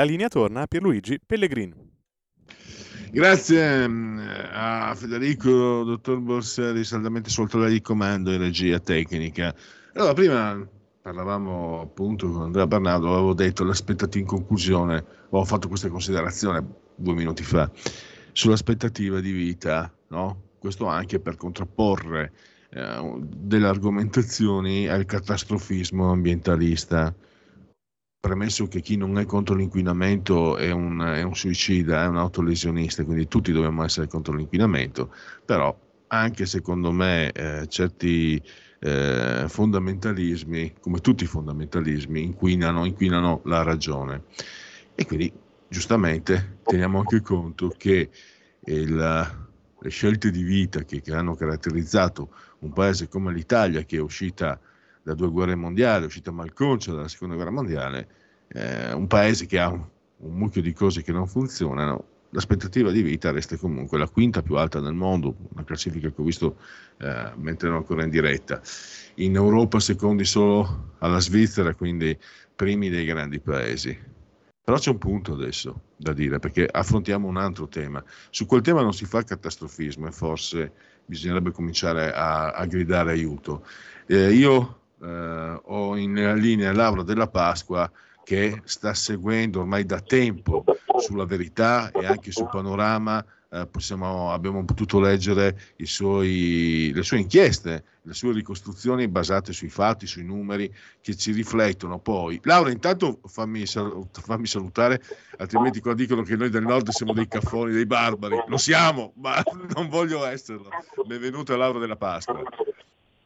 La 0.00 0.06
linea 0.06 0.28
torna 0.28 0.62
a 0.62 0.66
Pierluigi 0.66 1.20
Pellegrini. 1.24 1.74
Grazie 3.12 3.86
mm, 3.86 4.18
a 4.50 4.94
Federico, 4.94 5.82
dottor 5.84 6.20
Borsari, 6.20 6.84
saldamente 6.84 7.28
sotto 7.28 7.58
la 7.58 7.68
di 7.68 7.82
comando 7.82 8.30
e 8.30 8.38
regia 8.38 8.78
tecnica. 8.78 9.54
Allora, 9.94 10.14
prima 10.14 10.68
parlavamo 11.02 11.80
appunto 11.80 12.30
con 12.30 12.42
Andrea 12.42 12.66
Bernardo, 12.66 13.12
avevo 13.12 13.34
detto 13.34 13.62
l'aspettativa 13.62 14.22
in 14.22 14.30
conclusione, 14.30 15.04
avevo 15.26 15.44
fatto 15.44 15.68
questa 15.68 15.88
considerazione 15.88 16.64
due 16.94 17.14
minuti 17.14 17.42
fa, 17.42 17.70
sull'aspettativa 18.32 19.20
di 19.20 19.32
vita, 19.32 19.92
no? 20.08 20.48
questo 20.58 20.86
anche 20.86 21.20
per 21.20 21.36
contrapporre 21.36 22.32
eh, 22.70 23.18
delle 23.18 23.66
argomentazioni 23.66 24.88
al 24.88 25.04
catastrofismo 25.04 26.10
ambientalista 26.10 27.14
premesso 28.20 28.68
che 28.68 28.80
chi 28.80 28.96
non 28.96 29.18
è 29.18 29.24
contro 29.24 29.54
l'inquinamento 29.54 30.58
è 30.58 30.70
un, 30.70 31.00
è 31.00 31.22
un 31.22 31.34
suicida, 31.34 32.04
è 32.04 32.06
un 32.06 32.18
autolesionista, 32.18 33.02
quindi 33.04 33.26
tutti 33.26 33.50
dobbiamo 33.50 33.82
essere 33.82 34.08
contro 34.08 34.34
l'inquinamento, 34.34 35.14
però 35.44 35.74
anche 36.08 36.44
secondo 36.44 36.92
me 36.92 37.32
eh, 37.32 37.66
certi 37.68 38.40
eh, 38.80 39.44
fondamentalismi, 39.46 40.74
come 40.80 40.98
tutti 41.00 41.24
i 41.24 41.26
fondamentalismi, 41.26 42.22
inquinano, 42.22 42.84
inquinano 42.84 43.40
la 43.44 43.62
ragione. 43.62 44.24
E 44.94 45.06
quindi 45.06 45.32
giustamente 45.68 46.58
teniamo 46.64 46.98
anche 46.98 47.22
conto 47.22 47.72
che 47.74 48.10
il, 48.64 48.94
le 49.78 49.88
scelte 49.88 50.30
di 50.30 50.42
vita 50.42 50.82
che, 50.82 51.00
che, 51.00 51.14
hanno 51.14 51.34
caratterizzato 51.34 52.34
un 52.60 52.72
paese 52.72 53.08
come 53.08 53.32
l'Italia, 53.32 53.82
che 53.84 53.96
è 53.96 54.00
uscita 54.00 54.60
da 55.02 55.14
due 55.14 55.30
guerre 55.30 55.54
mondiali, 55.54 56.04
uscita 56.04 56.30
malconcia 56.30 56.92
dalla 56.92 57.08
seconda 57.08 57.34
guerra 57.34 57.50
mondiale, 57.50 58.08
eh, 58.48 58.92
un 58.92 59.06
paese 59.06 59.46
che 59.46 59.58
ha 59.58 59.68
un, 59.68 59.84
un 60.18 60.34
mucchio 60.34 60.62
di 60.62 60.72
cose 60.72 61.02
che 61.02 61.12
non 61.12 61.26
funzionano, 61.26 62.04
l'aspettativa 62.30 62.90
di 62.90 63.02
vita 63.02 63.30
resta 63.30 63.56
comunque 63.56 63.98
la 63.98 64.08
quinta 64.08 64.42
più 64.42 64.56
alta 64.56 64.80
nel 64.80 64.94
mondo, 64.94 65.36
una 65.52 65.64
classifica 65.64 66.08
che 66.08 66.20
ho 66.20 66.24
visto 66.24 66.56
eh, 66.98 67.32
mentre 67.36 67.68
ero 67.68 67.76
ancora 67.78 68.04
in 68.04 68.10
diretta. 68.10 68.60
In 69.16 69.34
Europa 69.34 69.80
secondi 69.80 70.24
solo 70.24 70.94
alla 70.98 71.20
Svizzera, 71.20 71.74
quindi 71.74 72.16
primi 72.54 72.88
dei 72.88 73.04
grandi 73.04 73.40
paesi. 73.40 73.98
Però 74.62 74.76
c'è 74.78 74.90
un 74.90 74.98
punto 74.98 75.32
adesso 75.32 75.80
da 75.96 76.12
dire, 76.12 76.38
perché 76.38 76.68
affrontiamo 76.70 77.26
un 77.26 77.36
altro 77.36 77.66
tema. 77.66 78.02
Su 78.30 78.46
quel 78.46 78.60
tema 78.60 78.82
non 78.82 78.92
si 78.92 79.04
fa 79.04 79.24
catastrofismo 79.24 80.06
e 80.06 80.12
forse 80.12 80.72
bisognerebbe 81.06 81.50
cominciare 81.50 82.12
a, 82.12 82.52
a 82.52 82.64
gridare 82.66 83.10
aiuto. 83.10 83.66
Eh, 84.06 84.32
io 84.32 84.79
eh, 85.02 85.60
ho 85.62 85.96
in 85.96 86.34
linea 86.36 86.72
Laura 86.72 87.02
della 87.02 87.28
Pasqua 87.28 87.90
che 88.22 88.60
sta 88.64 88.94
seguendo 88.94 89.60
ormai 89.60 89.84
da 89.84 90.00
tempo 90.00 90.64
sulla 90.98 91.24
verità 91.24 91.90
e 91.90 92.06
anche 92.06 92.30
sul 92.30 92.48
panorama 92.50 93.24
eh, 93.52 93.66
possiamo, 93.66 94.30
abbiamo 94.30 94.64
potuto 94.64 95.00
leggere 95.00 95.58
suoi, 95.82 96.92
le 96.94 97.02
sue 97.02 97.18
inchieste, 97.18 97.84
le 98.02 98.14
sue 98.14 98.32
ricostruzioni 98.32 99.08
basate 99.08 99.52
sui 99.52 99.68
fatti, 99.68 100.06
sui 100.06 100.22
numeri 100.22 100.72
che 101.00 101.16
ci 101.16 101.32
riflettono. 101.32 101.98
Poi, 101.98 102.40
Laura, 102.44 102.70
intanto 102.70 103.20
fammi, 103.24 103.64
fammi 103.66 104.46
salutare, 104.46 105.02
altrimenti 105.38 105.80
qua 105.80 105.94
dicono 105.94 106.22
che 106.22 106.36
noi 106.36 106.50
del 106.50 106.62
nord 106.62 106.90
siamo 106.90 107.12
dei 107.12 107.26
caffoni, 107.26 107.72
dei 107.72 107.86
barbari. 107.86 108.40
Lo 108.46 108.56
siamo, 108.56 109.12
ma 109.16 109.42
non 109.74 109.88
voglio 109.88 110.24
esserlo. 110.24 110.68
Benvenuta 111.06 111.56
Laura 111.56 111.80
della 111.80 111.96
Pasqua. 111.96 112.40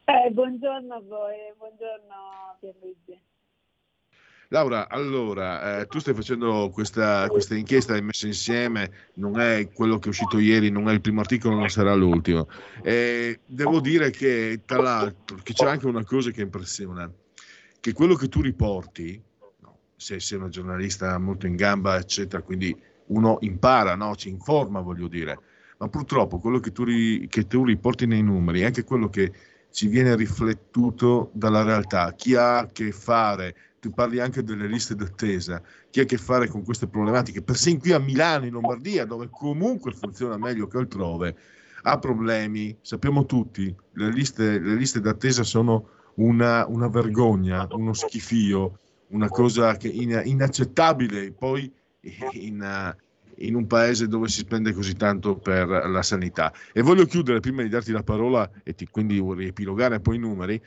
Eh, 0.06 0.30
buongiorno 0.30 0.94
a 0.94 1.00
voi, 1.00 1.36
buongiorno 1.56 2.56
Pierluigi. 2.60 3.18
Laura, 4.48 4.86
allora, 4.90 5.80
eh, 5.80 5.86
tu 5.86 5.98
stai 5.98 6.12
facendo 6.12 6.68
questa, 6.70 7.26
questa, 7.28 7.54
inchiesta, 7.54 7.94
hai 7.94 8.02
messo 8.02 8.26
insieme, 8.26 9.10
non 9.14 9.40
è 9.40 9.72
quello 9.72 9.98
che 9.98 10.06
è 10.06 10.08
uscito 10.10 10.38
ieri, 10.38 10.68
non 10.68 10.90
è 10.90 10.92
il 10.92 11.00
primo 11.00 11.20
articolo, 11.20 11.56
non 11.56 11.70
sarà 11.70 11.94
l'ultimo. 11.94 12.48
E 12.82 13.40
devo 13.46 13.80
dire 13.80 14.10
che, 14.10 14.60
tra 14.66 14.82
l'altro, 14.82 15.38
che 15.42 15.54
c'è 15.54 15.66
anche 15.66 15.86
una 15.86 16.04
cosa 16.04 16.30
che 16.30 16.42
impressiona, 16.42 17.10
che 17.80 17.92
quello 17.94 18.14
che 18.14 18.28
tu 18.28 18.42
riporti, 18.42 19.20
no, 19.60 19.78
se 19.96 20.20
sei 20.20 20.36
una 20.36 20.50
giornalista 20.50 21.16
molto 21.18 21.46
in 21.46 21.56
gamba, 21.56 21.96
eccetera, 21.96 22.42
quindi 22.42 22.78
uno 23.06 23.38
impara, 23.40 23.94
no, 23.94 24.14
ci 24.16 24.28
informa, 24.28 24.80
voglio 24.80 25.08
dire, 25.08 25.38
ma 25.78 25.88
purtroppo 25.88 26.38
quello 26.38 26.60
che 26.60 26.72
tu, 26.72 26.84
ri, 26.84 27.26
che 27.28 27.46
tu 27.46 27.64
riporti 27.64 28.06
nei 28.06 28.22
numeri 28.22 28.60
è 28.60 28.66
anche 28.66 28.84
quello 28.84 29.08
che 29.08 29.32
ci 29.74 29.88
viene 29.88 30.14
riflettuto 30.14 31.30
dalla 31.32 31.64
realtà. 31.64 32.12
Chi 32.12 32.36
ha 32.36 32.58
a 32.58 32.66
che 32.68 32.92
fare 32.92 33.56
tu 33.80 33.90
parli 33.90 34.20
anche 34.20 34.44
delle 34.44 34.68
liste 34.68 34.94
d'attesa, 34.94 35.60
chi 35.90 35.98
ha 35.98 36.04
a 36.04 36.06
che 36.06 36.16
fare 36.16 36.46
con 36.46 36.62
queste 36.62 36.86
problematiche, 36.86 37.42
persino 37.42 37.80
qui 37.80 37.90
a 37.90 37.98
Milano, 37.98 38.46
in 38.46 38.52
Lombardia, 38.52 39.04
dove 39.04 39.28
comunque 39.32 39.90
funziona 39.90 40.38
meglio 40.38 40.68
che 40.68 40.78
altrove, 40.78 41.36
ha 41.82 41.98
problemi, 41.98 42.78
sappiamo 42.82 43.26
tutti, 43.26 43.74
le 43.94 44.12
liste, 44.12 44.60
le 44.60 44.76
liste 44.76 45.00
d'attesa 45.00 45.42
sono 45.42 45.88
una, 46.14 46.64
una, 46.68 46.86
vergogna, 46.86 47.66
uno 47.72 47.94
schifio, 47.94 48.78
una 49.08 49.28
cosa 49.28 49.76
che 49.76 49.88
in, 49.88 50.22
inaccettabile 50.24 51.32
poi 51.32 51.70
in, 52.30 52.94
in 53.38 53.54
un 53.54 53.66
paese 53.66 54.08
dove 54.08 54.28
si 54.28 54.40
spende 54.40 54.72
così 54.72 54.94
tanto 54.94 55.36
per 55.36 55.68
la 55.68 56.02
sanità. 56.02 56.52
E 56.72 56.82
voglio 56.82 57.06
chiudere, 57.06 57.40
prima 57.40 57.62
di 57.62 57.68
darti 57.68 57.92
la 57.92 58.02
parola 58.02 58.50
e 58.62 58.74
ti, 58.74 58.86
quindi 58.86 59.20
riepilogare 59.20 60.00
poi 60.00 60.16
i 60.16 60.20
numeri, 60.20 60.60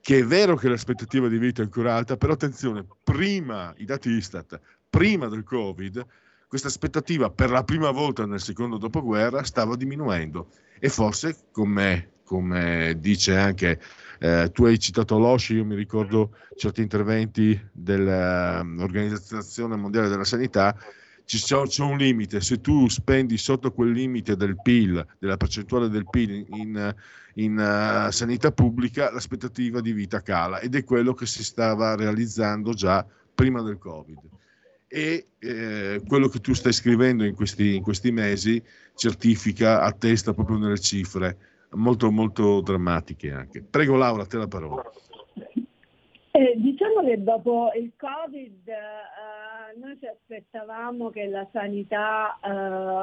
che 0.00 0.18
è 0.18 0.24
vero 0.24 0.56
che 0.56 0.68
l'aspettativa 0.68 1.28
di 1.28 1.38
vita 1.38 1.62
è 1.62 1.64
ancora 1.64 1.94
alta, 1.94 2.16
però 2.16 2.34
attenzione, 2.34 2.84
prima 3.02 3.72
i 3.78 3.84
dati 3.84 4.10
Istat, 4.10 4.60
prima 4.90 5.28
del 5.28 5.44
Covid, 5.44 6.04
questa 6.46 6.68
aspettativa 6.68 7.30
per 7.30 7.50
la 7.50 7.64
prima 7.64 7.90
volta 7.90 8.26
nel 8.26 8.40
secondo 8.40 8.76
dopoguerra 8.76 9.42
stava 9.42 9.76
diminuendo 9.76 10.50
e 10.78 10.88
forse, 10.88 11.46
come, 11.50 12.10
come 12.22 12.94
dice 12.98 13.36
anche, 13.36 13.80
eh, 14.20 14.50
tu 14.52 14.66
hai 14.66 14.78
citato 14.78 15.18
l'OSCE, 15.18 15.54
io 15.54 15.64
mi 15.64 15.74
ricordo 15.74 16.36
certi 16.54 16.82
interventi 16.82 17.58
dell'Organizzazione 17.72 19.74
Mondiale 19.76 20.08
della 20.08 20.24
Sanità, 20.24 20.76
c'è, 21.24 21.82
un 21.82 21.96
limite, 21.96 22.40
se 22.40 22.60
tu 22.60 22.88
spendi 22.88 23.36
sotto 23.38 23.72
quel 23.72 23.90
limite 23.90 24.36
del 24.36 24.60
PIL, 24.60 25.04
della 25.18 25.36
percentuale 25.36 25.88
del 25.88 26.08
PIL 26.08 26.46
in, 26.50 26.94
in 27.34 27.58
uh, 27.58 28.10
sanità 28.10 28.52
pubblica, 28.52 29.10
l'aspettativa 29.10 29.80
di 29.80 29.92
vita 29.92 30.20
cala 30.20 30.60
ed 30.60 30.74
è 30.74 30.84
quello 30.84 31.14
che 31.14 31.26
si 31.26 31.42
stava 31.42 31.96
realizzando 31.96 32.72
già 32.74 33.04
prima 33.34 33.62
del 33.62 33.78
Covid. 33.78 34.18
E 34.86 35.26
eh, 35.40 36.02
quello 36.06 36.28
che 36.28 36.38
tu 36.38 36.52
stai 36.52 36.72
scrivendo 36.72 37.24
in 37.24 37.34
questi, 37.34 37.74
in 37.74 37.82
questi 37.82 38.12
mesi 38.12 38.62
certifica, 38.94 39.80
attesta 39.80 40.32
proprio 40.32 40.58
nelle 40.58 40.78
cifre 40.78 41.36
molto 41.74 42.10
molto 42.10 42.60
drammatiche 42.60 43.32
anche. 43.32 43.62
Prego 43.62 43.96
Laura, 43.96 44.26
te 44.26 44.36
la 44.36 44.46
parola. 44.46 44.82
Eh, 46.36 46.54
diciamo 46.56 47.00
che 47.04 47.22
dopo 47.22 47.70
il 47.76 47.92
Covid 47.96 48.66
eh, 48.66 49.78
noi 49.78 49.96
ci 50.00 50.06
aspettavamo 50.08 51.10
che 51.10 51.28
la 51.28 51.46
sanità 51.52 52.36
eh, 52.42 52.98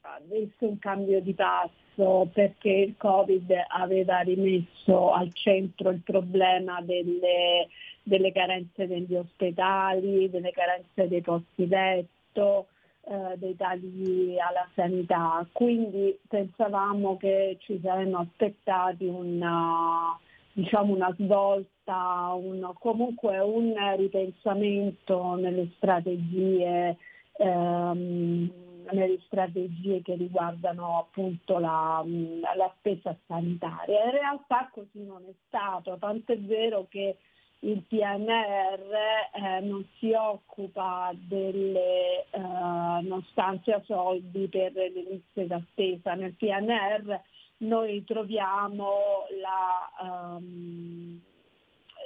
avesse 0.00 0.64
un 0.64 0.80
cambio 0.80 1.20
di 1.20 1.32
passo 1.32 2.28
perché 2.32 2.70
il 2.70 2.96
Covid 2.96 3.52
aveva 3.68 4.18
rimesso 4.18 5.12
al 5.12 5.32
centro 5.32 5.90
il 5.90 6.00
problema 6.00 6.80
delle, 6.80 7.68
delle 8.02 8.32
carenze 8.32 8.88
degli 8.88 9.14
ospedali, 9.14 10.28
delle 10.28 10.50
carenze 10.50 11.06
dei 11.06 11.20
posti 11.20 11.68
letto, 11.68 12.66
eh, 13.02 13.36
dei 13.36 13.54
tagli 13.54 14.36
alla 14.40 14.68
sanità. 14.74 15.46
Quindi 15.52 16.18
pensavamo 16.26 17.16
che 17.16 17.58
ci 17.60 17.78
saremmo 17.80 18.18
aspettati 18.18 19.04
una 19.04 20.18
diciamo 20.56 20.94
una 20.94 21.14
svolta, 21.18 22.32
un, 22.32 22.72
comunque 22.78 23.38
un 23.40 23.74
ripensamento 23.96 25.34
nelle 25.34 25.70
strategie, 25.76 26.96
ehm, 27.36 28.50
nelle 28.90 29.18
strategie 29.26 30.00
che 30.00 30.14
riguardano 30.14 30.98
appunto 30.98 31.58
la, 31.58 32.02
la, 32.06 32.74
spesa 32.78 33.14
sanitaria. 33.26 34.04
In 34.06 34.10
realtà 34.12 34.70
così 34.72 35.04
non 35.04 35.24
è 35.28 35.34
stato, 35.46 35.98
tanto 35.98 36.32
è 36.32 36.38
vero 36.38 36.86
che 36.88 37.18
il 37.60 37.82
PNR 37.82 38.94
eh, 39.34 39.60
non 39.60 39.86
si 39.98 40.12
occupa 40.12 41.12
delle, 41.14 42.24
eh, 42.30 42.38
non 42.40 43.22
stanzia 43.30 43.82
soldi 43.84 44.48
per 44.48 44.72
le 44.72 44.88
liste 44.88 45.46
d'attesa. 45.46 46.14
Nel 46.14 46.32
PNR 46.32 47.20
noi 47.58 48.04
troviamo 48.04 49.26
la, 49.40 50.36
um, 50.36 51.20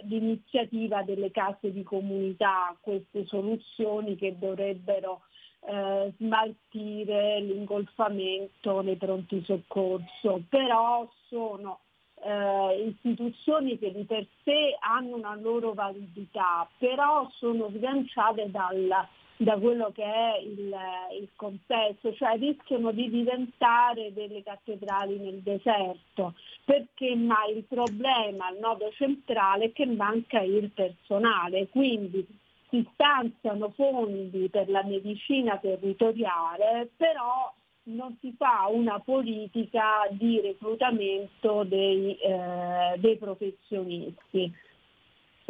l'iniziativa 0.05 1.03
delle 1.03 1.31
case 1.31 1.73
di 1.73 1.83
comunità, 1.83 2.77
queste 2.81 3.27
soluzioni 3.27 4.17
che 4.17 4.39
dovrebbero 4.39 5.23
eh, 5.63 6.13
smaltire 6.19 7.41
l'ingolfamento 7.41 8.81
nei 8.81 8.97
pronti 8.97 9.43
soccorso, 9.45 10.43
però 10.49 11.09
sono 11.29 11.81
eh, 12.23 12.87
istituzioni 12.89 13.79
che 13.79 13.93
di 13.93 14.05
per 14.05 14.27
sé 14.44 14.77
hanno 14.81 15.17
una 15.17 15.35
loro 15.37 15.73
validità, 15.75 16.69
però 16.79 17.29
sono 17.35 17.71
sganciate 17.75 18.51
dalla 18.51 19.07
da 19.41 19.57
quello 19.57 19.91
che 19.95 20.05
è 20.05 20.38
il, 20.43 20.77
il, 21.19 21.29
contesto, 21.35 22.13
cioè 22.13 22.37
rischiano 22.37 22.91
di 22.93 23.09
diventare 23.09 24.13
delle 24.13 24.43
cattedrali 24.43 25.17
nel 25.17 25.38
deserto, 25.38 26.35
perché 26.63 27.17
ma 27.17 27.47
il 27.47 27.65
problema, 27.65 28.51
il 28.51 28.59
nodo 28.61 28.91
centrale 28.93 29.67
è 29.67 29.73
che 29.73 29.87
manca 29.87 30.41
il 30.41 30.71
personale, 30.73 31.69
quindi 31.69 32.27
si 32.69 32.87
stanziano 32.93 33.71
fondi 33.71 34.51
per 34.51 34.69
la 34.69 34.85
medicina 34.85 35.57
territoriale, 35.57 36.91
però 36.95 37.51
non 37.85 38.19
si 38.21 38.35
fa 38.37 38.69
una 38.71 39.01
politica 39.01 40.07
di 40.11 40.38
reclutamento 40.38 41.65
dei, 41.65 42.15
eh, 42.17 42.93
dei 42.99 43.17
professionisti. 43.17 44.53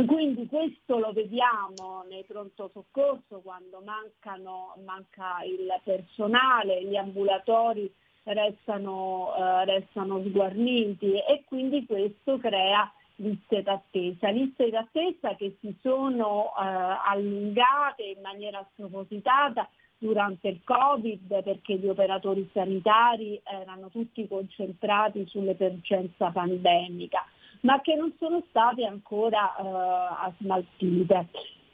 Quindi 0.06 0.46
questo 0.46 0.98
lo 0.98 1.12
vediamo 1.12 2.04
nei 2.08 2.24
pronto 2.24 2.70
soccorso 2.72 3.40
quando 3.42 3.82
mancano, 3.84 4.74
manca 4.84 5.42
il 5.44 5.68
personale, 5.82 6.84
gli 6.84 6.96
ambulatori 6.96 7.92
restano, 8.24 9.34
eh, 9.36 9.64
restano 9.64 10.22
sguarniti 10.24 11.12
e 11.16 11.42
quindi 11.46 11.84
questo 11.86 12.38
crea 12.38 12.90
liste 13.16 13.62
d'attesa, 13.62 14.28
liste 14.30 14.70
d'attesa 14.70 15.34
che 15.34 15.56
si 15.60 15.76
sono 15.82 16.46
eh, 16.46 16.62
allungate 17.06 18.02
in 18.04 18.20
maniera 18.22 18.66
spropositata 18.72 19.68
durante 19.98 20.48
il 20.48 20.60
Covid 20.64 21.42
perché 21.42 21.76
gli 21.76 21.88
operatori 21.88 22.48
sanitari 22.52 23.38
erano 23.44 23.90
tutti 23.90 24.26
concentrati 24.26 25.26
sull'emergenza 25.26 26.30
pandemica, 26.30 27.24
ma 27.60 27.80
che 27.80 27.94
non 27.94 28.12
sono 28.18 28.42
state 28.48 28.84
ancora 28.84 29.54
eh, 29.56 30.32
smaltite. 30.38 31.28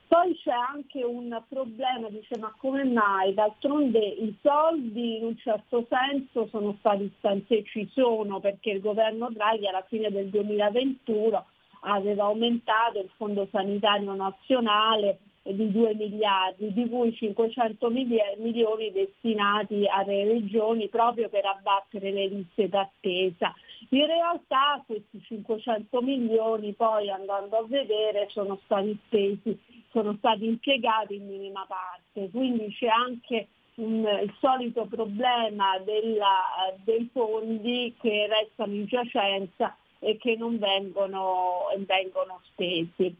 Poi 0.09 0.37
c'è 0.37 0.53
anche 0.53 1.03
un 1.03 1.43
problema, 1.49 2.09
dice 2.09 2.39
ma 2.39 2.55
come 2.59 2.84
mai? 2.84 3.34
D'altronde 3.34 3.99
i 3.99 4.37
soldi 4.41 5.16
in 5.18 5.24
un 5.24 5.37
certo 5.37 5.84
senso 5.89 6.47
sono 6.49 6.76
stati 6.78 7.12
stanziati, 7.18 7.64
ci 7.64 7.91
sono 7.93 8.39
perché 8.39 8.70
il 8.70 8.80
governo 8.80 9.30
Draghi 9.30 9.66
alla 9.66 9.84
fine 9.89 10.11
del 10.11 10.28
2021 10.28 11.45
aveva 11.80 12.24
aumentato 12.24 13.01
il 13.01 13.11
fondo 13.16 13.49
sanitario 13.51 14.14
nazionale 14.14 15.18
di 15.53 15.70
2 15.70 15.94
miliardi, 15.94 16.72
di 16.72 16.88
cui 16.88 17.14
500 17.14 17.90
milioni 17.90 18.92
destinati 18.92 19.86
alle 19.86 20.24
regioni 20.24 20.88
proprio 20.88 21.28
per 21.28 21.44
abbattere 21.47 22.11
le 22.11 22.26
liste 22.26 22.68
d'attesa. 22.68 23.55
In 23.90 24.07
realtà 24.07 24.82
questi 24.86 25.20
500 25.22 26.01
milioni 26.03 26.72
poi 26.72 27.11
andando 27.11 27.59
a 27.59 27.66
vedere 27.66 28.28
sono 28.30 28.59
stati 28.64 28.99
spesi, 29.07 29.59
sono 29.90 30.14
stati 30.18 30.47
impiegati 30.47 31.14
in 31.14 31.26
minima 31.26 31.64
parte, 31.68 32.28
quindi 32.30 32.72
c'è 32.72 32.88
anche 32.88 33.49
un, 33.76 34.05
il 34.22 34.34
solito 34.40 34.86
problema 34.86 35.78
della, 35.78 36.74
dei 36.82 37.09
fondi 37.12 37.94
che 38.01 38.26
restano 38.26 38.74
in 38.74 38.86
giacenza 38.86 39.76
e 39.99 40.16
che 40.16 40.36
non 40.36 40.59
vengono, 40.59 41.66
vengono 41.86 42.40
spesi 42.44 43.14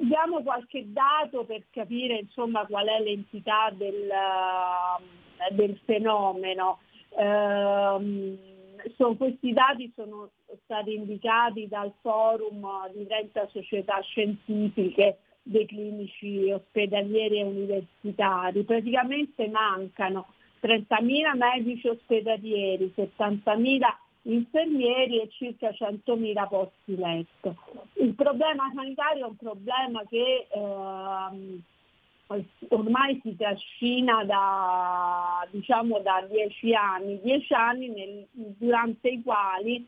diamo 0.00 0.42
qualche 0.42 0.84
dato 0.92 1.44
per 1.44 1.64
capire 1.70 2.18
insomma, 2.18 2.66
qual 2.66 2.86
è 2.86 3.00
l'entità 3.00 3.70
del, 3.72 4.10
del 5.52 5.78
fenomeno. 5.84 6.80
Eh, 7.10 8.56
sono, 8.96 9.16
questi 9.16 9.52
dati 9.52 9.92
sono 9.94 10.30
stati 10.64 10.94
indicati 10.94 11.66
dal 11.68 11.92
forum 12.00 12.66
di 12.94 13.06
30 13.06 13.48
società 13.48 14.00
scientifiche 14.00 15.18
dei 15.42 15.66
clinici 15.66 16.50
ospedalieri 16.50 17.40
e 17.40 17.44
universitari. 17.44 18.62
Praticamente 18.64 19.48
mancano 19.48 20.26
30.000 20.62 21.36
medici 21.36 21.88
ospedalieri, 21.88 22.92
70.000 22.94 23.80
infermieri 24.22 25.20
e 25.20 25.28
circa 25.30 25.70
100.000 25.70 26.48
posti 26.48 26.96
letto. 26.96 27.56
Il 27.94 28.14
problema 28.14 28.70
sanitario 28.74 29.26
è 29.26 29.28
un 29.28 29.36
problema 29.36 30.02
che 30.08 30.46
ehm, 30.50 31.62
ormai 32.68 33.20
si 33.22 33.36
trascina 33.36 34.24
da, 34.24 35.46
diciamo, 35.50 36.00
da 36.00 36.26
dieci 36.28 36.74
anni, 36.74 37.20
dieci 37.22 37.54
anni 37.54 37.88
nel, 37.88 38.26
durante 38.32 39.08
i 39.08 39.22
quali 39.22 39.86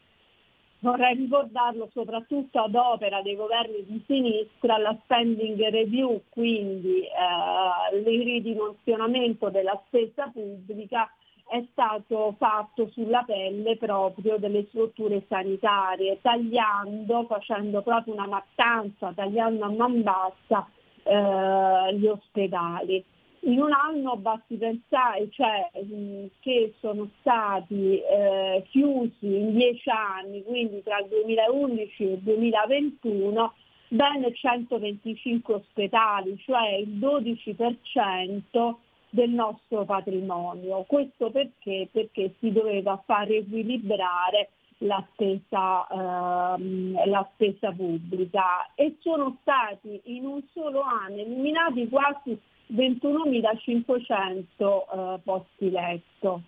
vorrei 0.80 1.14
ricordarlo 1.14 1.90
soprattutto 1.92 2.60
ad 2.60 2.74
opera 2.74 3.20
dei 3.20 3.36
governi 3.36 3.84
di 3.84 4.02
sinistra, 4.06 4.78
la 4.78 4.96
spending 5.02 5.68
review, 5.68 6.22
quindi 6.30 7.02
eh, 7.02 7.96
il 7.96 8.04
ridimensionamento 8.04 9.50
della 9.50 9.78
spesa 9.86 10.30
pubblica 10.32 11.12
è 11.50 11.64
stato 11.72 12.36
fatto 12.38 12.88
sulla 12.92 13.24
pelle 13.24 13.76
proprio 13.76 14.38
delle 14.38 14.66
strutture 14.68 15.24
sanitarie, 15.26 16.20
tagliando, 16.22 17.24
facendo 17.24 17.82
proprio 17.82 18.14
una 18.14 18.28
mattanza, 18.28 19.12
tagliando 19.12 19.64
a 19.64 19.70
man 19.70 20.02
bassa 20.02 20.68
eh, 21.02 21.96
gli 21.96 22.06
ospedali. 22.06 23.04
In 23.40 23.60
un 23.60 23.72
anno 23.72 24.16
basti 24.16 24.56
pensare 24.56 25.28
cioè, 25.30 25.70
che 26.38 26.74
sono 26.78 27.08
stati 27.18 27.98
eh, 27.98 28.62
chiusi 28.68 29.26
in 29.26 29.52
dieci 29.52 29.90
anni, 29.90 30.44
quindi 30.44 30.84
tra 30.84 31.00
il 31.00 31.08
2011 31.08 32.02
e 32.04 32.12
il 32.12 32.18
2021, 32.18 33.54
ben 33.88 34.32
125 34.32 35.54
ospedali, 35.54 36.38
cioè 36.44 36.74
il 36.74 36.90
12% 36.98 38.74
del 39.10 39.30
nostro 39.30 39.84
patrimonio. 39.84 40.84
Questo 40.86 41.30
perché? 41.30 41.88
Perché 41.90 42.34
si 42.38 42.52
doveva 42.52 43.02
far 43.04 43.30
equilibrare 43.30 44.50
la 44.82 45.04
spesa, 45.12 45.86
ehm, 45.88 47.06
la 47.06 47.28
spesa 47.34 47.70
pubblica 47.72 48.72
e 48.74 48.96
sono 49.00 49.36
stati 49.42 50.00
in 50.04 50.24
un 50.24 50.42
solo 50.52 50.80
anno 50.80 51.20
eliminati 51.20 51.88
quasi 51.88 52.40
21.500 52.72 54.44
eh, 55.16 55.18
posti 55.22 55.70
letto. 55.70 56.42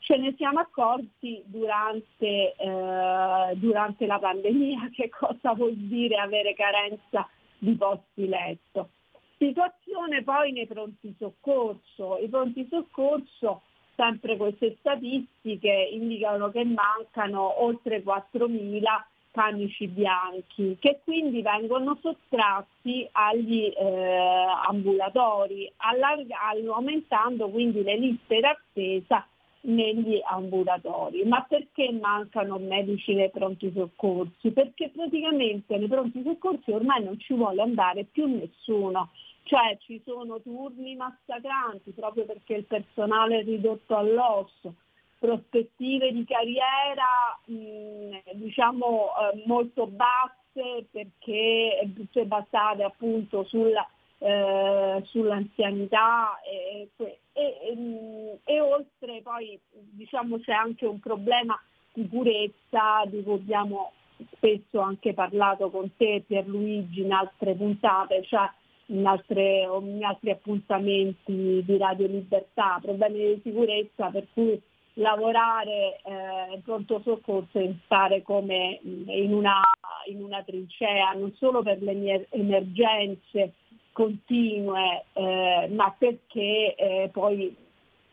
Ce 0.00 0.16
ne 0.16 0.34
siamo 0.36 0.60
accorti 0.60 1.42
durante, 1.46 2.54
eh, 2.54 3.52
durante 3.54 4.06
la 4.06 4.18
pandemia 4.18 4.90
che 4.94 5.08
cosa 5.08 5.54
vuol 5.54 5.74
dire 5.74 6.16
avere 6.16 6.54
carenza 6.54 7.28
di 7.58 7.74
posti 7.76 8.26
letto. 8.26 8.90
Situazione 9.38 10.24
poi 10.24 10.50
nei 10.50 10.66
pronti 10.66 11.14
soccorso. 11.16 12.18
I 12.18 12.28
pronti 12.28 12.66
soccorso, 12.68 13.62
sempre 13.94 14.36
queste 14.36 14.76
statistiche, 14.80 15.88
indicano 15.92 16.50
che 16.50 16.64
mancano 16.64 17.62
oltre 17.62 18.02
4.000 18.02 18.82
camici 19.30 19.86
bianchi 19.86 20.76
che 20.80 20.98
quindi 21.04 21.42
vengono 21.42 21.96
sottratti 22.00 23.08
agli 23.12 23.72
eh, 23.76 24.46
ambulatori, 24.66 25.70
allarg- 25.76 26.32
aumentando 26.72 27.48
quindi 27.48 27.84
le 27.84 27.96
liste 27.96 28.40
d'attesa 28.40 29.24
negli 29.60 30.20
ambulatori. 30.24 31.24
Ma 31.24 31.44
perché 31.48 31.92
mancano 31.92 32.58
medici 32.58 33.14
nei 33.14 33.30
pronti 33.30 33.70
soccorsi? 33.72 34.50
Perché 34.50 34.90
praticamente 34.90 35.76
nei 35.76 35.88
pronti 35.88 36.22
soccorsi 36.24 36.72
ormai 36.72 37.04
non 37.04 37.20
ci 37.20 37.34
vuole 37.34 37.62
andare 37.62 38.04
più 38.04 38.26
nessuno 38.26 39.10
cioè 39.48 39.76
ci 39.80 40.00
sono 40.04 40.40
turni 40.42 40.94
massacranti 40.94 41.92
proprio 41.92 42.26
perché 42.26 42.54
il 42.54 42.64
personale 42.64 43.40
è 43.40 43.44
ridotto 43.44 43.96
all'osso, 43.96 44.74
prospettive 45.18 46.12
di 46.12 46.24
carriera 46.24 47.38
mh, 47.46 48.34
diciamo 48.34 49.08
eh, 49.08 49.42
molto 49.46 49.86
basse 49.86 50.86
perché 50.90 51.90
tutte 51.94 52.26
basate 52.26 52.82
appunto 52.82 53.44
sulla, 53.44 53.88
eh, 54.18 55.00
sull'anzianità 55.04 56.40
e, 56.42 56.90
e, 56.96 57.18
e, 57.32 58.38
e, 58.44 58.60
oltre 58.60 59.22
poi 59.22 59.58
diciamo 59.70 60.38
c'è 60.40 60.52
anche 60.52 60.84
un 60.84 61.00
problema 61.00 61.58
di 61.94 62.04
purezza 62.04 63.04
di 63.06 63.22
cui 63.22 63.34
abbiamo 63.34 63.92
spesso 64.32 64.80
anche 64.80 65.14
parlato 65.14 65.70
con 65.70 65.90
te 65.96 66.22
Pierluigi 66.26 67.00
in 67.00 67.12
altre 67.12 67.54
puntate, 67.54 68.24
cioè 68.24 68.50
in, 68.90 69.06
altre, 69.06 69.62
in 69.62 70.04
altri 70.04 70.30
appuntamenti 70.30 71.62
di 71.64 71.76
Radio 71.76 72.06
Libertà, 72.06 72.78
problemi 72.80 73.34
di 73.34 73.40
sicurezza 73.42 74.10
per 74.10 74.26
cui 74.32 74.60
lavorare 74.94 76.00
eh, 76.02 76.54
in 76.54 76.62
pronto 76.62 77.00
soccorso 77.04 77.58
e 77.58 77.76
stare 77.84 78.22
come 78.22 78.80
in 78.82 79.32
una, 79.32 79.60
in 80.08 80.22
una, 80.22 80.42
trincea, 80.42 81.12
non 81.12 81.32
solo 81.36 81.62
per 81.62 81.80
le 81.82 81.94
mie 81.94 82.26
emergenze 82.30 83.54
continue, 83.92 85.04
eh, 85.12 85.68
ma 85.72 85.94
perché 85.96 86.74
eh, 86.74 87.10
poi 87.12 87.54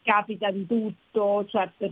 capita 0.04 0.52
di 0.52 0.68
tutto, 0.68 1.46
cioè 1.48 1.70
per 1.78 1.92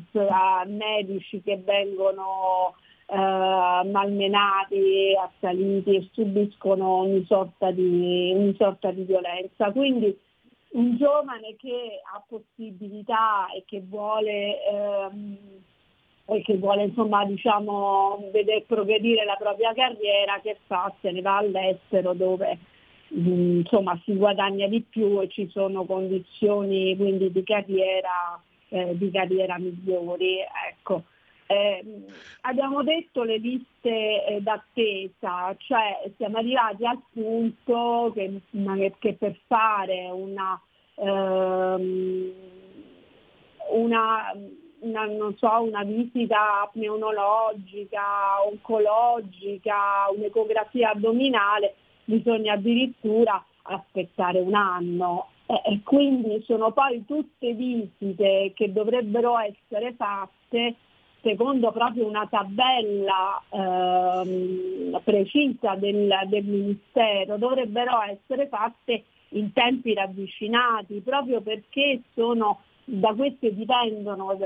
medici 0.67 1.41
che 1.41 1.57
vengono 1.57 2.75
eh, 3.13 3.89
malmenati, 3.89 5.13
assaliti 5.15 5.95
e 5.95 6.09
subiscono 6.13 6.87
ogni 6.87 7.23
sorta, 7.25 7.69
di, 7.69 8.33
ogni 8.35 8.55
sorta 8.57 8.89
di 8.91 9.03
violenza. 9.03 9.71
Quindi 9.71 10.17
un 10.71 10.97
giovane 10.97 11.55
che 11.57 12.01
ha 12.11 12.23
possibilità 12.27 13.47
e 13.55 13.63
che 13.67 13.83
vuole, 13.87 14.65
ehm, 14.65 15.37
e 16.25 16.41
che 16.41 16.57
vuole 16.57 16.85
insomma, 16.85 17.23
diciamo, 17.25 18.29
vedere 18.31 18.63
progredire 18.65 19.23
la 19.25 19.35
propria 19.37 19.73
carriera, 19.73 20.39
che 20.41 20.57
fa? 20.65 20.91
Se 21.01 21.11
ne 21.11 21.21
va 21.21 21.37
all'estero 21.37 22.13
dove 22.13 22.57
mh, 23.09 23.57
insomma, 23.59 23.99
si 24.03 24.15
guadagna 24.15 24.67
di 24.67 24.81
più 24.81 25.21
e 25.21 25.27
ci 25.29 25.47
sono 25.49 25.85
condizioni 25.85 26.95
quindi 26.97 27.31
di 27.31 27.43
carriera, 27.43 28.41
eh, 28.69 28.97
di 28.97 29.11
carriera 29.11 29.59
migliori. 29.59 30.39
Ecco. 30.71 31.03
Eh, 31.47 32.05
abbiamo 32.41 32.83
detto 32.83 33.23
le 33.23 33.37
liste 33.37 34.25
eh, 34.25 34.41
d'attesa, 34.41 35.55
cioè 35.57 36.09
siamo 36.17 36.37
arrivati 36.37 36.85
al 36.85 37.01
punto 37.11 38.11
che, 38.13 38.41
che 38.99 39.13
per 39.13 39.37
fare 39.47 40.09
una, 40.09 40.59
ehm, 40.95 42.31
una 43.71 44.31
una, 44.83 45.07
so, 45.37 45.61
una 45.61 45.83
visita 45.83 46.69
pneumonologica, 46.71 48.45
oncologica, 48.45 50.09
un'ecografia 50.15 50.91
addominale, 50.91 51.75
bisogna 52.05 52.53
addirittura 52.53 53.43
aspettare 53.63 54.39
un 54.39 54.53
anno. 54.53 55.29
E, 55.45 55.81
quindi 55.83 56.41
sono 56.45 56.71
poi 56.71 57.05
tutte 57.05 57.53
visite 57.53 58.51
che 58.55 58.71
dovrebbero 58.71 59.37
essere 59.39 59.93
fatte 59.93 60.75
secondo 61.23 61.71
proprio 61.71 62.05
una 62.05 62.27
tabella 62.29 63.41
ehm, 63.49 64.99
precisa 65.03 65.75
del, 65.75 66.13
del 66.27 66.43
Ministero, 66.43 67.37
dovrebbero 67.37 68.01
essere 68.03 68.47
fatte 68.47 69.05
in 69.29 69.53
tempi 69.53 69.93
ravvicinati, 69.93 70.99
proprio 70.99 71.41
perché 71.41 72.01
sono, 72.13 72.59
da 72.83 73.13
queste 73.13 73.55
dipendono, 73.55 74.37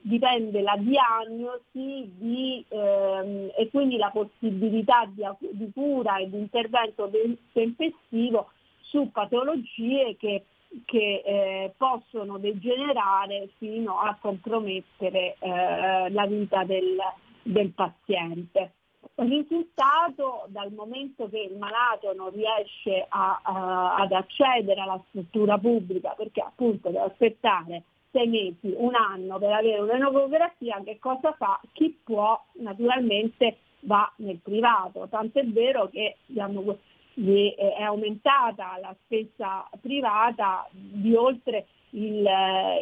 dipende 0.00 0.60
la 0.60 0.76
diagnosi 0.76 2.12
di, 2.18 2.64
ehm, 2.68 3.50
e 3.56 3.70
quindi 3.70 3.96
la 3.96 4.10
possibilità 4.10 5.08
di, 5.08 5.22
di 5.52 5.70
cura 5.72 6.18
e 6.18 6.28
di 6.28 6.38
intervento 6.38 7.08
tempestivo 7.52 8.50
su 8.80 9.10
patologie 9.12 10.16
che, 10.18 10.44
che 10.84 11.22
eh, 11.24 11.74
possono 11.76 12.38
degenerare 12.38 13.50
fino 13.58 13.98
a 13.98 14.16
compromettere 14.20 15.36
eh, 15.38 16.10
la 16.10 16.26
vita 16.26 16.64
del, 16.64 16.96
del 17.42 17.70
paziente. 17.70 18.72
Risultato 19.16 20.46
dal 20.48 20.72
momento 20.72 21.28
che 21.28 21.38
il 21.38 21.56
malato 21.56 22.12
non 22.14 22.30
riesce 22.30 23.06
a, 23.08 23.40
a, 23.42 23.94
ad 23.96 24.12
accedere 24.12 24.80
alla 24.80 25.00
struttura 25.08 25.58
pubblica 25.58 26.14
perché 26.16 26.40
appunto 26.40 26.88
deve 26.88 27.04
aspettare 27.04 27.82
sei 28.10 28.28
mesi, 28.28 28.72
un 28.76 28.94
anno 28.94 29.38
per 29.38 29.50
avere 29.50 29.80
un'enografia, 29.80 30.80
che 30.84 30.98
cosa 31.00 31.32
fa? 31.32 31.60
Chi 31.72 31.98
può 32.04 32.40
naturalmente 32.54 33.58
va 33.80 34.10
nel 34.18 34.38
privato, 34.38 35.08
tanto 35.10 35.40
è 35.40 35.44
vero 35.44 35.88
che 35.88 36.16
diciamo, 36.26 36.78
è 37.14 37.82
aumentata 37.82 38.78
la 38.80 38.94
spesa 39.04 39.68
privata 39.80 40.68
di 40.70 41.14
oltre 41.14 41.66
il, 41.90 42.26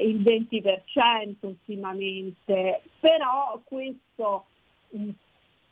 il 0.00 0.20
20% 0.20 1.34
ultimamente, 1.40 2.82
però 3.00 3.60
questo 3.64 4.46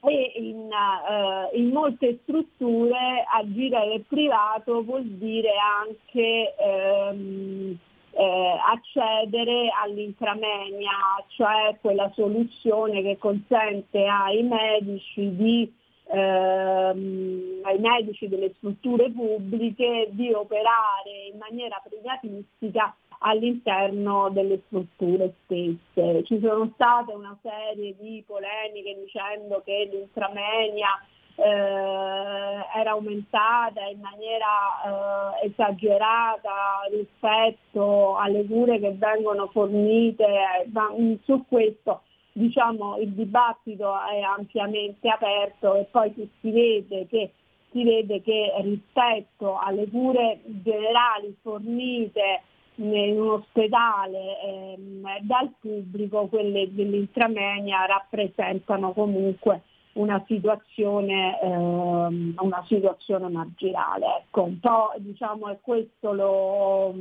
e 0.02 0.32
in, 0.36 0.68
uh, 0.70 1.56
in, 1.56 1.68
molte 1.68 2.20
strutture 2.22 3.24
agire 3.30 3.86
nel 3.86 4.04
privato 4.08 4.82
vuol 4.82 5.04
dire 5.04 5.50
anche 5.58 6.54
um, 6.56 7.78
eh, 8.12 8.56
accedere 8.66 9.70
all'intramenia, 9.82 10.90
cioè 11.28 11.76
quella 11.80 12.10
soluzione 12.14 13.02
che 13.02 13.18
consente 13.18 14.06
ai 14.06 14.42
medici, 14.42 15.36
di, 15.36 15.72
ehm, 16.12 17.60
ai 17.62 17.78
medici 17.78 18.28
delle 18.28 18.52
strutture 18.56 19.10
pubbliche 19.10 20.08
di 20.10 20.32
operare 20.32 21.30
in 21.32 21.38
maniera 21.38 21.80
privatistica 21.86 22.94
all'interno 23.20 24.30
delle 24.30 24.62
strutture 24.66 25.34
stesse. 25.44 26.24
Ci 26.24 26.40
sono 26.40 26.70
state 26.74 27.12
una 27.12 27.36
serie 27.42 27.94
di 27.98 28.22
polemiche 28.26 28.96
dicendo 29.04 29.62
che 29.64 29.88
l'intramenia 29.90 30.88
eh, 31.36 31.42
era 31.42 32.90
aumentata 32.90 33.84
in 33.90 34.00
maniera 34.00 35.40
eh, 35.42 35.46
esagerata 35.48 36.86
rispetto 36.90 38.16
alle 38.16 38.44
cure 38.46 38.78
che 38.78 38.92
vengono 38.92 39.48
fornite, 39.48 40.26
ma 40.72 40.88
su 41.24 41.44
questo 41.46 42.02
diciamo, 42.32 42.98
il 42.98 43.12
dibattito 43.12 43.92
è 44.00 44.20
ampiamente 44.20 45.08
aperto 45.08 45.74
e 45.74 45.84
poi 45.90 46.12
si 46.40 46.50
vede 46.50 47.06
che 47.06 47.32
si 47.70 47.84
vede 47.84 48.20
che 48.22 48.52
rispetto 48.62 49.58
alle 49.58 49.88
cure 49.88 50.40
generali 50.44 51.36
fornite 51.40 52.42
in 52.76 53.20
un 53.20 53.28
ospedale 53.28 54.40
ehm, 54.42 55.20
dal 55.20 55.52
pubblico, 55.60 56.26
quelle 56.26 56.72
dell'intramenia 56.72 57.84
rappresentano 57.86 58.92
comunque 58.92 59.62
una 59.92 60.22
situazione, 60.26 61.40
ehm, 61.40 62.34
una 62.38 62.64
situazione 62.66 63.28
marginale. 63.28 64.06
Ecco, 64.22 64.44
un 64.44 64.58
po' 64.58 64.92
diciamo 64.98 65.48
è 65.48 65.58
questo 65.60 66.12
lo, 66.12 66.94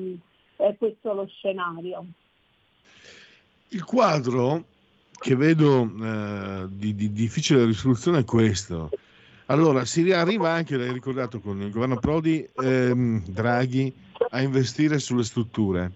è 0.58 0.76
questo 0.78 1.14
lo 1.14 1.26
scenario. 1.28 2.06
Il 3.70 3.84
quadro 3.86 4.64
che 5.20 5.36
vedo 5.36 5.92
eh, 6.02 6.68
di, 6.70 6.96
di, 6.96 7.12
difficile 7.12 7.66
risoluzione 7.66 8.20
è 8.20 8.26
questo. 8.26 8.90
Allora, 9.48 9.84
si 9.84 10.10
arriva 10.12 10.52
anche, 10.52 10.78
l'hai 10.78 10.94
ricordato, 10.94 11.40
con 11.40 11.62
il 11.62 11.72
governo 11.72 11.98
Prodi, 11.98 12.48
ehm, 12.62 13.26
Draghi, 13.26 13.94
a 14.30 14.42
investire 14.42 15.00
sulle 15.00 15.24
strutture, 15.24 15.92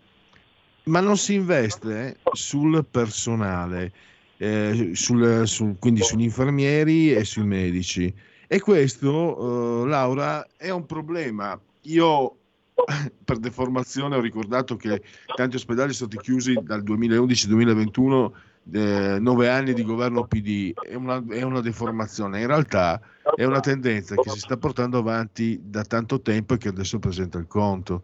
ma 0.86 1.00
non 1.00 1.18
si 1.18 1.36
investe 1.36 2.18
sul 2.34 2.84
personale, 2.90 3.92
eh, 4.38 4.92
sul, 4.94 5.48
sul, 5.48 5.76
quindi 5.80 6.02
sugli 6.02 6.24
infermieri 6.24 7.14
e 7.14 7.24
sui 7.24 7.46
medici. 7.46 8.14
E 8.48 8.60
questo, 8.60 9.84
eh, 9.84 9.88
Laura, 9.88 10.46
è 10.58 10.70
un 10.70 10.86
problema. 10.86 11.60
Io 11.84 12.36
per 13.24 13.38
deformazione 13.38 14.16
ho 14.16 14.22
ricordato 14.22 14.76
che 14.76 15.02
tanti 15.36 15.56
ospedali 15.56 15.94
sono 15.94 16.10
stati 16.10 16.26
chiusi 16.26 16.58
dal 16.64 16.84
2011-2021 16.84 18.32
eh, 18.72 19.18
nove 19.20 19.50
anni 19.50 19.74
di 19.74 19.84
governo 19.84 20.26
PD 20.26 20.74
è 20.74 20.96
una, 20.96 21.22
è 21.30 21.42
una, 21.42 21.60
deformazione, 21.60 22.40
in 22.40 22.48
realtà 22.48 23.02
è 23.36 23.44
una 23.44 23.60
tendenza 23.60 24.16
che 24.16 24.30
si 24.30 24.40
sta 24.40 24.58
portando 24.58 25.00
avanti 25.00 25.60
da 25.62 25.84
tanto 25.84 26.22
tempo 26.22 26.54
e 26.54 26.58
che 26.58 26.70
adesso 26.70 27.00
presenta 27.00 27.38
il 27.38 27.48
conto. 27.48 28.04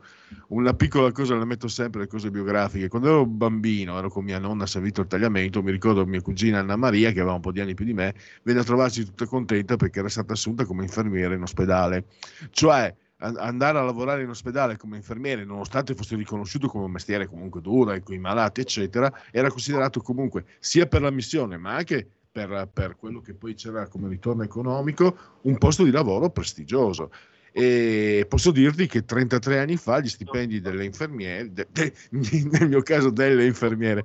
Una 0.49 0.73
piccola 0.73 1.11
cosa 1.11 1.35
la 1.35 1.45
metto 1.45 1.67
sempre, 1.67 2.01
le 2.01 2.07
cose 2.07 2.29
biografiche. 2.29 2.87
Quando 2.89 3.07
ero 3.07 3.25
bambino, 3.25 3.97
ero 3.97 4.09
con 4.09 4.23
mia 4.23 4.39
nonna 4.39 4.63
a 4.63 4.67
San 4.67 4.85
il 4.85 4.91
Tagliamento, 4.91 5.63
mi 5.63 5.71
ricordo 5.71 6.05
mia 6.05 6.21
cugina 6.21 6.59
Anna 6.59 6.75
Maria, 6.75 7.11
che 7.11 7.19
aveva 7.21 7.35
un 7.35 7.41
po' 7.41 7.51
di 7.51 7.61
anni 7.61 7.73
più 7.73 7.85
di 7.85 7.93
me, 7.93 8.13
venne 8.43 8.59
a 8.59 8.63
trovarci 8.63 9.05
tutta 9.05 9.25
contenta 9.25 9.75
perché 9.77 9.99
era 9.99 10.09
stata 10.09 10.33
assunta 10.33 10.65
come 10.65 10.83
infermiera 10.83 11.33
in 11.33 11.41
ospedale. 11.41 12.05
Cioè, 12.49 12.93
andare 13.19 13.77
a 13.77 13.83
lavorare 13.83 14.23
in 14.23 14.29
ospedale 14.29 14.77
come 14.77 14.95
infermiere, 14.97 15.43
nonostante 15.43 15.93
fosse 15.93 16.15
riconosciuto 16.15 16.67
come 16.67 16.85
un 16.85 16.91
mestiere 16.91 17.27
comunque 17.27 17.61
duro 17.61 17.91
e 17.91 18.01
con 18.01 18.15
i 18.15 18.19
malati, 18.19 18.61
eccetera, 18.61 19.11
era 19.31 19.49
considerato 19.49 20.01
comunque 20.01 20.45
sia 20.59 20.85
per 20.85 21.01
la 21.01 21.11
missione, 21.11 21.57
ma 21.57 21.75
anche 21.75 22.07
per, 22.31 22.69
per 22.71 22.95
quello 22.95 23.19
che 23.19 23.33
poi 23.33 23.55
c'era 23.55 23.87
come 23.87 24.07
ritorno 24.07 24.43
economico, 24.43 25.17
un 25.41 25.57
posto 25.57 25.83
di 25.83 25.91
lavoro 25.91 26.29
prestigioso. 26.29 27.11
E 27.51 28.25
posso 28.29 28.51
dirti 28.51 28.85
che 28.85 29.03
33 29.03 29.59
anni 29.59 29.75
fa 29.75 29.99
gli 29.99 30.07
stipendi 30.07 30.61
delle 30.61 30.85
infermiere, 30.85 31.51
de, 31.51 31.67
de, 31.71 31.93
nel 32.11 32.69
mio 32.69 32.81
caso 32.83 33.09
delle 33.09 33.45
infermiere, 33.45 34.03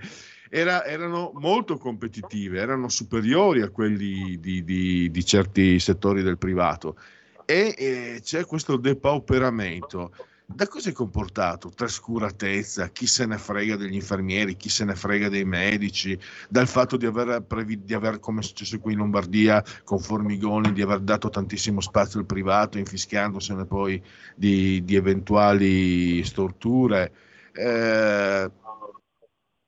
era, 0.48 0.84
erano 0.84 1.30
molto 1.34 1.76
competitive, 1.76 2.58
erano 2.58 2.88
superiori 2.88 3.60
a 3.60 3.68
quelli 3.68 4.38
di, 4.40 4.64
di, 4.64 5.10
di 5.10 5.24
certi 5.24 5.78
settori 5.78 6.22
del 6.22 6.38
privato 6.38 6.96
e 7.44 7.74
eh, 7.76 8.20
c'è 8.22 8.44
questo 8.44 8.76
depauperamento. 8.76 10.12
Da 10.46 10.68
cosa 10.68 10.90
è 10.90 10.92
comportato? 10.92 11.70
Trascuratezza, 11.70 12.88
chi 12.88 13.06
se 13.06 13.24
ne 13.24 13.38
frega 13.38 13.76
degli 13.76 13.94
infermieri, 13.94 14.56
chi 14.56 14.68
se 14.68 14.84
ne 14.84 14.94
frega 14.94 15.30
dei 15.30 15.44
medici, 15.44 16.18
dal 16.50 16.68
fatto 16.68 16.98
di 16.98 17.06
aver, 17.06 17.42
di 17.42 17.94
aver 17.94 18.20
come 18.20 18.40
è 18.40 18.42
successo 18.42 18.78
qui 18.78 18.92
in 18.92 18.98
Lombardia 18.98 19.64
con 19.84 19.98
Formigoni, 19.98 20.72
di 20.72 20.82
aver 20.82 21.00
dato 21.00 21.30
tantissimo 21.30 21.80
spazio 21.80 22.20
al 22.20 22.26
privato, 22.26 22.76
infischiandosene 22.76 23.64
poi 23.64 24.02
di, 24.36 24.84
di 24.84 24.94
eventuali 24.96 26.22
storture. 26.24 27.12
Eh, 27.52 28.50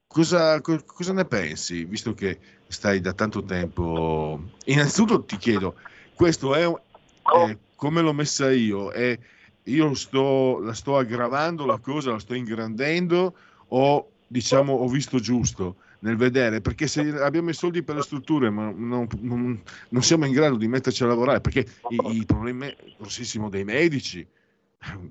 cosa, 0.06 0.60
co- 0.60 0.84
cosa 0.84 1.12
ne 1.14 1.24
pensi, 1.24 1.84
visto 1.84 2.12
che 2.12 2.38
stai 2.68 3.00
da 3.00 3.14
tanto 3.14 3.42
tempo? 3.44 4.40
Innanzitutto 4.66 5.24
ti 5.24 5.38
chiedo, 5.38 5.74
questo 6.14 6.54
è, 6.54 6.66
è 6.66 7.58
come 7.76 8.00
l'ho 8.00 8.12
messa 8.12 8.50
io 8.50 8.90
e 8.92 9.18
io 9.64 9.94
sto, 9.94 10.58
la 10.60 10.72
sto 10.72 10.96
aggravando 10.96 11.66
la 11.66 11.78
cosa, 11.78 12.12
la 12.12 12.18
sto 12.18 12.34
ingrandendo 12.34 13.34
o 13.68 14.10
diciamo 14.26 14.72
ho 14.72 14.88
visto 14.88 15.20
giusto 15.20 15.76
nel 16.00 16.16
vedere? 16.16 16.60
Perché 16.60 16.86
se 16.86 17.00
abbiamo 17.20 17.50
i 17.50 17.54
soldi 17.54 17.82
per 17.82 17.96
le 17.96 18.02
strutture 18.02 18.50
ma 18.50 18.72
non, 18.74 19.06
non, 19.20 19.62
non 19.90 20.02
siamo 20.02 20.24
in 20.24 20.32
grado 20.32 20.56
di 20.56 20.68
metterci 20.68 21.02
a 21.02 21.06
lavorare 21.06 21.40
perché 21.40 21.66
il 21.90 22.26
problema 22.26 22.66
grossissimo 22.98 23.48
dei 23.48 23.64
medici 23.64 24.26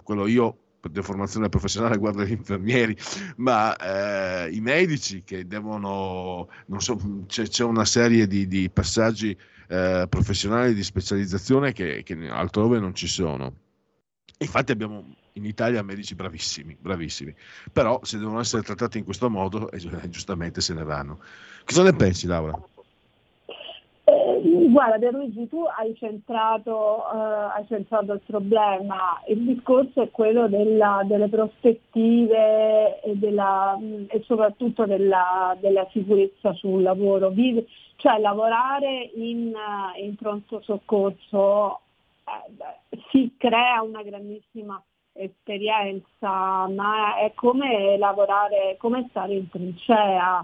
quello 0.03 0.25
io 0.27 0.57
per 0.79 0.91
deformazione 0.91 1.49
professionale 1.49 1.97
guardo 1.97 2.23
gli 2.23 2.31
infermieri 2.31 2.95
ma 3.37 3.75
eh, 4.45 4.51
i 4.51 4.61
medici 4.61 5.23
che 5.23 5.47
devono 5.47 6.47
non 6.67 6.81
so 6.81 6.97
c'è, 7.27 7.47
c'è 7.47 7.63
una 7.63 7.85
serie 7.85 8.27
di, 8.27 8.47
di 8.47 8.69
passaggi 8.69 9.35
eh, 9.67 10.05
professionali 10.09 10.73
di 10.73 10.83
specializzazione 10.83 11.73
che, 11.73 12.03
che, 12.03 12.29
altrove 12.29 12.79
non 12.79 12.93
ci 12.93 13.07
sono. 13.07 13.53
infatti 14.39 14.71
abbiamo 14.71 15.15
in 15.33 15.45
Italia 15.45 15.83
medici 15.83 16.15
bravissimi, 16.15 16.77
bravissimi, 16.79 17.35
però 17.71 17.99
se 18.03 18.17
devono 18.17 18.39
essere 18.39 18.63
trattati 18.63 18.97
in 18.97 19.03
questo 19.03 19.29
modo, 19.29 19.69
eh, 19.71 20.09
giustamente 20.09 20.61
se 20.61 20.73
ne 20.73 20.83
vanno. 20.83 21.19
Cosa 21.65 21.83
ne 21.83 21.93
pensi 21.93 22.27
Laura? 22.27 22.57
Eh, 24.25 24.41
guarda 24.71 24.97
Pierluigi, 24.97 25.47
tu 25.47 25.63
hai 25.77 25.95
centrato, 25.95 27.03
eh, 27.13 27.57
hai 27.57 27.65
centrato, 27.67 28.13
il 28.13 28.21
problema, 28.25 29.21
il 29.27 29.45
discorso 29.45 30.01
è 30.01 30.09
quello 30.09 30.47
della, 30.47 31.03
delle 31.05 31.29
prospettive 31.29 33.01
e, 33.01 33.15
della, 33.17 33.77
e 34.07 34.23
soprattutto 34.25 34.87
della, 34.87 35.55
della, 35.59 35.87
sicurezza 35.91 36.53
sul 36.53 36.81
lavoro, 36.81 37.29
Vive, 37.29 37.67
cioè 37.97 38.17
lavorare 38.17 39.11
in, 39.13 39.53
in 40.01 40.15
pronto 40.15 40.59
soccorso 40.63 41.81
eh, 42.25 42.99
si 43.11 43.35
crea 43.37 43.83
una 43.83 44.01
grandissima 44.01 44.81
esperienza, 45.13 46.67
ma 46.67 47.17
è 47.17 47.31
come 47.35 47.95
lavorare, 47.99 48.75
come 48.79 49.05
stare 49.11 49.35
in 49.35 49.47
trincea 49.49 50.43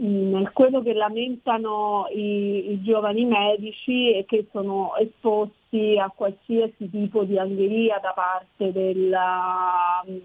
Mm, 0.00 0.44
quello 0.52 0.80
che 0.80 0.92
lamentano 0.92 2.06
i, 2.14 2.70
i, 2.70 2.82
giovani 2.82 3.24
medici 3.24 4.12
è 4.12 4.24
che 4.26 4.46
sono 4.52 4.94
esposti 4.96 5.98
a 5.98 6.12
qualsiasi 6.14 6.88
tipo 6.88 7.24
di 7.24 7.36
angheria 7.36 7.98
da 7.98 8.12
parte 8.12 8.70
della, 8.70 10.04
mm, 10.08 10.16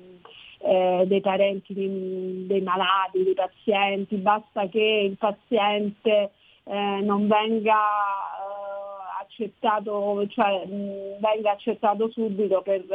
eh, 0.60 1.06
dei 1.08 1.22
parenti 1.22 1.74
di, 1.74 2.46
dei 2.46 2.62
malati, 2.62 3.24
dei 3.24 3.34
pazienti, 3.34 4.16
basta 4.18 4.68
che 4.68 5.08
il 5.10 5.18
paziente 5.18 6.32
eh, 6.66 7.00
non 7.02 7.28
venga 7.28 7.74
eh, 7.74 9.24
accettato, 9.24 10.28
cioè, 10.28 10.66
mh, 10.68 10.74
mm, 10.76 11.20
venga 11.20 11.52
accettato 11.52 12.12
subito 12.12 12.62
per 12.62 12.86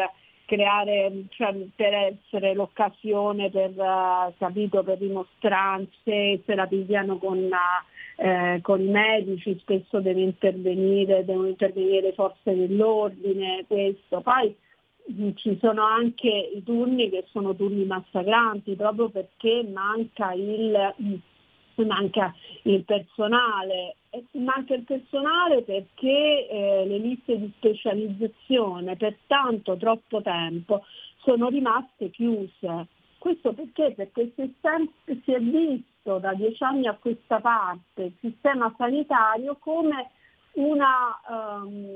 creare, 0.49 1.26
cioè, 1.28 1.55
per 1.76 1.92
essere 1.92 2.55
l'occasione 2.55 3.51
per, 3.51 3.72
uh, 3.76 4.32
capito, 4.38 4.82
per 4.82 4.96
rimostranze, 4.99 6.40
se 6.42 6.55
la 6.55 6.66
pigliano 6.66 7.18
con, 7.18 7.36
uh, 7.36 8.61
con, 8.62 8.80
i 8.80 8.88
medici, 8.88 9.59
spesso 9.61 10.01
deve 10.01 10.22
intervenire, 10.22 11.26
devono 11.26 11.49
intervenire 11.49 12.01
le 12.01 12.12
forze 12.14 12.57
dell'ordine, 12.57 13.66
questo. 13.68 14.22
Poi 14.22 14.57
mh, 15.05 15.32
ci 15.34 15.59
sono 15.61 15.82
anche 15.82 16.51
i 16.55 16.62
turni 16.64 17.11
che 17.11 17.26
sono 17.30 17.55
turni 17.55 17.84
massacranti 17.84 18.74
proprio 18.74 19.11
perché 19.11 19.68
manca 19.70 20.32
il, 20.32 20.94
mh, 20.96 21.84
manca 21.84 22.34
il 22.62 22.84
personale 22.84 23.96
manca 24.32 24.74
il 24.74 24.84
personale 24.84 25.62
perché 25.62 26.48
eh, 26.48 26.84
le 26.86 26.98
liste 26.98 27.38
di 27.38 27.52
specializzazione 27.56 28.96
per 28.96 29.16
tanto 29.26 29.76
troppo 29.76 30.22
tempo 30.22 30.84
sono 31.18 31.48
rimaste 31.48 32.10
chiuse. 32.10 32.86
Questo 33.18 33.52
perché? 33.52 33.92
Perché 33.96 34.32
si 34.34 34.42
è, 34.42 35.14
si 35.24 35.32
è 35.32 35.40
visto 35.40 36.18
da 36.18 36.32
dieci 36.34 36.62
anni 36.62 36.86
a 36.86 36.96
questa 36.98 37.40
parte 37.40 38.02
il 38.04 38.16
sistema 38.20 38.72
sanitario 38.76 39.56
come 39.58 40.10
una, 40.52 41.20
um, 41.28 41.86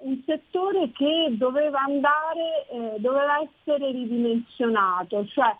un 0.00 0.22
settore 0.26 0.90
che 0.92 1.28
doveva 1.36 1.80
andare, 1.80 2.66
eh, 2.70 3.00
doveva 3.00 3.40
essere 3.40 3.90
ridimensionato, 3.90 5.26
cioè 5.26 5.56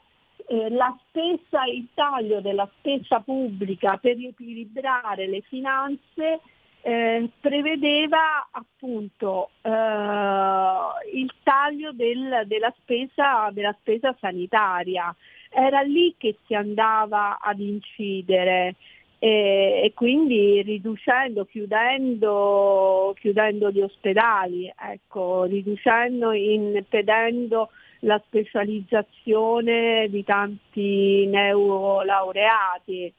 eh, 0.46 0.70
la 0.70 0.96
spesa, 1.06 1.64
il 1.64 1.88
taglio 1.94 2.40
della 2.40 2.68
spesa 2.78 3.20
pubblica 3.20 3.96
per 3.96 4.16
riequilibrare 4.16 5.26
le 5.26 5.40
finanze 5.42 6.40
eh, 6.82 7.28
prevedeva 7.40 8.48
appunto 8.50 9.50
eh, 9.60 9.70
il 9.70 11.32
taglio 11.42 11.92
del, 11.92 12.44
della, 12.46 12.72
spesa, 12.80 13.50
della 13.52 13.76
spesa 13.80 14.16
sanitaria. 14.18 15.14
Era 15.50 15.80
lì 15.80 16.14
che 16.16 16.36
si 16.46 16.54
andava 16.54 17.38
ad 17.40 17.60
incidere 17.60 18.76
e, 19.18 19.82
e 19.84 19.92
quindi 19.94 20.62
riducendo, 20.62 21.44
chiudendo, 21.44 23.14
chiudendo 23.18 23.70
gli 23.70 23.82
ospedali, 23.82 24.72
ecco, 24.74 25.44
riducendo, 25.44 26.32
impedendo 26.32 27.70
la 28.00 28.20
specializzazione 28.26 30.08
di 30.08 30.24
tanti 30.24 31.26
neurolaureati, 31.26 33.12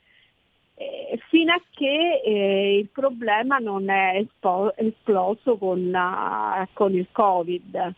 eh, 0.76 1.20
fino 1.30 1.54
a 1.54 1.62
che 1.70 2.22
eh, 2.24 2.78
il 2.78 2.90
problema 2.90 3.58
non 3.58 3.90
è 3.90 4.18
espo- 4.18 4.76
esploso 4.76 5.58
con, 5.58 5.80
uh, 5.80 6.68
con, 6.74 6.94
il 6.96 7.08
Covid. 7.12 7.94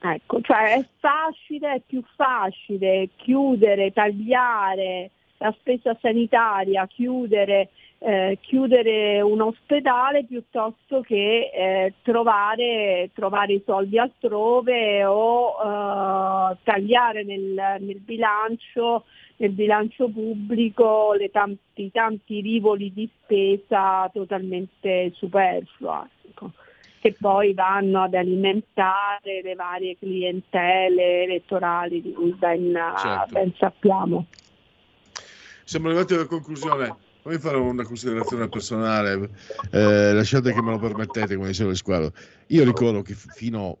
Ecco, 0.00 0.40
cioè 0.42 0.74
è 0.74 0.86
facile, 1.00 1.74
è 1.74 1.82
più 1.84 2.02
facile 2.14 3.08
chiudere, 3.16 3.92
tagliare 3.92 5.10
la 5.38 5.54
spesa 5.58 5.96
sanitaria, 6.00 6.86
chiudere 6.86 7.70
eh, 8.00 8.38
chiudere 8.40 9.20
un 9.20 9.40
ospedale 9.40 10.24
piuttosto 10.24 11.00
che 11.00 11.50
eh, 11.52 11.94
trovare, 12.02 13.10
trovare, 13.12 13.54
i 13.54 13.62
soldi 13.64 13.98
altrove 13.98 15.04
o 15.04 15.50
eh, 15.50 16.56
tagliare 16.62 17.24
nel, 17.24 17.76
nel, 17.80 17.98
bilancio, 17.98 19.04
nel, 19.36 19.50
bilancio, 19.50 20.08
pubblico 20.08 21.12
le 21.14 21.30
tanti, 21.30 21.90
tanti 21.90 22.40
rivoli 22.40 22.92
di 22.92 23.10
spesa 23.20 24.08
totalmente 24.12 25.10
superflua. 25.14 26.08
Ecco, 26.28 26.52
che 27.00 27.16
poi 27.18 27.52
vanno 27.52 28.02
ad 28.02 28.14
alimentare 28.14 29.40
le 29.42 29.54
varie 29.56 29.96
clientele 29.98 31.24
elettorali 31.24 32.00
di 32.00 32.12
cui 32.12 32.30
ben, 32.30 32.78
certo. 32.96 33.32
ben 33.32 33.52
sappiamo. 33.56 34.26
Siamo 35.68 35.88
arrivati 35.88 36.14
alla 36.14 36.24
conclusione 36.24 36.96
Voglio 37.22 37.40
fare 37.40 37.58
una 37.58 37.84
considerazione 37.84 38.48
personale, 38.48 39.28
eh, 39.70 40.14
lasciate 40.14 40.54
che 40.54 40.62
me 40.62 40.70
lo 40.70 40.78
permettete, 40.78 41.36
come 41.36 41.48
diceva 41.48 41.74
Squalo. 41.74 42.14
Io 42.46 42.64
ricordo 42.64 43.02
che 43.02 43.12
fino 43.12 43.68
a 43.68 43.76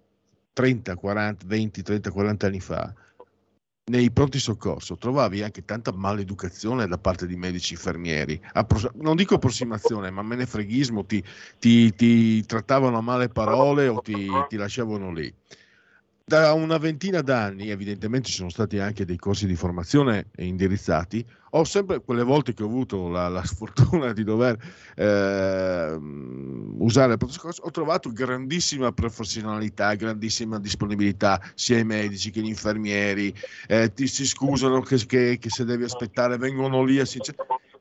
30, 0.52 0.96
40, 0.96 1.46
20, 1.46 1.80
30, 1.80 2.10
40 2.10 2.46
anni 2.46 2.60
fa, 2.60 2.92
nei 3.90 4.10
pronti 4.10 4.38
soccorso 4.38 4.98
trovavi 4.98 5.42
anche 5.42 5.64
tanta 5.64 5.90
maleducazione 5.90 6.86
da 6.86 6.98
parte 6.98 7.26
di 7.26 7.36
medici 7.36 7.72
infermieri. 7.72 8.38
Appro- 8.52 8.92
non 8.96 9.16
dico 9.16 9.36
approssimazione, 9.36 10.10
ma 10.10 10.20
menefreghismo, 10.20 11.06
ti, 11.06 11.24
ti, 11.58 11.94
ti 11.94 12.44
trattavano 12.44 12.98
a 12.98 13.00
male 13.00 13.30
parole 13.30 13.88
o 13.88 13.98
ti, 13.98 14.46
ti 14.46 14.56
lasciavano 14.56 15.10
lì 15.10 15.34
da 16.28 16.52
una 16.52 16.76
ventina 16.76 17.22
d'anni, 17.22 17.70
evidentemente 17.70 18.28
ci 18.28 18.34
sono 18.34 18.50
stati 18.50 18.78
anche 18.78 19.06
dei 19.06 19.16
corsi 19.16 19.46
di 19.46 19.56
formazione 19.56 20.26
indirizzati, 20.36 21.24
ho 21.52 21.64
sempre, 21.64 22.02
quelle 22.02 22.22
volte 22.22 22.52
che 22.52 22.62
ho 22.62 22.66
avuto 22.66 23.08
la, 23.08 23.28
la 23.28 23.42
sfortuna 23.46 24.12
di 24.12 24.24
dover 24.24 24.58
eh, 24.94 25.98
usare 26.78 27.12
il 27.12 27.18
protocollo, 27.18 27.54
ho 27.60 27.70
trovato 27.70 28.12
grandissima 28.12 28.92
professionalità, 28.92 29.94
grandissima 29.94 30.58
disponibilità, 30.58 31.40
sia 31.54 31.78
i 31.78 31.84
medici 31.84 32.30
che 32.30 32.42
gli 32.42 32.48
infermieri, 32.48 33.34
eh, 33.66 33.90
ti 33.94 34.06
si 34.06 34.26
scusano 34.26 34.82
che, 34.82 34.98
che, 35.06 35.38
che 35.40 35.48
se 35.48 35.64
devi 35.64 35.84
aspettare, 35.84 36.36
vengono 36.36 36.84
lì 36.84 37.00
a 37.00 37.06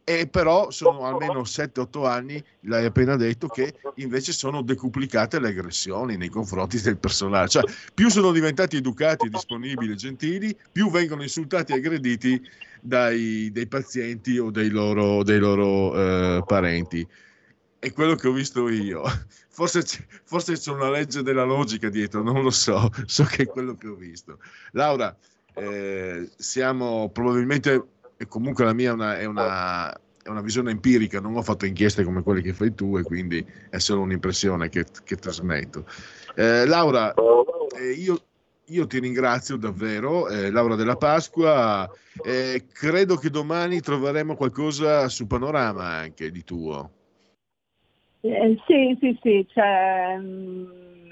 e 0.10 0.26
però 0.26 0.72
sono 0.72 1.04
almeno 1.04 1.42
7-8 1.42 2.06
anni, 2.06 2.42
l'hai 2.62 2.86
appena 2.86 3.18
detto, 3.18 3.50
che 3.50 3.74
invece 3.96 4.32
sono 4.32 4.62
decuplicate 4.62 5.38
le 5.38 5.50
aggressioni 5.50 6.16
nei 6.16 6.30
confronti 6.30 6.80
del 6.80 6.96
personale. 6.98 7.50
Cioè, 7.50 7.70
più 7.94 8.08
sono 8.08 8.32
diventati 8.32 8.78
educati, 8.78 9.28
disponibili, 9.28 9.98
gentili, 9.98 10.56
più 10.72 10.90
vengono 10.90 11.24
insultati 11.24 11.74
e 11.74 11.76
aggrediti 11.76 12.42
dai, 12.80 13.52
dai 13.52 13.68
pazienti 13.68 14.38
o 14.38 14.50
dei 14.50 14.70
loro, 14.70 15.24
dei 15.24 15.40
loro 15.40 15.94
eh, 15.94 16.44
parenti. 16.46 17.06
È 17.78 17.92
quello 17.92 18.16
che 18.16 18.30
ho 18.30 18.32
visto 18.32 18.70
io. 18.70 19.04
Forse, 19.50 19.84
forse 20.24 20.54
c'è 20.54 20.72
una 20.72 20.90
legge 20.90 21.22
della 21.22 21.44
logica 21.44 21.90
dietro, 21.90 22.24
non 22.24 22.44
lo 22.44 22.52
so, 22.52 22.90
so 23.08 23.26
che 23.26 23.44
è 23.44 23.48
quello 23.48 23.76
che 23.76 23.88
ho 23.88 23.96
visto. 23.96 24.40
Laura, 24.72 25.14
eh, 25.56 26.30
siamo 26.38 27.10
probabilmente 27.10 27.84
e 28.18 28.28
comunque 28.28 28.66
la 28.66 28.74
mia 28.74 28.90
è 28.90 28.94
una, 28.94 29.18
è, 29.18 29.26
una, 29.26 29.94
è 29.94 30.30
una, 30.30 30.42
visione 30.42 30.72
empirica, 30.72 31.20
non 31.20 31.36
ho 31.36 31.42
fatto 31.42 31.66
inchieste 31.66 32.04
come 32.04 32.24
quelle 32.24 32.42
che 32.42 32.54
fai 32.54 32.74
tu 32.74 32.98
e 32.98 33.04
quindi 33.04 33.46
è 33.70 33.78
solo 33.78 34.02
un'impressione 34.02 34.70
che, 34.70 34.86
che 35.04 35.16
trasmetto. 35.16 35.86
Eh, 36.36 36.66
Laura, 36.66 37.14
eh, 37.14 37.92
io, 37.92 38.20
io, 38.66 38.88
ti 38.88 39.00
ringrazio 39.00 39.56
davvero, 39.58 40.28
eh, 40.30 40.52
Laura 40.52 40.76
della 40.76 40.98
Pasqua, 40.98 41.90
credo 42.74 43.16
che 43.16 43.30
domani 43.30 43.80
troveremo 43.80 44.36
qualcosa 44.36 45.08
su 45.10 45.28
Panorama 45.28 45.86
anche 45.86 46.32
di 46.32 46.44
tuo. 46.44 46.92
Eh, 48.22 48.58
sì, 48.66 48.98
sì, 49.00 49.18
sì, 49.22 49.48
cioè, 49.54 50.18
mh, 50.18 51.10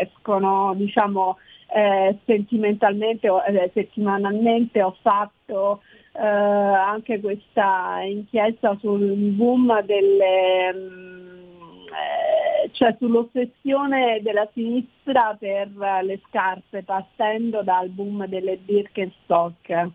escono 0.00 0.74
diciamo 0.74 1.36
eh, 1.74 2.16
sentimentalmente, 2.24 3.26
eh, 3.26 3.70
settimanalmente 3.74 4.82
ho 4.82 4.96
fatto 5.02 5.82
eh, 6.18 6.24
anche 6.24 7.20
questa 7.20 8.00
inchiesta 8.02 8.76
sul 8.80 9.14
boom 9.32 9.82
delle, 9.82 10.74
mm, 10.74 11.86
eh, 11.86 12.70
cioè 12.72 12.96
sull'ossessione 12.98 14.20
della 14.22 14.48
sinistra 14.52 15.36
per 15.38 15.70
le 16.02 16.20
scarpe, 16.26 16.82
partendo 16.82 17.62
dal 17.62 17.88
boom 17.90 18.26
delle 18.26 18.56
Birkenstock 18.56 19.90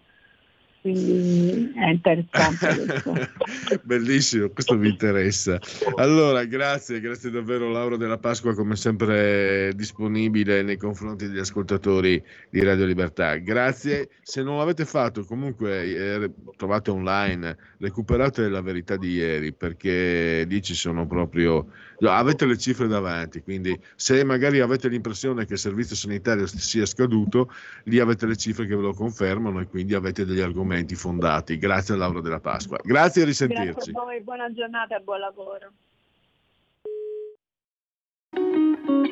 quindi 0.84 1.72
è 1.78 1.92
interessante 1.92 3.02
Bellissimo, 3.84 4.50
questo 4.50 4.78
mi 4.78 4.90
interessa. 4.90 5.58
Allora, 5.96 6.44
grazie, 6.44 7.00
grazie 7.00 7.30
davvero 7.30 7.72
Laura 7.72 7.96
della 7.96 8.18
Pasqua, 8.18 8.54
come 8.54 8.76
sempre 8.76 9.72
disponibile 9.76 10.62
nei 10.62 10.76
confronti 10.76 11.28
degli 11.30 11.40
ascoltatori 11.40 12.22
di 12.50 12.62
Radio 12.62 12.86
Libertà. 12.86 13.38
Grazie, 13.38 14.10
se 14.22 14.44
non 14.44 14.58
l'avete 14.58 14.84
fatto 14.84 15.24
comunque 15.24 15.84
eh, 15.84 16.32
trovate 16.58 16.92
online, 16.92 17.58
recuperate 17.78 18.50
la 18.50 18.62
verità 18.62 18.98
di 18.98 19.14
ieri, 19.14 19.54
perché 19.54 20.44
lì 20.46 20.62
ci 20.62 20.76
sono 20.76 21.08
proprio... 21.08 21.66
avete 22.02 22.46
le 22.46 22.58
cifre 22.58 22.88
davanti, 22.88 23.42
quindi 23.42 23.80
se 23.96 24.26
magari 24.26 24.60
avete 24.60 24.90
l'impressione 24.90 25.46
che 25.46 25.54
il 25.54 25.60
servizio 25.60 25.96
sanitario 25.96 26.46
sia 26.46 26.86
scaduto, 26.86 27.50
lì 27.86 28.00
avete 28.00 28.26
le 28.26 28.36
cifre 28.36 28.68
che 28.68 28.76
ve 28.76 28.82
lo 28.82 28.94
confermano 28.94 29.62
e 29.62 29.68
quindi 29.68 29.94
avete 29.94 30.26
degli 30.26 30.42
argomenti 30.42 30.72
argomenti 30.74 30.96
fondati. 30.96 31.58
Grazie 31.58 31.94
a 31.94 31.98
Laura 31.98 32.22
della 32.22 32.40
Pasqua. 32.40 32.80
Grazie 32.84 33.22
e 33.22 33.26
risentirci. 33.26 33.72
Grazie 33.72 33.94
a 33.96 34.04
voi, 34.04 34.22
buona 34.22 34.52
giornata 34.52 34.98
e 34.98 35.00
buon 35.02 35.20
lavoro. 35.20 35.72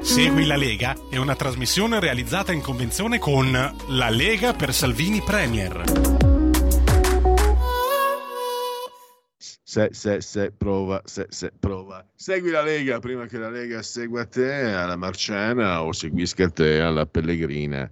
Segui 0.02 0.48
la 0.48 0.58
Lega 0.58 0.96
è 1.12 1.18
una 1.18 1.36
trasmissione 1.36 2.00
realizzata 2.00 2.52
in 2.52 2.62
convenzione 2.62 3.20
con 3.20 3.52
La 3.90 4.10
Lega 4.10 4.54
per 4.54 4.74
Salvini 4.74 5.22
Premier. 5.22 5.84
Se, 9.64 9.90
se, 9.92 10.20
se, 10.20 10.52
prova, 10.52 11.02
se, 11.06 11.28
se, 11.30 11.52
prova. 11.58 12.06
Segui 12.14 12.50
la 12.50 12.62
Lega 12.62 13.00
prima 13.00 13.26
che 13.28 13.38
la 13.38 13.50
Lega 13.50 13.82
segua 13.84 14.26
te 14.26 14.74
alla 14.74 14.98
Marciana 14.98 15.82
o 15.84 15.94
seguisca 15.94 16.50
te 16.50 16.82
alla 16.82 17.06
Pellegrina, 17.06 17.90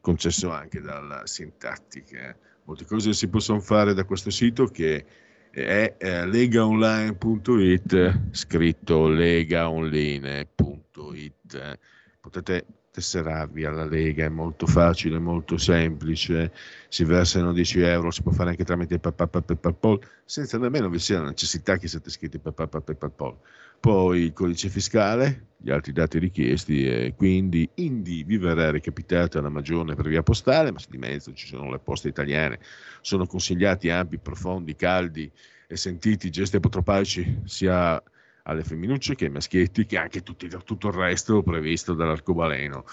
concesso 0.00 0.50
anche 0.50 0.82
dalla 0.82 1.26
sintattica 1.26 2.36
molte 2.72 2.86
cose 2.86 3.12
si 3.12 3.28
possono 3.28 3.60
fare 3.60 3.92
da 3.92 4.04
questo 4.04 4.30
sito? 4.30 4.64
Che 4.66 5.04
è 5.50 5.94
eh, 5.98 6.26
legaonline.it 6.26 8.20
scritto 8.30 9.08
legaonline.it 9.08 11.78
potete 12.20 12.64
tesserarvi 12.92 13.64
alla 13.64 13.86
Lega, 13.86 14.26
è 14.26 14.28
molto 14.28 14.66
facile, 14.66 15.18
molto 15.18 15.56
semplice, 15.56 16.52
si 16.88 17.04
versano 17.04 17.52
10 17.52 17.80
euro, 17.80 18.10
si 18.10 18.22
può 18.22 18.32
fare 18.32 18.50
anche 18.50 18.64
tramite 18.64 18.98
PayPal, 18.98 19.98
senza 20.26 20.58
nemmeno 20.58 20.90
vi 20.90 20.98
sia 20.98 21.20
la 21.20 21.28
necessità 21.28 21.78
che 21.78 21.88
siate 21.88 22.08
iscritti 22.08 22.38
PayPal. 22.38 23.36
Poi 23.80 24.20
il 24.20 24.32
codice 24.34 24.68
fiscale, 24.68 25.46
gli 25.56 25.70
altri 25.70 25.92
dati 25.92 26.18
richiesti 26.18 26.86
e 26.86 27.14
quindi 27.16 27.68
Indi 27.76 28.24
vi 28.24 28.36
verrà 28.36 28.70
recapitata 28.70 29.40
la 29.40 29.48
magione 29.48 29.94
per 29.94 30.06
via 30.06 30.22
postale, 30.22 30.70
ma 30.70 30.78
se 30.78 30.88
di 30.90 30.98
mezzo 30.98 31.32
ci 31.32 31.46
sono 31.46 31.70
le 31.70 31.78
poste 31.78 32.08
italiane, 32.08 32.60
sono 33.00 33.26
consigliati 33.26 33.88
ampi, 33.88 34.18
profondi, 34.18 34.76
caldi 34.76 35.28
e 35.66 35.76
sentiti 35.76 36.30
gesti 36.30 36.56
apotropaici 36.56 37.40
sia 37.44 38.00
alle 38.44 38.64
femminucce 38.64 39.14
che 39.14 39.26
ai 39.26 39.30
maschietti, 39.30 39.86
che 39.86 39.98
anche 39.98 40.22
tutti, 40.22 40.48
tutto 40.64 40.88
il 40.88 40.94
resto 40.94 41.42
previsto 41.42 41.94
dall'arcobaleno. 41.94 42.84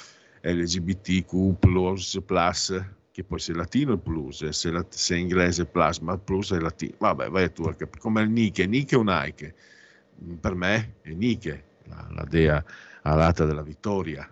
LGBTQ, 0.41 1.57
plus, 1.59 2.21
plus, 2.25 2.83
che 3.11 3.23
poi 3.23 3.39
se 3.39 3.51
è 3.51 3.55
latino 3.55 3.93
è 3.93 3.97
plus, 3.97 4.47
se, 4.49 4.71
la, 4.71 4.85
se 4.87 5.15
è 5.15 5.17
inglese 5.17 5.63
è 5.63 5.65
plus, 5.65 5.99
ma 5.99 6.17
plus 6.17 6.53
è 6.53 6.59
latino. 6.59 6.95
Vabbè, 6.97 7.29
vai 7.29 7.51
tu 7.51 7.63
a 7.63 7.73
capire. 7.73 7.99
Come 7.99 8.21
il 8.21 8.29
Nike, 8.29 8.65
Nike 8.65 8.95
o 8.95 9.03
Nike? 9.03 9.55
Per 10.39 10.55
me 10.55 10.95
è 11.01 11.11
Nike, 11.11 11.63
la, 11.85 12.07
la 12.11 12.23
dea 12.23 12.63
alata 13.01 13.45
della 13.45 13.61
vittoria, 13.61 14.29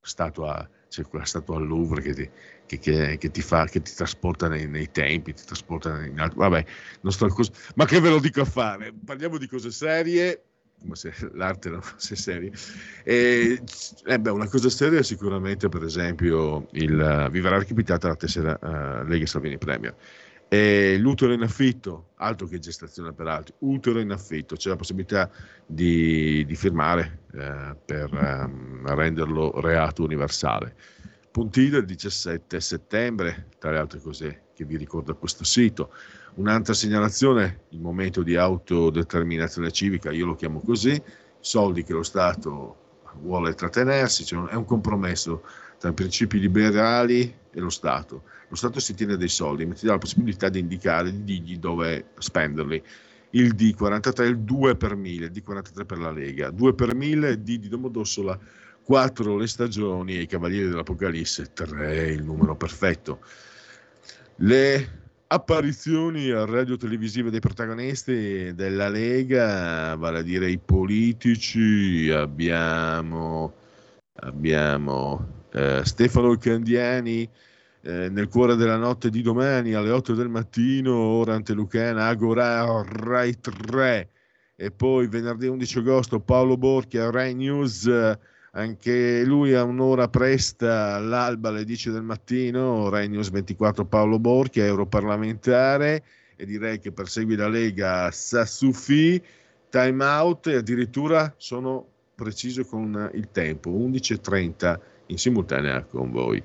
statua, 0.00 0.68
c'è 0.88 1.04
quella 1.04 1.24
statua 1.24 1.56
al 1.56 1.66
Louvre 1.66 2.02
che 2.02 2.14
ti, 2.14 2.30
che, 2.70 2.78
che, 2.78 3.18
che, 3.18 3.30
ti, 3.30 3.42
fa, 3.42 3.64
che 3.66 3.82
ti 3.82 3.92
trasporta 3.92 4.46
nei, 4.46 4.68
nei, 4.68 4.90
tempi, 4.92 5.34
ti 5.34 5.42
trasporta 5.44 6.04
in 6.04 6.20
altri. 6.20 6.38
Vabbè, 6.38 6.64
non 7.00 7.12
sto 7.12 7.26
cos- 7.26 7.50
ma 7.74 7.84
che 7.84 8.00
ve 8.00 8.10
lo 8.10 8.20
dico 8.20 8.42
a 8.42 8.44
fare? 8.44 8.92
Parliamo 9.04 9.38
di 9.38 9.48
cose 9.48 9.72
serie, 9.72 10.42
come 10.80 10.94
se 10.94 11.12
l'arte 11.34 11.68
non 11.70 11.82
fosse 11.82 12.14
seria. 12.14 12.52
E, 13.02 13.60
eh 14.06 14.20
beh, 14.20 14.30
una 14.30 14.48
cosa 14.48 14.70
seria 14.70 15.02
sicuramente, 15.02 15.68
per 15.68 15.82
esempio, 15.82 16.68
il, 16.72 17.28
vi 17.30 17.40
verrà 17.40 17.58
recapitata 17.58 18.06
la 18.06 18.16
tessera 18.16 18.56
uh, 18.60 19.04
Lega 19.04 19.26
Salvini 19.26 19.58
Premier. 19.58 19.94
E 20.46 20.96
l'utero 20.98 21.32
in 21.32 21.42
affitto, 21.42 22.10
altro 22.16 22.46
che 22.46 22.58
gestazione 22.58 23.12
per 23.12 23.26
altri, 23.26 23.54
utero 23.60 24.00
in 24.00 24.10
affitto, 24.10 24.56
c'è 24.56 24.68
la 24.68 24.76
possibilità 24.76 25.30
di, 25.64 26.44
di 26.44 26.54
firmare 26.56 27.20
eh, 27.32 27.76
per 27.84 28.12
um, 28.12 28.84
renderlo 28.94 29.60
reato 29.60 30.02
universale. 30.02 30.74
Pontida 31.32 31.78
il 31.78 31.84
17 31.84 32.60
settembre, 32.60 33.50
tra 33.58 33.70
le 33.70 33.78
altre 33.78 34.00
cose 34.00 34.46
che 34.52 34.64
vi 34.64 34.76
ricordo 34.76 35.12
a 35.12 35.14
questo 35.14 35.44
sito. 35.44 35.92
Un'altra 36.34 36.74
segnalazione, 36.74 37.66
il 37.68 37.78
momento 37.78 38.24
di 38.24 38.34
autodeterminazione 38.34 39.70
civica, 39.70 40.10
io 40.10 40.26
lo 40.26 40.34
chiamo 40.34 40.60
così, 40.60 41.00
soldi 41.38 41.84
che 41.84 41.92
lo 41.92 42.02
Stato 42.02 43.02
vuole 43.20 43.54
trattenersi, 43.54 44.24
cioè 44.24 44.48
è 44.48 44.54
un 44.56 44.64
compromesso 44.64 45.44
tra 45.78 45.90
i 45.90 45.94
principi 45.94 46.40
liberali 46.40 47.32
e 47.52 47.60
lo 47.60 47.70
Stato. 47.70 48.24
Lo 48.48 48.56
Stato 48.56 48.80
si 48.80 48.94
tiene 48.94 49.16
dei 49.16 49.28
soldi, 49.28 49.64
ma 49.66 49.74
ti 49.74 49.86
dà 49.86 49.92
la 49.92 49.98
possibilità 49.98 50.48
di 50.48 50.58
indicare, 50.58 51.12
di 51.12 51.22
dirgli 51.22 51.58
dove 51.58 52.06
spenderli. 52.18 52.82
Il 53.30 53.54
D43, 53.54 54.24
il 54.24 54.38
2 54.40 54.74
per 54.74 54.96
1000, 54.96 55.26
il 55.26 55.30
D43 55.32 55.86
per 55.86 55.98
la 55.98 56.10
Lega, 56.10 56.50
2 56.50 56.74
per 56.74 56.92
1000, 56.92 57.40
D 57.40 57.58
di 57.58 57.68
Domodossola 57.68 58.36
4 58.84 59.36
le 59.36 59.46
stagioni 59.46 60.16
e 60.16 60.22
i 60.22 60.26
Cavalieri 60.26 60.68
dell'Apocalisse 60.68 61.52
3 61.52 62.06
il 62.08 62.24
numero 62.24 62.56
perfetto. 62.56 63.20
Le 64.36 64.98
apparizioni 65.28 66.30
a 66.30 66.44
radio 66.44 66.76
televisive 66.76 67.30
dei 67.30 67.40
protagonisti 67.40 68.52
della 68.54 68.88
Lega, 68.88 69.94
vale 69.96 70.18
a 70.18 70.22
dire 70.22 70.50
i 70.50 70.58
politici, 70.58 72.10
abbiamo, 72.10 73.52
abbiamo 74.14 75.44
eh, 75.52 75.82
Stefano 75.84 76.36
Candiani 76.36 77.28
eh, 77.82 78.08
nel 78.08 78.28
cuore 78.28 78.56
della 78.56 78.76
notte 78.76 79.08
di 79.08 79.22
domani 79.22 79.72
alle 79.74 79.90
8 79.90 80.14
del 80.14 80.28
mattino, 80.28 80.94
ora 80.94 81.34
antelucana, 81.34 82.08
Agora 82.08 82.82
Rai 82.82 83.38
3 83.38 84.10
e 84.56 84.70
poi 84.70 85.06
venerdì 85.06 85.46
11 85.46 85.78
agosto 85.78 86.20
Paolo 86.20 86.56
Borchi 86.56 86.98
a 86.98 87.10
Rai 87.10 87.34
News 87.34 87.88
anche 88.52 89.24
lui 89.24 89.54
a 89.54 89.62
un'ora 89.62 90.08
presta 90.08 90.94
all'alba 90.94 91.50
alle 91.50 91.64
10 91.64 91.90
del 91.90 92.02
mattino, 92.02 92.88
News 92.88 93.30
24 93.30 93.84
Paolo 93.84 94.18
Borchi, 94.18 94.60
europarlamentare 94.60 96.02
e 96.36 96.46
direi 96.46 96.78
che 96.78 96.90
per 96.90 97.08
seguire 97.08 97.42
la 97.42 97.48
Lega 97.48 98.10
Sassufi, 98.10 99.22
time 99.68 100.04
out 100.04 100.46
e 100.48 100.56
addirittura 100.56 101.32
sono 101.36 101.86
preciso 102.14 102.64
con 102.64 103.10
il 103.14 103.28
tempo, 103.30 103.70
11.30 103.70 104.78
in 105.06 105.18
simultanea 105.18 105.82
con 105.84 106.10
voi. 106.10 106.42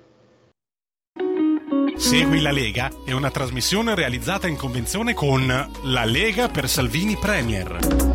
Segui 1.96 2.42
la 2.42 2.52
Lega 2.52 2.92
è 3.06 3.14
una 3.14 3.32
trasmissione 3.32 3.96
realizzata 3.96 4.48
in 4.48 4.58
convenzione 4.58 5.14
con 5.14 5.48
La 5.48 6.04
Lega 6.04 6.50
per 6.50 6.68
Salvini 6.68 7.16
Premier. 7.16 8.15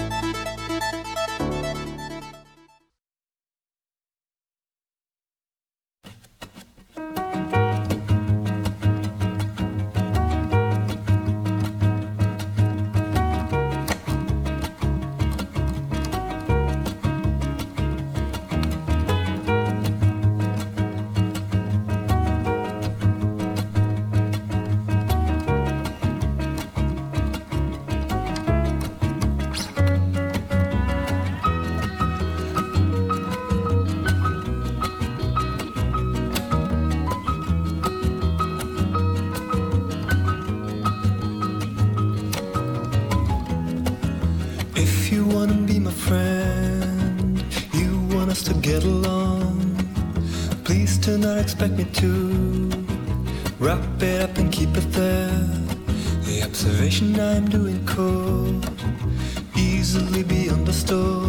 expect 51.41 51.73
me 51.73 51.85
to 51.85 52.69
wrap 53.59 53.83
it 54.01 54.21
up 54.21 54.37
and 54.37 54.51
keep 54.51 54.69
it 54.77 54.91
there. 54.91 55.27
The 56.25 56.43
observation 56.43 57.19
I'm 57.19 57.49
doing 57.49 57.83
could 57.85 58.69
easily 59.57 60.23
be 60.23 60.51
understood. 60.51 61.20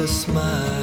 What 0.00 0.24
do 0.26 0.79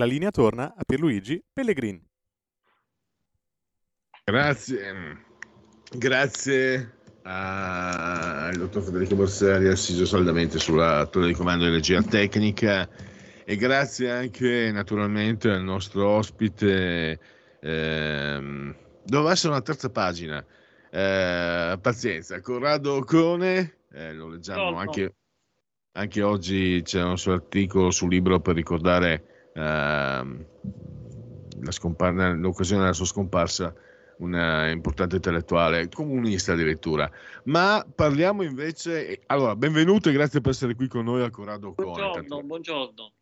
la 0.00 0.06
linea 0.06 0.30
torna 0.30 0.74
a 0.74 0.82
Pierluigi 0.82 1.44
Pellegrin. 1.52 2.02
Grazie, 4.24 5.24
grazie 5.92 6.94
al 7.24 8.56
dottor 8.56 8.82
Federico 8.82 9.14
Borsari, 9.14 9.68
assiso 9.68 10.06
saldamente 10.06 10.58
sulla 10.58 11.06
torre 11.06 11.26
di 11.26 11.34
comando 11.34 11.66
di 11.66 11.72
regia 11.72 12.00
tecnica 12.00 12.88
e 13.44 13.56
grazie 13.56 14.10
anche 14.10 14.70
naturalmente 14.72 15.50
al 15.50 15.62
nostro 15.62 16.08
ospite. 16.08 17.20
Ehm, 17.60 18.74
doveva 19.04 19.32
essere 19.32 19.52
una 19.52 19.62
terza 19.62 19.90
pagina. 19.90 20.42
Eh, 20.90 21.78
pazienza, 21.78 22.40
Corrado 22.40 22.94
Ocone, 22.94 23.80
eh, 23.92 24.14
lo 24.14 24.28
leggiamo 24.28 24.78
anche, 24.78 25.14
anche 25.92 26.22
oggi 26.22 26.80
c'è 26.82 27.02
un 27.02 27.18
suo 27.18 27.34
articolo 27.34 27.90
sul 27.90 28.08
libro 28.08 28.40
per 28.40 28.54
ricordare 28.54 29.29
scompar- 31.70 32.36
l'occasione 32.38 32.82
della 32.82 32.92
sua 32.92 33.06
scomparsa 33.06 33.74
un 34.20 34.68
importante 34.70 35.16
intellettuale, 35.16 35.88
comunista 35.88 36.52
addirittura. 36.52 37.10
Ma 37.44 37.84
parliamo 37.94 38.42
invece, 38.42 39.20
allora, 39.26 39.56
benvenuto 39.56 40.08
e 40.08 40.12
grazie 40.12 40.40
per 40.40 40.52
essere 40.52 40.74
qui 40.74 40.88
con 40.88 41.04
noi 41.04 41.22
a 41.22 41.30
Corrado 41.30 41.72
Buongiorno, 41.72 42.42
buongiorno. 42.42 43.12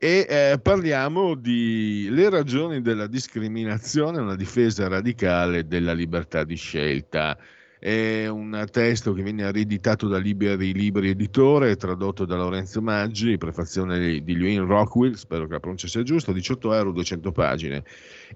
E 0.00 0.26
eh, 0.28 0.60
parliamo 0.62 1.34
di 1.34 2.08
le 2.10 2.30
ragioni 2.30 2.80
della 2.80 3.08
discriminazione, 3.08 4.20
una 4.20 4.36
difesa 4.36 4.86
radicale 4.86 5.66
della 5.66 5.92
libertà 5.92 6.44
di 6.44 6.54
scelta. 6.54 7.36
È 7.80 8.26
un 8.26 8.66
testo 8.72 9.12
che 9.12 9.22
viene 9.22 9.44
ereditato 9.44 10.08
da 10.08 10.18
Liberi 10.18 10.72
Libri 10.72 11.10
Editore, 11.10 11.76
tradotto 11.76 12.24
da 12.24 12.36
Lorenzo 12.36 12.82
Maggi, 12.82 13.38
prefazione 13.38 14.20
di 14.20 14.36
Lewin 14.36 14.66
Rockwell, 14.66 15.12
spero 15.12 15.46
che 15.46 15.52
la 15.52 15.60
pronuncia 15.60 15.86
sia 15.86 16.02
giusta, 16.02 16.32
18 16.32 16.74
euro, 16.74 16.90
200 16.90 17.30
pagine. 17.30 17.84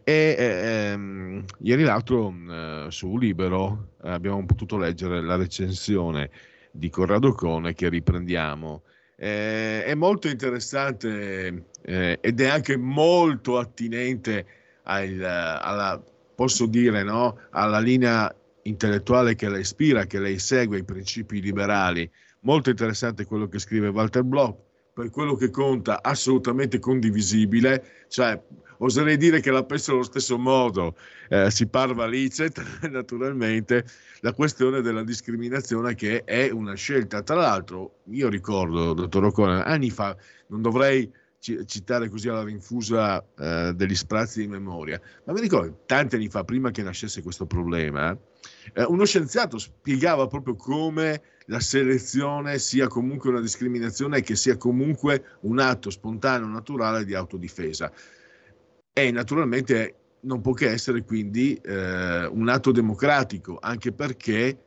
E 0.04 0.36
ehm, 0.38 1.44
ieri 1.58 1.82
l'altro 1.82 2.32
eh, 2.32 2.86
su 2.90 3.18
Libero 3.18 3.94
abbiamo 4.02 4.44
potuto 4.46 4.76
leggere 4.76 5.20
la 5.20 5.34
recensione 5.34 6.30
di 6.70 6.88
Corrado 6.88 7.32
Cone 7.32 7.74
che 7.74 7.88
riprendiamo. 7.88 8.82
Eh, 9.16 9.84
è 9.84 9.94
molto 9.94 10.28
interessante 10.28 11.66
eh, 11.82 12.18
ed 12.20 12.40
è 12.40 12.46
anche 12.48 12.76
molto 12.76 13.58
attinente 13.58 14.46
al, 14.84 15.20
alla 15.20 16.00
posso 16.34 16.66
dire, 16.66 17.02
no, 17.02 17.38
alla 17.50 17.78
linea 17.78 18.34
intellettuale 18.62 19.34
che 19.34 19.48
la 19.48 19.58
ispira, 19.58 20.06
che 20.06 20.18
lei 20.18 20.38
segue, 20.38 20.78
i 20.78 20.84
principi 20.84 21.40
liberali. 21.40 22.10
Molto 22.40 22.70
interessante 22.70 23.24
quello 23.24 23.48
che 23.48 23.58
scrive 23.58 23.88
Walter 23.88 24.22
Bloch, 24.22 24.56
per 24.92 25.10
quello 25.10 25.34
che 25.34 25.50
conta 25.50 26.02
assolutamente 26.02 26.78
condivisibile, 26.78 28.04
cioè 28.08 28.40
oserei 28.78 29.16
dire 29.16 29.40
che 29.40 29.50
la 29.50 29.64
penso 29.64 29.92
allo 29.92 30.02
stesso 30.02 30.38
modo, 30.38 30.96
eh, 31.28 31.50
si 31.50 31.66
parva 31.66 32.06
licet 32.06 32.80
naturalmente, 32.90 33.84
la 34.20 34.34
questione 34.34 34.80
della 34.80 35.02
discriminazione 35.02 35.94
che 35.94 36.24
è 36.24 36.50
una 36.50 36.74
scelta. 36.74 37.22
Tra 37.22 37.36
l'altro, 37.36 38.00
io 38.10 38.28
ricordo, 38.28 38.92
dottor 38.92 39.24
O'Connor, 39.26 39.62
anni 39.66 39.90
fa, 39.90 40.16
non 40.48 40.62
dovrei 40.62 41.10
citare 41.38 42.08
così 42.08 42.28
alla 42.28 42.44
rinfusa 42.44 43.24
eh, 43.36 43.72
degli 43.74 43.96
sprazzi 43.96 44.40
di 44.40 44.46
memoria, 44.46 45.00
ma 45.24 45.32
mi 45.32 45.40
ricordo 45.40 45.82
tanti 45.86 46.14
anni 46.14 46.28
fa, 46.28 46.44
prima 46.44 46.70
che 46.70 46.84
nascesse 46.84 47.20
questo 47.20 47.46
problema, 47.46 48.16
eh, 48.74 48.84
uno 48.84 49.04
scienziato 49.04 49.58
spiegava 49.58 50.26
proprio 50.26 50.54
come 50.54 51.22
la 51.46 51.60
selezione 51.60 52.58
sia 52.58 52.86
comunque 52.86 53.30
una 53.30 53.40
discriminazione 53.40 54.18
e 54.18 54.22
che 54.22 54.36
sia 54.36 54.56
comunque 54.56 55.38
un 55.40 55.58
atto 55.58 55.90
spontaneo, 55.90 56.46
naturale 56.46 57.04
di 57.04 57.14
autodifesa. 57.14 57.92
E 58.92 59.10
naturalmente 59.10 59.96
non 60.20 60.40
può 60.40 60.52
che 60.52 60.70
essere 60.70 61.02
quindi 61.04 61.54
eh, 61.54 62.26
un 62.26 62.48
atto 62.48 62.70
democratico, 62.70 63.58
anche 63.60 63.92
perché 63.92 64.58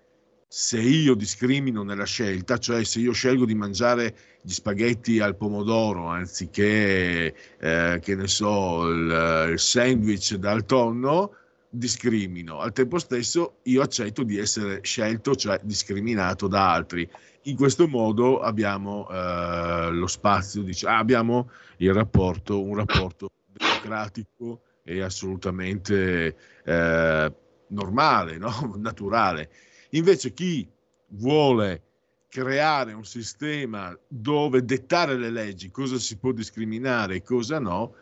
se 0.48 0.80
io 0.80 1.16
discrimino 1.16 1.84
nella 1.84 2.06
scelta, 2.06 2.58
cioè 2.58 2.84
se 2.84 3.00
io 3.00 3.12
scelgo 3.12 3.46
di 3.46 3.56
mangiare 3.56 4.16
gli 4.42 4.52
spaghetti 4.52 5.20
al 5.20 5.36
pomodoro 5.36 6.08
anziché, 6.08 7.34
eh, 7.60 8.00
che 8.02 8.16
ne 8.16 8.28
so, 8.28 8.88
il, 8.88 9.50
il 9.52 9.60
sandwich 9.60 10.36
dal 10.36 10.66
tonno, 10.66 11.36
discrimino. 11.78 12.60
Al 12.60 12.72
tempo 12.72 13.00
stesso 13.00 13.60
io 13.64 13.82
accetto 13.82 14.24
di 14.24 14.38
essere 14.38 14.80
scelto, 14.84 15.36
cioè 15.36 15.60
discriminato 15.64 16.48
da 16.48 16.72
altri. 16.72 17.10
In 17.44 17.56
questo 17.56 17.88
modo 17.88 18.40
abbiamo 18.40 19.08
eh, 19.10 19.90
lo 19.92 20.08
spazio, 20.08 20.64
diciamo, 20.64 20.98
abbiamo 20.98 21.50
il 21.78 21.94
rapporto, 21.94 22.62
un 22.62 22.76
rapporto 22.76 23.30
democratico 23.52 24.62
e 24.84 25.02
assolutamente 25.02 26.36
eh, 26.64 27.34
normale, 27.68 28.38
no? 28.38 28.74
naturale. 28.78 29.50
Invece 29.92 30.34
chi 30.34 30.68
vuole 31.10 31.82
creare 32.28 32.94
un 32.94 33.06
sistema 33.06 33.98
dove 34.08 34.66
dettare 34.66 35.16
le 35.16 35.30
leggi, 35.30 35.72
cosa 35.72 35.98
si 35.98 36.18
può 36.18 36.32
discriminare 36.32 37.16
e 37.16 37.22
cosa 37.22 37.60
no, 37.60 37.94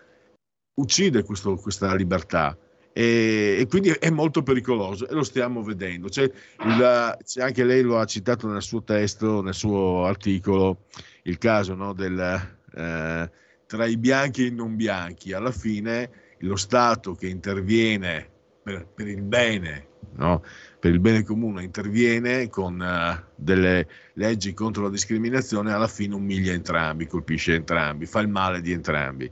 uccide 0.76 1.24
questo, 1.24 1.56
questa 1.56 1.94
libertà. 1.94 2.58
E, 2.94 3.58
e, 3.60 3.68
quindi 3.68 3.89
è 3.89 4.10
molto 4.12 4.44
pericoloso 4.44 5.08
e 5.08 5.14
lo 5.14 5.24
stiamo 5.24 5.64
vedendo. 5.64 6.08
C'è, 6.08 6.24
il, 6.24 7.18
anche 7.39 7.64
lei 7.64 7.82
lo 7.82 8.00
ha 8.00 8.06
citato 8.06 8.48
nel 8.48 8.62
suo 8.62 8.84
testo, 8.84 9.41
nel 9.41 9.56
suo 9.56 10.06
articolo, 10.06 10.86
il 11.24 11.38
caso 11.38 11.74
no, 11.74 11.94
del, 11.94 12.20
eh, 12.76 13.32
tra 13.66 13.86
i 13.86 13.98
bianchi 13.98 14.44
e 14.44 14.48
i 14.48 14.54
non 14.54 14.76
bianchi. 14.76 15.34
Alla 15.34 15.52
fine 15.52 16.10
lo 16.39 16.56
Stato 16.56 17.14
che 17.14 17.28
interviene 17.28 18.30
per, 18.62 18.88
per 18.88 19.08
il 19.08 19.22
bene 19.22 19.91
no? 20.16 20.44
per 20.80 20.91
il 20.91 21.00
bene 21.00 21.24
comune 21.24 21.64
interviene 21.64 22.50
con 22.50 22.80
uh, 22.80 23.24
delle 23.36 23.88
leggi 24.14 24.54
contro 24.54 24.84
la 24.84 24.89
discriminazione, 24.89 25.72
alla 25.72 25.88
fine 25.88 26.16
umilia 26.16 26.54
entrambi, 26.54 27.08
colpisce 27.08 27.56
entrambi, 27.56 28.06
fa 28.06 28.20
il 28.20 28.28
male 28.28 28.62
di 28.62 28.72
entrambi. 28.72 29.32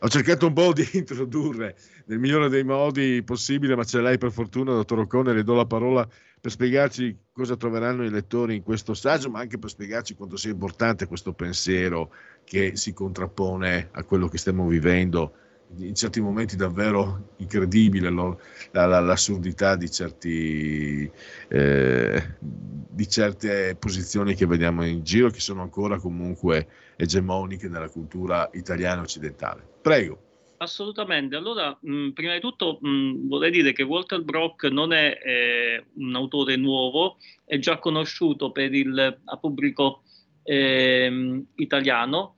Ho 0.00 0.08
cercato 0.08 0.46
un 0.46 0.52
po' 0.52 0.72
di 0.72 0.88
introdurre 0.94 1.76
nel 2.06 2.18
migliore 2.18 2.48
dei 2.48 2.64
modi 2.64 3.22
possibile, 3.24 3.76
ma 3.76 3.84
c'è 3.84 4.00
lei 4.00 4.18
per 4.18 4.32
fortuna, 4.32 4.72
dottor 4.72 5.00
Ocone, 5.00 5.32
le 5.32 5.42
do 5.42 5.54
la 5.54 5.66
parola 5.66 6.06
per 6.40 6.50
spiegarci 6.50 7.16
cosa 7.32 7.56
troveranno 7.56 8.04
i 8.04 8.10
lettori 8.10 8.56
in 8.56 8.62
questo 8.62 8.94
saggio, 8.94 9.30
ma 9.30 9.40
anche 9.40 9.58
per 9.58 9.70
spiegarci 9.70 10.14
quanto 10.14 10.36
sia 10.36 10.50
importante 10.50 11.06
questo 11.06 11.32
pensiero 11.32 12.12
che 12.44 12.76
si 12.76 12.92
contrappone 12.92 13.88
a 13.92 14.04
quello 14.04 14.28
che 14.28 14.38
stiamo 14.38 14.66
vivendo 14.66 15.32
in 15.78 15.94
certi 15.94 16.20
momenti 16.20 16.54
davvero 16.54 17.32
incredibile 17.38 18.08
lo, 18.08 18.40
la, 18.70 18.86
la, 18.86 19.00
l'assurdità 19.00 19.74
di, 19.74 19.90
certi, 19.90 21.10
eh, 21.48 22.34
di 22.40 23.08
certe 23.08 23.74
posizioni 23.74 24.34
che 24.34 24.46
vediamo 24.46 24.86
in 24.86 25.02
giro 25.02 25.28
che 25.30 25.40
sono 25.40 25.62
ancora 25.62 25.98
comunque 25.98 26.68
egemoniche 26.96 27.68
nella 27.68 27.88
cultura 27.88 28.48
italiana 28.52 29.02
occidentale. 29.02 29.66
Prego. 29.82 30.25
Assolutamente. 30.58 31.36
Allora, 31.36 31.76
mh, 31.80 32.10
prima 32.10 32.32
di 32.34 32.40
tutto 32.40 32.78
mh, 32.80 33.28
vorrei 33.28 33.50
dire 33.50 33.72
che 33.72 33.82
Walter 33.82 34.22
Brock 34.22 34.64
non 34.64 34.92
è 34.92 35.18
eh, 35.22 35.84
un 35.94 36.14
autore 36.14 36.56
nuovo, 36.56 37.18
è 37.44 37.58
già 37.58 37.78
conosciuto 37.78 38.52
per 38.52 38.72
il 38.72 39.20
pubblico 39.40 40.02
eh, 40.42 41.42
italiano. 41.56 42.36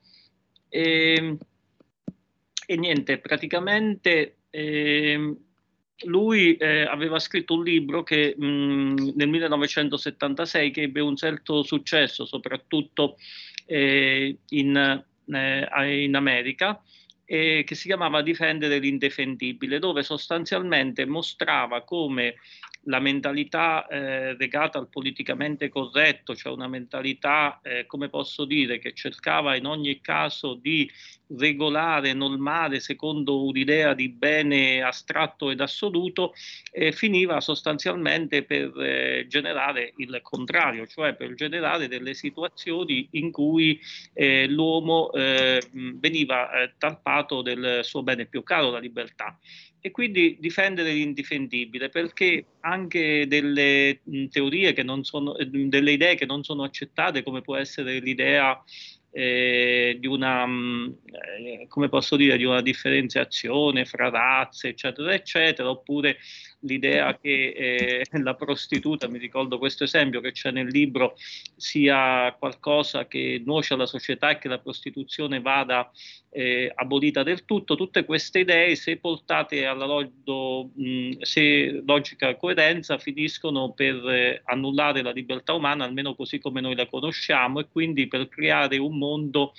E, 0.69 1.15
ehm, 1.17 1.39
e 2.67 2.77
niente, 2.77 3.19
praticamente 3.19 4.37
eh, 4.51 5.37
lui 6.05 6.57
aveva 6.61 7.19
scritto 7.19 7.55
un 7.55 7.65
libro 7.65 8.03
che 8.03 8.35
mh, 8.37 9.13
nel 9.15 9.29
1976 9.29 10.71
che 10.71 10.83
ebbe 10.83 11.01
un 11.01 11.17
certo 11.17 11.63
successo, 11.63 12.27
soprattutto 12.27 13.17
eh, 13.65 14.39
in, 14.49 15.05
eh, 15.27 16.05
in, 16.05 16.15
America, 16.15 16.83
che 17.29 17.75
si 17.75 17.89
chiamava 17.89 18.23
Difendere 18.23 18.79
l'indefendibile, 18.79 19.79
dove 19.79 20.03
sostanzialmente 20.03 21.05
mostrava 21.05 21.83
come 21.83 22.37
la 22.85 23.01
mentalità 23.01 23.87
eh, 23.87 24.35
legata 24.37 24.79
al 24.79 24.89
politicamente 24.89 25.69
corretto, 25.69 26.35
cioè 26.35 26.55
una 26.55 26.69
mentalità, 26.69 27.61
eh, 27.63 27.85
come 27.85 28.09
posso 28.09 28.47
dire, 28.47 28.79
che 28.79 28.95
cercava 28.95 29.57
in 29.57 29.67
ogni 29.67 30.01
caso 30.01 30.55
di 30.55 30.91
regolare, 31.37 32.13
normare 32.13 32.81
secondo 32.81 33.45
un'idea 33.45 33.95
di 33.95 34.09
bene 34.09 34.83
astratto 34.83 35.51
ed 35.51 35.61
assoluto, 35.61 36.33
eh, 36.73 36.93
finiva 36.93 37.41
sostanzialmente 37.41 38.43
per 38.43 38.73
eh, 38.79 39.27
generare 39.29 39.93
il 39.97 40.19
contrario, 40.23 40.87
cioè 40.87 41.15
per 41.15 41.35
generare 41.35 41.89
delle 41.89 42.15
situazioni 42.15 43.09
in 43.13 43.31
cui 43.31 43.79
eh, 44.15 44.47
l'uomo 44.49 45.11
eh, 45.13 45.61
veniva 45.73 46.49
talpato 46.79 47.43
del 47.43 47.81
suo 47.83 48.03
bene 48.03 48.27
più 48.27 48.43
caro, 48.43 48.71
la 48.71 48.79
libertà. 48.79 49.39
E 49.81 49.93
quindi 49.93 50.37
difendere 50.41 50.93
l'indifendibile 50.93 51.89
perché 51.89 52.45
anche 52.61 53.29
delle 53.29 54.01
teorie 54.29 54.73
che 54.73 54.83
non 54.83 55.05
sono, 55.05 55.37
delle 55.39 55.93
idee 55.93 56.17
che 56.17 56.27
non 56.27 56.43
sono 56.43 56.65
accettate 56.65 57.23
come 57.23 57.43
può 57.43 57.55
essere 57.57 58.01
l'idea 58.01 58.61
eh, 59.11 59.97
di 59.99 60.07
una, 60.07 60.45
eh, 60.45 61.67
come 61.69 61.89
posso 61.89 62.17
dire, 62.17 62.37
di 62.37 62.45
una 62.45 62.61
differenziazione 62.63 63.85
fra 63.85 64.11
razze, 64.11 64.69
eccetera, 64.69 65.13
eccetera, 65.13 65.71
oppure 65.71 66.19
l'idea 66.61 67.17
che 67.19 68.03
eh, 68.03 68.07
la 68.23 68.35
prostituta, 68.35 69.09
mi 69.09 69.19
ricordo 69.19 69.59
questo 69.59 69.85
esempio 69.85 70.21
che 70.21 70.33
c'è 70.33 70.51
nel 70.51 70.69
libro, 70.69 71.15
sia 71.57 72.35
qualcosa 72.39 73.07
che 73.07 73.43
nuoce 73.45 73.75
alla 73.75 73.87
società 73.87 74.31
e 74.31 74.39
che 74.39 74.49
la 74.49 74.59
prostituzione 74.59 75.41
vada 75.41 75.91
eh, 76.31 76.71
abolita 76.75 77.23
del 77.23 77.45
tutto, 77.45 77.77
tutte 77.77 78.05
queste 78.05 78.41
idee, 78.41 78.75
se 78.77 78.97
portate 78.99 79.67
alla 79.67 79.87
log- 79.87 80.73
mh, 80.75 81.21
se 81.21 81.83
logica 81.87 82.37
coerenza, 82.37 82.99
finiscono 82.99 83.73
per 83.73 84.09
eh, 84.09 84.43
annullare 84.45 85.03
la 85.03 85.11
libertà 85.11 85.53
umana, 85.55 85.85
almeno 85.85 86.15
così 86.15 86.39
come 86.39 86.61
noi 86.61 86.75
la 86.75 86.87
conosciamo, 86.87 87.61
e 87.61 87.69
quindi 87.71 88.09
per 88.09 88.29
creare 88.29 88.77
un 88.79 88.99
mondo 88.99 89.53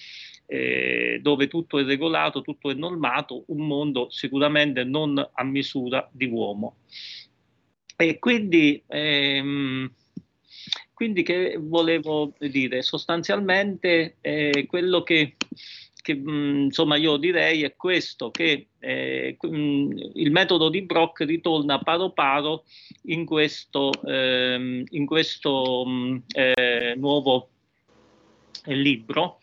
eh, 0.52 1.20
dove 1.22 1.48
tutto 1.48 1.78
è 1.78 1.84
regolato, 1.84 2.42
tutto 2.42 2.72
è 2.72 2.74
normato, 2.74 3.44
un 3.48 3.68
mondo 3.68 4.10
sicuramente 4.10 4.84
non 4.84 5.18
a 5.32 5.44
misura 5.44 6.10
di 6.12 6.26
uomo. 6.26 6.78
E 7.96 8.18
quindi, 8.18 8.82
ehm, 8.88 9.92
quindi 10.94 11.22
che 11.22 11.56
volevo 11.60 12.34
dire? 12.40 12.82
Sostanzialmente 12.82 14.18
eh, 14.22 14.66
quello 14.68 15.04
che, 15.04 15.36
che 16.02 16.16
mh, 16.16 16.64
insomma 16.64 16.96
io 16.96 17.18
direi 17.18 17.62
è 17.62 17.76
questo, 17.76 18.32
che 18.32 18.70
eh, 18.80 19.38
mh, 19.40 19.90
il 20.16 20.32
metodo 20.32 20.70
di 20.70 20.82
Brock 20.82 21.26
ritorna 21.26 21.78
paro 21.78 22.10
paro 22.10 22.64
in 23.04 23.24
questo, 23.26 23.92
ehm, 24.04 24.84
in 24.90 25.06
questo 25.06 25.86
mh, 25.86 26.24
eh, 26.34 26.96
nuovo 26.98 27.50
libro 28.66 29.39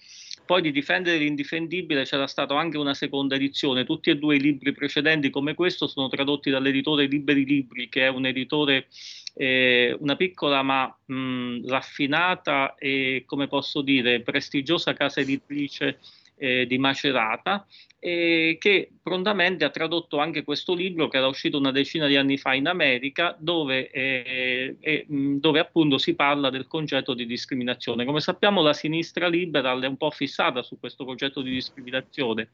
poi 0.47 0.63
di 0.63 0.73
difendere 0.73 1.19
l'indifendibile 1.19 2.05
c'era 2.05 2.27
stata 2.27 2.57
anche 2.59 2.79
una 2.79 2.95
seconda 2.95 3.35
edizione. 3.35 3.85
Tutti 3.85 4.09
e 4.09 4.17
due 4.17 4.37
i 4.37 4.41
libri 4.41 4.73
precedenti 4.73 5.29
come 5.29 5.55
questo 5.55 5.87
sono 5.87 6.09
tradotti 6.09 6.49
dall'editore 6.49 7.07
Liberi 7.07 7.45
Libri, 7.45 7.89
che 7.91 8.07
è 8.07 8.09
un 8.09 8.25
editore, 8.25 8.87
eh, 9.35 9.95
una 10.01 10.17
piccola 10.17 10.63
ma 10.63 10.97
mh, 11.05 11.69
raffinata 11.69 12.77
e, 12.77 13.25
come 13.27 13.49
posso 13.49 13.83
dire, 13.83 14.21
prestigiosa 14.21 14.95
casa 14.95 15.21
editrice 15.21 15.99
eh, 16.37 16.66
di 16.66 16.78
Macerata, 16.78 17.66
eh, 17.99 18.57
che 18.61 18.91
prontamente 19.03 19.64
ha 19.64 19.70
tradotto 19.70 20.18
anche 20.18 20.45
questo 20.45 20.74
libro 20.74 21.09
che 21.09 21.16
era 21.16 21.26
uscito 21.26 21.59
una 21.59 21.72
decina 21.72 22.07
di 22.07 22.16
anni 22.16 22.37
fa 22.37 22.55
in 22.55 22.66
America, 22.66 23.37
dove, 23.39 23.91
eh, 23.91 24.76
eh, 24.80 25.07
dove, 25.09 25.59
appunto 25.59 25.99
si 25.99 26.14
parla 26.14 26.51
del 26.51 26.66
concetto 26.66 27.14
di 27.14 27.26
discriminazione. 27.26 28.05
Come 28.05 28.20
sappiamo 28.20 28.62
la 28.62 28.74
sinistra 28.74 29.28
liberal 29.28 29.82
è 29.82 29.87
un 29.87 29.97
po' 29.97 30.11
fissata 30.11 30.62
su 30.62 30.78
questo 30.78 31.05
concetto 31.05 31.41
di 31.41 31.51
discriminazione, 31.51 32.51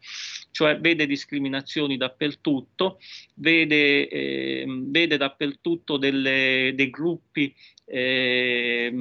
cioè 0.52 0.78
vede 0.78 1.06
discriminazioni 1.06 1.96
dappertutto, 1.96 2.98
vede, 3.34 4.08
ehm, 4.08 4.90
vede 4.90 5.16
dappertutto 5.16 5.96
delle, 5.96 6.72
dei 6.74 6.90
gruppi 6.90 7.54
eh, 7.84 8.92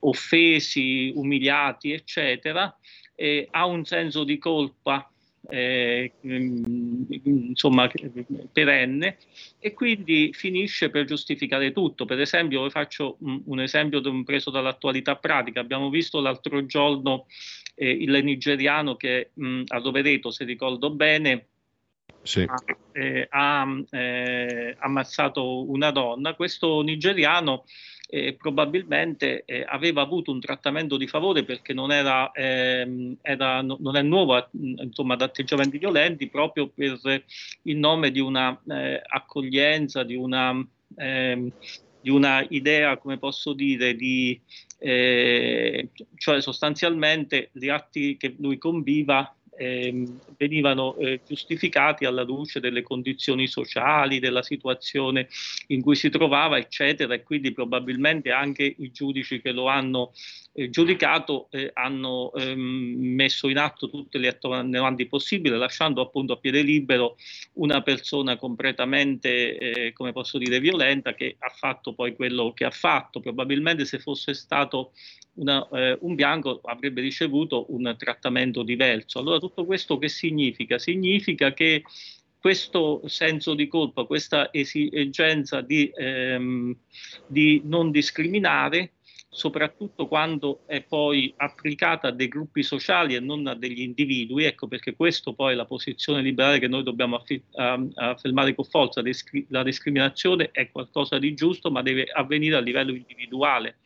offesi, 0.00 1.12
umiliati, 1.14 1.92
eccetera, 1.92 2.76
eh, 3.16 3.48
ha 3.50 3.66
un 3.66 3.84
senso 3.84 4.22
di 4.22 4.38
colpa 4.38 5.10
eh, 5.48 6.12
insomma 7.22 7.88
perenne 8.52 9.16
e 9.58 9.72
quindi 9.74 10.32
finisce 10.32 10.90
per 10.90 11.04
giustificare 11.04 11.72
tutto. 11.72 12.04
Per 12.04 12.20
esempio, 12.20 12.64
vi 12.64 12.70
faccio 12.70 13.16
un, 13.20 13.60
esempio 13.60 14.00
preso 14.24 14.50
dall'attualità 14.50 15.16
pratica. 15.16 15.60
Abbiamo 15.60 15.90
visto 15.90 16.20
l'altro 16.20 16.64
giorno 16.66 17.26
eh, 17.74 17.90
il 17.90 18.24
nigeriano 18.24 18.96
che 18.96 19.30
mh, 19.34 19.62
a 19.68 19.78
Rovereto, 19.78 20.30
se 20.30 20.44
ricordo 20.44 20.90
bene, 20.90 21.46
sì. 22.22 22.44
ha, 22.46 22.56
eh, 22.92 23.26
ha 23.30 23.66
eh, 23.90 24.76
ammazzato 24.78 25.70
una 25.70 25.90
donna. 25.90 26.34
Questo 26.34 26.80
nigeriano 26.82 27.64
eh, 28.08 28.34
probabilmente 28.34 29.44
eh, 29.44 29.64
aveva 29.66 30.02
avuto 30.02 30.30
un 30.30 30.40
trattamento 30.40 30.96
di 30.96 31.06
favore 31.06 31.44
perché 31.44 31.72
non, 31.72 31.92
era, 31.92 32.30
ehm, 32.32 33.16
era, 33.22 33.62
no, 33.62 33.76
non 33.80 33.96
è 33.96 34.02
nuovo 34.02 34.48
insomma, 34.52 35.14
ad 35.14 35.22
atteggiamenti 35.22 35.78
violenti 35.78 36.28
proprio 36.28 36.68
per 36.68 37.24
il 37.62 37.76
nome 37.76 38.10
di 38.10 38.20
una 38.20 38.58
eh, 38.68 39.02
accoglienza, 39.04 40.02
di 40.04 40.14
una, 40.14 40.64
ehm, 40.96 41.50
di 42.00 42.10
una 42.10 42.44
idea, 42.50 42.96
come 42.98 43.18
posso 43.18 43.52
dire, 43.52 43.94
di, 43.96 44.40
eh, 44.78 45.88
cioè 46.16 46.40
sostanzialmente 46.40 47.50
gli 47.52 47.68
atti 47.68 48.16
che 48.16 48.34
lui 48.38 48.58
conviva 48.58 49.34
eh, 49.56 50.04
venivano 50.36 50.96
eh, 50.96 51.20
giustificati 51.26 52.04
alla 52.04 52.22
luce 52.22 52.60
delle 52.60 52.82
condizioni 52.82 53.46
sociali, 53.46 54.18
della 54.18 54.42
situazione 54.42 55.28
in 55.68 55.82
cui 55.82 55.96
si 55.96 56.10
trovava, 56.10 56.58
eccetera, 56.58 57.14
e 57.14 57.22
quindi 57.22 57.52
probabilmente 57.52 58.30
anche 58.30 58.74
i 58.78 58.90
giudici 58.92 59.40
che 59.40 59.52
lo 59.52 59.66
hanno 59.66 60.12
eh, 60.58 60.70
giudicato 60.70 61.48
eh, 61.50 61.70
hanno 61.74 62.32
ehm, 62.32 62.96
messo 62.98 63.48
in 63.48 63.58
atto 63.58 63.90
tutte 63.90 64.16
le 64.16 64.28
attenuanti 64.28 65.06
possibili, 65.06 65.56
lasciando 65.56 66.00
appunto 66.00 66.32
a 66.32 66.36
piede 66.38 66.62
libero 66.62 67.16
una 67.54 67.82
persona 67.82 68.38
completamente, 68.38 69.58
eh, 69.58 69.92
come 69.92 70.12
posso 70.12 70.38
dire, 70.38 70.58
violenta 70.58 71.14
che 71.14 71.36
ha 71.38 71.50
fatto 71.50 71.92
poi 71.92 72.14
quello 72.14 72.54
che 72.54 72.64
ha 72.64 72.70
fatto. 72.70 73.20
Probabilmente 73.20 73.84
se 73.84 73.98
fosse 73.98 74.32
stato 74.32 74.92
una, 75.34 75.68
eh, 75.72 75.98
un 76.00 76.14
bianco 76.14 76.60
avrebbe 76.64 77.02
ricevuto 77.02 77.66
un 77.74 77.94
trattamento 77.98 78.62
diverso. 78.62 79.18
Allora 79.18 79.38
tutto 79.38 79.66
questo 79.66 79.98
che 79.98 80.08
significa? 80.08 80.78
Significa 80.78 81.52
che 81.52 81.82
questo 82.38 83.02
senso 83.06 83.54
di 83.54 83.66
colpa, 83.66 84.04
questa 84.04 84.50
esigenza 84.52 85.60
di, 85.60 85.90
ehm, 85.94 86.74
di 87.26 87.60
non 87.64 87.90
discriminare, 87.90 88.92
soprattutto 89.36 90.08
quando 90.08 90.62
è 90.64 90.80
poi 90.80 91.34
applicata 91.36 92.08
a 92.08 92.10
dei 92.10 92.26
gruppi 92.26 92.62
sociali 92.62 93.14
e 93.14 93.20
non 93.20 93.46
a 93.46 93.54
degli 93.54 93.82
individui, 93.82 94.44
ecco 94.44 94.66
perché 94.66 94.96
questo 94.96 95.34
poi 95.34 95.52
è 95.52 95.54
la 95.54 95.66
posizione 95.66 96.22
liberale 96.22 96.58
che 96.58 96.68
noi 96.68 96.82
dobbiamo 96.82 97.16
affi- 97.16 97.42
affermare 97.52 98.54
con 98.54 98.64
forza, 98.64 99.02
la 99.48 99.62
discriminazione 99.62 100.48
è 100.52 100.70
qualcosa 100.70 101.18
di 101.18 101.34
giusto 101.34 101.70
ma 101.70 101.82
deve 101.82 102.06
avvenire 102.10 102.56
a 102.56 102.60
livello 102.60 102.94
individuale. 102.94 103.76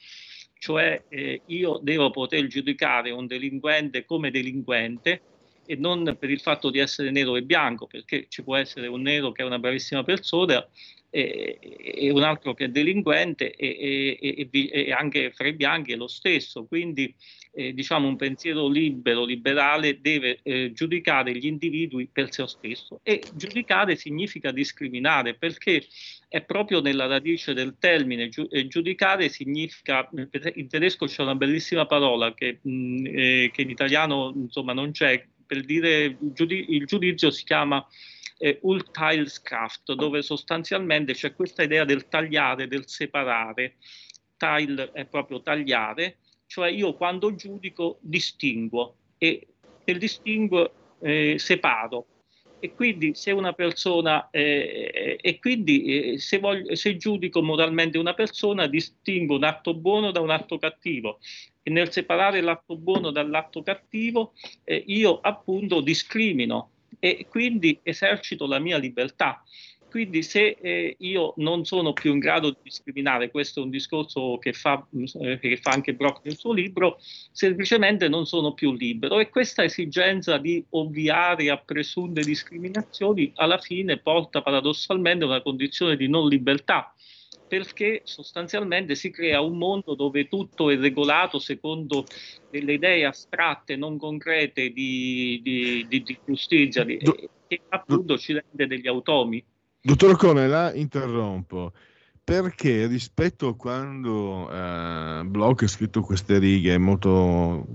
Cioè 0.57 1.07
eh, 1.09 1.43
io 1.47 1.81
devo 1.83 2.11
poter 2.11 2.47
giudicare 2.47 3.11
un 3.11 3.27
delinquente 3.27 4.05
come 4.05 4.31
delinquente 4.31 5.23
e 5.71 5.77
non 5.77 6.17
per 6.19 6.31
il 6.31 6.41
fatto 6.41 6.69
di 6.69 6.81
essere 6.81 7.13
nero 7.13 7.37
e 7.37 7.43
bianco, 7.43 7.87
perché 7.87 8.27
ci 8.29 8.43
può 8.43 8.57
essere 8.57 8.89
un 8.89 9.03
nero 9.03 9.31
che 9.31 9.43
è 9.43 9.47
una 9.47 9.61
bravissima 9.61 10.03
persona 10.03 10.67
e, 11.09 11.61
e 11.61 12.11
un 12.11 12.25
altro 12.25 12.55
che 12.55 12.65
è 12.65 12.69
delinquente 12.69 13.53
e, 13.53 14.19
e, 14.51 14.93
anche 14.93 15.31
fra 15.31 15.47
i 15.47 15.53
bianchi 15.53 15.93
è 15.93 15.97
lo 15.97 16.09
stesso. 16.09 16.65
Quindi 16.65 17.15
eh, 17.53 17.73
diciamo 17.73 18.09
un 18.09 18.17
pensiero 18.17 18.67
libero, 18.67 19.25
liberale 19.25 20.01
deve 20.01 20.41
eh, 20.43 20.73
giudicare 20.73 21.37
gli 21.37 21.47
individui 21.47 22.09
per 22.11 22.33
se 22.33 22.49
stesso 22.49 23.01
e 23.05 23.23
giudicare 23.35 23.95
significa 23.95 24.51
discriminare 24.51 25.35
perché 25.35 25.85
è 26.29 26.43
proprio 26.43 26.81
nella 26.81 27.07
radice 27.07 27.53
del 27.55 27.77
termine 27.79 28.29
Giu- 28.29 28.49
giudicare 28.67 29.29
significa 29.29 30.09
in 30.55 30.69
tedesco 30.69 31.07
c'è 31.07 31.23
una 31.23 31.35
bellissima 31.35 31.87
parola 31.87 32.33
che, 32.35 32.61
mh, 32.63 33.07
eh, 33.07 33.51
che 33.53 33.63
in 33.63 33.71
italiano 33.71 34.33
insomma 34.37 34.73
non 34.73 34.93
c'è 34.93 35.27
per 35.51 35.65
dire 35.65 36.17
il 36.21 36.85
giudizio 36.87 37.33
si 37.33 37.43
chiama 37.43 37.85
eh, 38.39 38.61
Urteilskraft, 38.63 39.95
dove 39.95 40.23
sostanzialmente 40.23 41.13
c'è 41.13 41.35
questa 41.35 41.65
idea 41.65 41.85
del 41.85 42.07
tagliare, 42.07 42.69
del 42.69 42.87
separare. 42.87 43.75
Teil 44.37 44.91
è 44.93 45.07
proprio 45.07 45.43
tagliare, 45.43 46.19
cioè 46.47 46.71
io 46.71 46.95
quando 46.95 47.35
giudico 47.35 47.99
distinguo 48.01 48.95
e 49.19 49.49
nel 49.87 49.99
distinguo 49.99 50.71
eh, 51.01 51.35
separo. 51.37 52.07
E 52.61 52.73
quindi 52.73 53.15
se 53.15 53.33
una 53.33 53.53
persona, 53.53 54.31
eh, 54.31 55.19
e 55.21 55.39
quindi 55.41 56.13
eh, 56.13 56.19
se, 56.21 56.39
voglio, 56.39 56.77
se 56.77 56.97
giudico 56.97 57.43
moralmente 57.43 57.99
una 57.99 58.15
persona, 58.15 58.69
distingo 58.69 59.35
un 59.35 59.45
atto 59.45 59.75
buono 59.75 60.13
da 60.13 60.21
un 60.21 60.31
atto 60.31 60.59
cattivo 60.59 61.19
nel 61.71 61.91
separare 61.91 62.41
l'atto 62.41 62.77
buono 62.77 63.11
dall'atto 63.11 63.63
cattivo 63.63 64.33
eh, 64.65 64.83
io 64.87 65.21
appunto 65.21 65.81
discrimino 65.81 66.71
e 66.99 67.27
quindi 67.29 67.79
esercito 67.83 68.47
la 68.47 68.59
mia 68.59 68.77
libertà. 68.77 69.43
Quindi 69.91 70.23
se 70.23 70.57
eh, 70.61 70.95
io 71.01 71.35
non 71.39 71.65
sono 71.65 71.93
più 71.93 72.13
in 72.13 72.21
grado 72.21 72.51
di 72.51 72.57
discriminare, 72.63 73.29
questo 73.29 73.61
è 73.61 73.65
un 73.65 73.71
discorso 73.71 74.39
che 74.39 74.53
fa, 74.53 74.87
eh, 75.21 75.39
che 75.41 75.57
fa, 75.57 75.71
anche 75.71 75.95
Brock 75.95 76.25
nel 76.25 76.39
suo 76.39 76.53
libro, 76.53 76.99
semplicemente 77.33 78.09
non 78.09 78.25
sono 78.25 78.55
più 78.55 78.73
libero 78.73 79.19
e 79.19 79.31
questa 79.31 79.65
esigenza 79.65 80.39
di 80.39 80.65
ovviare 80.71 81.51
a 81.51 81.59
presunte 81.59 82.21
discriminazioni 82.21 83.33
alla 83.35 83.59
fine 83.59 83.99
porta 83.99 84.43
paradossalmente 84.43 85.25
a 85.25 85.27
una 85.27 85.43
condizione 85.43 85.97
di 85.97 86.09
non 86.09 86.29
libertà 86.29 86.95
perché 87.47 88.03
sostanzialmente 88.05 88.95
si 88.95 89.11
crea 89.11 89.41
un 89.41 89.59
mondo 89.59 89.95
dove 89.95 90.29
tutto 90.29 90.71
è 90.71 90.77
regolato 90.77 91.39
secondo 91.39 92.05
delle 92.49 92.75
idee 92.75 93.05
astratte, 93.05 93.77
non 93.77 93.99
concrete 93.99 94.71
di, 94.71 95.41
di, 95.43 95.87
di, 95.89 96.03
di 96.03 96.19
giustizia, 96.25 96.85
che 96.85 97.61
appunto 97.69 98.17
ci 98.19 98.33
rende 98.33 98.67
degli 98.67 98.87
automi. 98.87 99.45
Dottor 99.81 100.17
Cone, 100.17 100.47
la 100.47 100.73
interrompo 100.75 101.73
perché 102.23 102.87
rispetto 102.87 103.49
a 103.49 103.57
quando 103.57 104.49
eh, 104.49 105.23
Bloch 105.25 105.63
ha 105.63 105.67
scritto 105.67 106.03
queste 106.03 106.39
righe 106.39 106.79
molto 106.79 107.67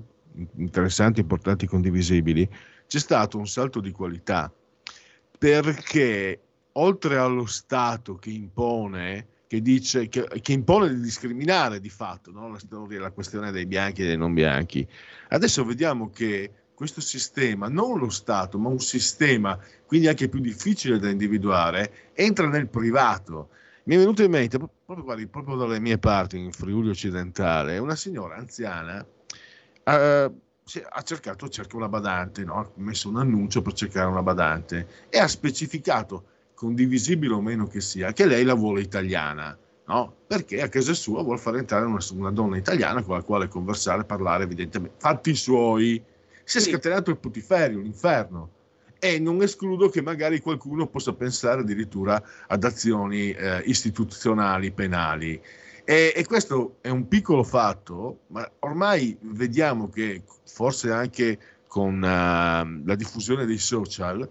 interessanti, 0.57 1.19
importanti, 1.19 1.65
condivisibili, 1.65 2.47
c'è 2.87 2.99
stato 2.99 3.37
un 3.37 3.47
salto 3.47 3.81
di 3.81 3.91
qualità 3.91 4.53
perché 5.37 6.39
oltre 6.73 7.17
allo 7.17 7.45
Stato 7.45 8.15
che 8.15 8.29
impone 8.29 9.27
che, 9.47 9.61
dice, 9.61 10.07
che, 10.07 10.27
che, 10.41 10.51
impone 10.53 10.89
di 10.89 11.01
discriminare 11.01 11.79
di 11.79 11.89
fatto 11.89 12.31
no? 12.31 12.49
la, 12.49 12.59
storia, 12.59 12.99
la 12.99 13.11
questione 13.11 13.51
dei 13.51 13.65
bianchi 13.65 14.01
e 14.01 14.07
dei 14.07 14.17
non 14.17 14.33
bianchi. 14.33 14.87
Adesso 15.29 15.63
vediamo 15.65 16.09
che 16.09 16.51
questo 16.73 17.01
sistema, 17.01 17.67
non 17.69 17.99
lo 17.99 18.09
Stato, 18.09 18.57
ma 18.57 18.69
un 18.69 18.79
sistema, 18.79 19.57
quindi 19.85 20.07
anche 20.07 20.27
più 20.27 20.39
difficile 20.39 20.99
da 20.99 21.09
individuare, 21.09 22.11
entra 22.13 22.47
nel 22.47 22.67
privato. 22.67 23.49
Mi 23.83 23.95
è 23.95 23.97
venuto 23.97 24.23
in 24.23 24.31
mente, 24.31 24.57
proprio, 24.57 25.27
proprio 25.29 25.55
dalle 25.55 25.79
mie 25.79 25.97
parti, 25.97 26.37
in 26.37 26.51
Friuli 26.51 26.89
occidentale, 26.89 27.77
una 27.77 27.95
signora 27.95 28.35
anziana 28.35 29.05
eh, 29.85 30.31
ha 30.89 31.01
cercato, 31.03 31.47
cerca 31.47 31.77
una 31.77 31.87
badante, 31.87 32.43
no? 32.43 32.55
ha 32.55 32.69
messo 32.75 33.07
un 33.07 33.17
annuncio 33.17 33.61
per 33.61 33.73
cercare 33.73 34.09
una 34.09 34.23
badante 34.23 35.05
e 35.09 35.19
ha 35.19 35.27
specificato 35.27 36.29
condivisibile 36.55 37.33
o 37.33 37.41
meno 37.41 37.67
che 37.67 37.81
sia, 37.81 38.13
che 38.13 38.25
lei 38.25 38.43
la 38.43 38.55
vuole 38.55 38.81
italiana, 38.81 39.55
no? 39.87 40.15
Perché 40.25 40.61
a 40.61 40.69
casa 40.69 40.93
sua 40.93 41.21
vuole 41.21 41.37
far 41.37 41.57
entrare 41.57 41.85
una, 41.85 42.03
una 42.13 42.31
donna 42.31 42.57
italiana 42.57 43.03
con 43.03 43.15
la 43.15 43.21
quale 43.21 43.47
conversare, 43.47 44.05
parlare, 44.05 44.45
evidentemente. 44.45 44.95
Fatti 44.97 45.35
suoi. 45.35 46.01
Si 46.43 46.57
è 46.57 46.61
sì. 46.61 46.71
scatenato 46.71 47.11
il 47.11 47.17
putiferio, 47.17 47.79
l'inferno. 47.79 48.49
E 48.97 49.19
non 49.19 49.41
escludo 49.41 49.89
che 49.89 50.01
magari 50.01 50.39
qualcuno 50.39 50.87
possa 50.87 51.13
pensare 51.13 51.61
addirittura 51.61 52.21
ad 52.47 52.63
azioni 52.63 53.31
eh, 53.31 53.61
istituzionali, 53.65 54.71
penali. 54.71 55.39
E, 55.83 56.13
e, 56.15 56.25
questo 56.25 56.77
è 56.81 56.89
un 56.89 57.07
piccolo 57.07 57.43
fatto, 57.43 58.21
ma 58.27 58.49
ormai 58.59 59.15
vediamo 59.21 59.89
che 59.89 60.23
forse 60.45 60.89
anche 60.91 61.37
con 61.67 61.97
uh, 61.97 62.87
la 62.87 62.95
diffusione 62.95 63.45
dei 63.45 63.59
social, 63.59 64.27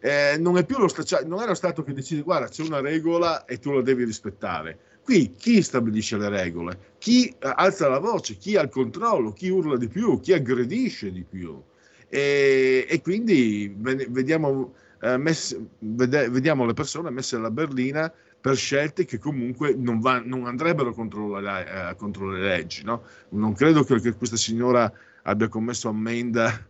eh, 0.00 0.36
non, 0.38 0.56
è 0.58 0.64
più 0.64 0.78
lo 0.78 0.88
sta- 0.88 1.02
cioè, 1.02 1.24
non 1.24 1.40
è 1.42 1.46
lo 1.46 1.54
Stato 1.54 1.82
che 1.82 1.92
decide, 1.92 2.22
guarda, 2.22 2.48
c'è 2.48 2.62
una 2.62 2.80
regola 2.80 3.44
e 3.44 3.58
tu 3.58 3.72
la 3.72 3.82
devi 3.82 4.04
rispettare. 4.04 4.78
Qui 5.02 5.32
chi 5.36 5.62
stabilisce 5.62 6.18
le 6.18 6.28
regole? 6.28 6.78
Chi 6.98 7.34
alza 7.40 7.88
la 7.88 7.98
voce? 7.98 8.36
Chi 8.36 8.56
ha 8.56 8.62
il 8.62 8.68
controllo? 8.68 9.32
Chi 9.32 9.48
urla 9.48 9.78
di 9.78 9.88
più? 9.88 10.20
Chi 10.20 10.34
aggredisce 10.34 11.10
di 11.10 11.24
più? 11.24 11.60
E, 12.08 12.86
e 12.88 13.00
quindi 13.00 13.74
vediamo, 13.78 14.74
eh, 15.00 15.16
messe, 15.16 15.58
vede, 15.78 16.28
vediamo 16.28 16.66
le 16.66 16.74
persone 16.74 17.08
messe 17.10 17.36
alla 17.36 17.50
berlina 17.50 18.12
per 18.40 18.56
scelte 18.56 19.04
che 19.04 19.18
comunque 19.18 19.74
non, 19.74 20.00
va, 20.00 20.20
non 20.24 20.46
andrebbero 20.46 20.92
contro, 20.92 21.40
la, 21.40 21.90
eh, 21.90 21.96
contro 21.96 22.30
le 22.30 22.40
leggi. 22.40 22.84
No? 22.84 23.02
Non 23.30 23.54
credo 23.54 23.84
che, 23.84 24.00
che, 24.00 24.12
questa 24.12 24.36
signora 24.36 24.92
abbia 25.22 25.48
commesso 25.48 25.88
ammenda, 25.88 26.66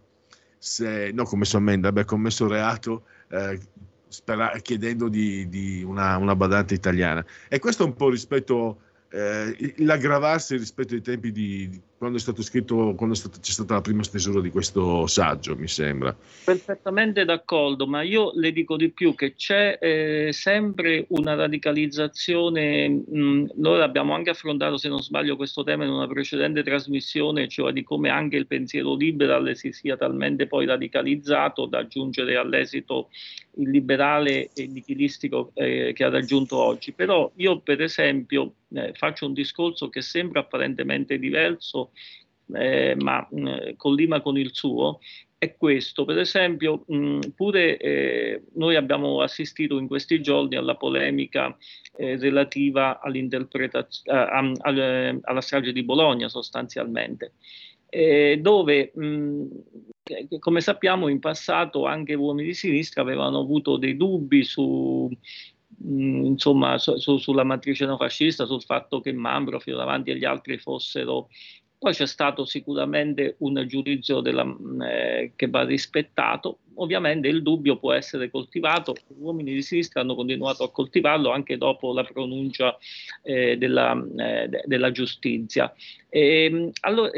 se, 0.56 1.10
no, 1.12 1.24
commesso 1.24 1.56
ammenda, 1.56 1.88
abbia 1.88 2.04
commesso 2.04 2.46
reato 2.46 3.02
eh, 3.28 3.60
spera, 4.08 4.50
chiedendo 4.60 5.08
di, 5.08 5.48
di 5.48 5.82
una, 5.82 6.16
una, 6.16 6.34
badante 6.34 6.74
italiana. 6.74 7.24
E 7.48 7.58
questo 7.58 7.84
è 7.84 7.86
un 7.86 7.94
po' 7.94 8.10
rispetto, 8.10 8.80
eh, 9.10 9.74
l'aggravarsi 9.78 10.56
rispetto 10.56 10.94
ai 10.94 11.02
tempi 11.02 11.32
di, 11.32 11.68
di 11.68 11.80
quando 11.98 12.16
è 12.16 12.20
stato 12.20 12.42
scritto, 12.42 12.94
quando 12.94 13.14
è 13.14 13.18
stato, 13.18 13.38
c'è 13.40 13.50
stata 13.50 13.74
la 13.74 13.80
prima 13.80 14.04
stesura 14.04 14.40
di 14.40 14.50
questo 14.50 15.08
saggio, 15.08 15.56
mi 15.56 15.66
sembra. 15.66 16.16
Perfettamente 16.44 17.24
d'accordo, 17.24 17.88
ma 17.88 18.02
io 18.02 18.30
le 18.34 18.52
dico 18.52 18.76
di 18.76 18.90
più 18.90 19.16
che 19.16 19.34
c'è 19.34 19.78
eh, 19.80 20.28
sempre 20.32 21.06
una 21.08 21.34
radicalizzazione, 21.34 22.88
mh, 22.88 23.50
noi 23.56 23.82
abbiamo 23.82 24.14
anche 24.14 24.30
affrontato, 24.30 24.76
se 24.76 24.88
non 24.88 25.02
sbaglio, 25.02 25.34
questo 25.34 25.64
tema 25.64 25.84
in 25.84 25.90
una 25.90 26.06
precedente 26.06 26.62
trasmissione, 26.62 27.48
cioè 27.48 27.72
di 27.72 27.82
come 27.82 28.10
anche 28.10 28.36
il 28.36 28.46
pensiero 28.46 28.94
liberale 28.94 29.56
si 29.56 29.72
sia 29.72 29.96
talmente 29.96 30.46
poi 30.46 30.66
radicalizzato 30.66 31.66
da 31.66 31.78
aggiungere 31.78 32.36
all'esito 32.36 33.08
il 33.58 33.70
liberale 33.70 34.50
e 34.54 34.66
nichilistico 34.68 35.50
eh, 35.54 35.92
che 35.94 36.04
ha 36.04 36.10
raggiunto 36.10 36.56
oggi. 36.56 36.92
Però 36.92 37.30
io, 37.36 37.58
per 37.58 37.82
esempio, 37.82 38.54
eh, 38.72 38.92
faccio 38.94 39.26
un 39.26 39.32
discorso 39.32 39.88
che 39.88 40.00
sembra 40.00 40.40
apparentemente 40.40 41.18
diverso, 41.18 41.87
eh, 42.54 42.94
ma 42.98 43.26
mh, 43.30 43.76
collima 43.76 44.20
con 44.20 44.38
il 44.38 44.54
suo, 44.54 45.00
è 45.38 45.56
questo. 45.56 46.04
Per 46.04 46.18
esempio, 46.18 46.84
mh, 46.86 47.18
pure 47.34 47.76
eh, 47.78 48.42
noi 48.54 48.76
abbiamo 48.76 49.20
assistito 49.20 49.78
in 49.78 49.86
questi 49.86 50.20
giorni 50.20 50.56
alla 50.56 50.76
polemica 50.76 51.56
eh, 51.96 52.16
relativa 52.16 53.00
all'interpretazione, 53.00 54.52
eh, 54.64 55.20
alla 55.22 55.40
strage 55.40 55.72
di 55.72 55.84
Bologna 55.84 56.28
sostanzialmente, 56.28 57.34
eh, 57.88 58.38
dove 58.40 58.92
mh, 58.94 59.46
come 60.38 60.62
sappiamo 60.62 61.08
in 61.08 61.20
passato 61.20 61.84
anche 61.84 62.14
uomini 62.14 62.48
di 62.48 62.54
sinistra 62.54 63.02
avevano 63.02 63.40
avuto 63.40 63.76
dei 63.76 63.96
dubbi 63.96 64.42
su 64.42 65.10
Mm, 65.84 66.24
insomma, 66.24 66.76
su, 66.78 66.96
su, 66.96 67.18
sulla 67.18 67.44
matrice 67.44 67.84
neofascista, 67.86 68.46
sul 68.46 68.62
fatto 68.62 69.00
che 69.00 69.12
Mambro, 69.12 69.60
fino 69.60 69.76
davanti 69.76 70.10
agli 70.10 70.24
altri 70.24 70.58
fossero 70.58 71.28
poi 71.78 71.92
c'è 71.92 72.06
stato 72.06 72.44
sicuramente 72.44 73.36
un 73.38 73.64
giudizio 73.66 74.20
della, 74.20 74.44
mm, 74.44 74.82
eh, 74.82 75.32
che 75.36 75.48
va 75.48 75.64
rispettato. 75.64 76.58
Ovviamente 76.74 77.28
il 77.28 77.42
dubbio 77.42 77.76
può 77.76 77.92
essere 77.92 78.30
coltivato, 78.30 78.94
gli 79.06 79.20
uomini 79.22 79.52
di 79.52 79.62
sinistra 79.62 80.00
hanno 80.00 80.14
continuato 80.14 80.64
a 80.64 80.70
coltivarlo 80.70 81.30
anche 81.30 81.56
dopo 81.56 81.92
la 81.92 82.04
pronuncia 82.04 82.76
eh, 83.22 83.56
della, 83.56 83.92
eh, 84.16 84.48
de, 84.48 84.62
della, 84.64 84.90
giustizia. 84.90 85.72
E, 86.08 86.48
mm, 86.50 86.68
allora, 86.80 87.10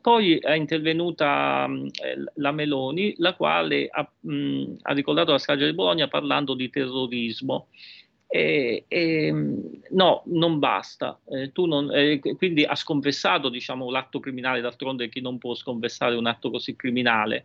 poi 0.00 0.38
è 0.38 0.52
intervenuta 0.52 1.66
eh, 1.66 2.24
la 2.34 2.52
Meloni, 2.52 3.14
la 3.18 3.34
quale 3.34 3.88
ha, 3.90 4.08
mh, 4.20 4.76
ha 4.82 4.92
ricordato 4.92 5.32
la 5.32 5.38
strage 5.38 5.66
di 5.66 5.74
Bologna 5.74 6.08
parlando 6.08 6.54
di 6.54 6.70
terrorismo. 6.70 7.68
E, 8.34 8.86
e, 8.88 9.30
no, 9.90 10.22
non 10.24 10.58
basta. 10.58 11.20
Eh, 11.28 11.52
non, 11.66 11.90
eh, 11.92 12.18
quindi 12.18 12.64
ha 12.64 12.74
sconfessato 12.74 13.50
diciamo, 13.50 13.90
l'atto 13.90 14.20
criminale, 14.20 14.62
d'altronde 14.62 15.10
chi 15.10 15.20
non 15.20 15.36
può 15.36 15.54
sconfessare 15.54 16.14
un 16.14 16.24
atto 16.24 16.50
così 16.50 16.74
criminale. 16.74 17.44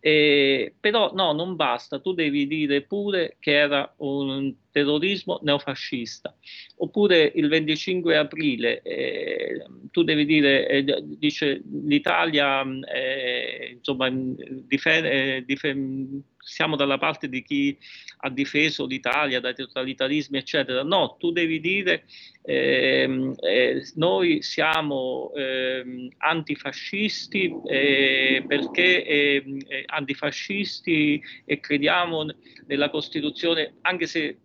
Eh, 0.00 0.72
però 0.80 1.12
no, 1.12 1.32
non 1.32 1.54
basta, 1.54 2.00
tu 2.00 2.14
devi 2.14 2.46
dire 2.46 2.80
pure 2.80 3.36
che 3.38 3.52
era 3.52 3.92
un 3.98 4.54
terrorismo 4.72 5.38
neofascista. 5.42 6.34
Oppure 6.78 7.30
il 7.34 7.48
25 7.48 8.16
aprile 8.16 8.82
eh, 8.82 9.64
tu 9.92 10.02
devi 10.02 10.24
dire, 10.24 10.66
eh, 10.68 10.84
dice 11.04 11.62
l'Italia, 11.84 12.64
eh, 12.92 13.74
insomma, 13.76 14.10
difende, 14.10 15.44
difende, 15.46 16.22
siamo 16.38 16.74
dalla 16.74 16.98
parte 16.98 17.28
di 17.28 17.42
chi 17.42 17.78
ha 18.24 18.30
difeso 18.30 18.86
l'Italia 18.86 19.40
dai 19.40 19.54
totalitarismi, 19.54 20.38
eccetera. 20.38 20.82
No, 20.82 21.16
tu 21.18 21.30
devi 21.30 21.60
dire 21.60 22.04
ehm, 22.42 23.34
eh, 23.40 23.82
noi 23.94 24.42
siamo 24.42 25.32
ehm, 25.34 26.08
antifascisti 26.18 27.54
eh, 27.66 28.44
perché 28.46 29.04
ehm, 29.04 29.58
eh, 29.68 29.84
antifascisti 29.86 31.22
e 31.44 31.60
crediamo 31.60 32.26
nella 32.66 32.90
Costituzione, 32.90 33.74
anche 33.82 34.06
se 34.06 34.20
eh, 34.22 34.36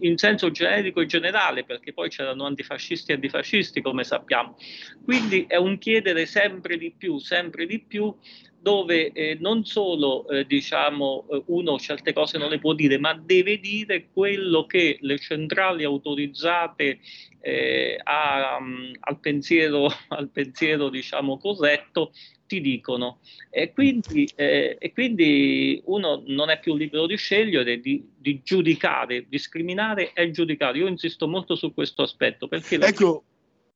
in 0.00 0.16
senso 0.16 0.50
generico 0.50 1.00
e 1.00 1.06
generale, 1.06 1.64
perché 1.64 1.92
poi 1.92 2.08
c'erano 2.08 2.46
antifascisti 2.46 3.10
e 3.10 3.14
antifascisti, 3.14 3.80
come 3.82 4.04
sappiamo. 4.04 4.56
Quindi 5.04 5.44
è 5.46 5.56
un 5.56 5.78
chiedere 5.78 6.26
sempre 6.26 6.78
di 6.78 6.92
più, 6.96 7.18
sempre 7.18 7.66
di 7.66 7.80
più, 7.80 8.14
dove 8.62 9.10
eh, 9.10 9.36
non 9.40 9.64
solo 9.64 10.28
eh, 10.28 10.46
diciamo 10.46 11.26
eh, 11.28 11.42
uno 11.46 11.78
certe 11.80 12.12
cose 12.12 12.38
non 12.38 12.48
le 12.48 12.60
può 12.60 12.74
dire, 12.74 12.96
ma 12.96 13.12
deve 13.12 13.58
dire 13.58 14.06
quello 14.12 14.66
che 14.66 14.98
le 15.00 15.18
centrali 15.18 15.82
autorizzate 15.82 17.00
eh, 17.40 17.98
a, 18.00 18.58
um, 18.60 18.92
al 19.00 19.18
pensiero, 19.18 19.90
al 20.08 20.28
pensiero 20.28 20.90
diciamo 20.90 21.38
corretto 21.38 22.12
ti 22.46 22.60
dicono. 22.60 23.18
E 23.50 23.72
quindi, 23.72 24.30
eh, 24.36 24.76
e 24.78 24.92
quindi, 24.92 25.82
uno 25.86 26.22
non 26.26 26.48
è 26.50 26.60
più 26.60 26.76
libero 26.76 27.06
di 27.06 27.16
scegliere, 27.16 27.80
di, 27.80 28.08
di, 28.16 28.42
giudicare, 28.44 29.26
discriminare 29.28 30.12
e 30.12 30.30
giudicare. 30.30 30.78
Io 30.78 30.86
insisto 30.86 31.26
molto 31.26 31.56
su 31.56 31.74
questo 31.74 32.02
aspetto. 32.02 32.46
Perché 32.46 32.76
ecco, 32.76 33.24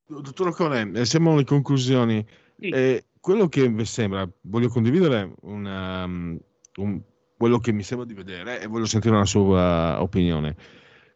la... 0.06 0.20
dottor 0.20 0.48
Ocone, 0.48 1.00
eh, 1.00 1.04
siamo 1.04 1.32
alle 1.32 1.44
conclusioni. 1.44 2.24
Sì. 2.58 3.02
Quello 3.26 3.48
che 3.48 3.68
mi 3.68 3.84
sembra, 3.84 4.24
voglio 4.42 4.68
condividere 4.68 5.32
una, 5.40 6.04
um, 6.04 6.38
un, 6.76 7.00
quello 7.36 7.58
che 7.58 7.72
mi 7.72 7.82
sembra 7.82 8.06
di 8.06 8.14
vedere 8.14 8.60
e 8.60 8.68
voglio 8.68 8.86
sentire 8.86 9.16
una 9.16 9.24
sua 9.24 10.00
opinione. 10.00 10.54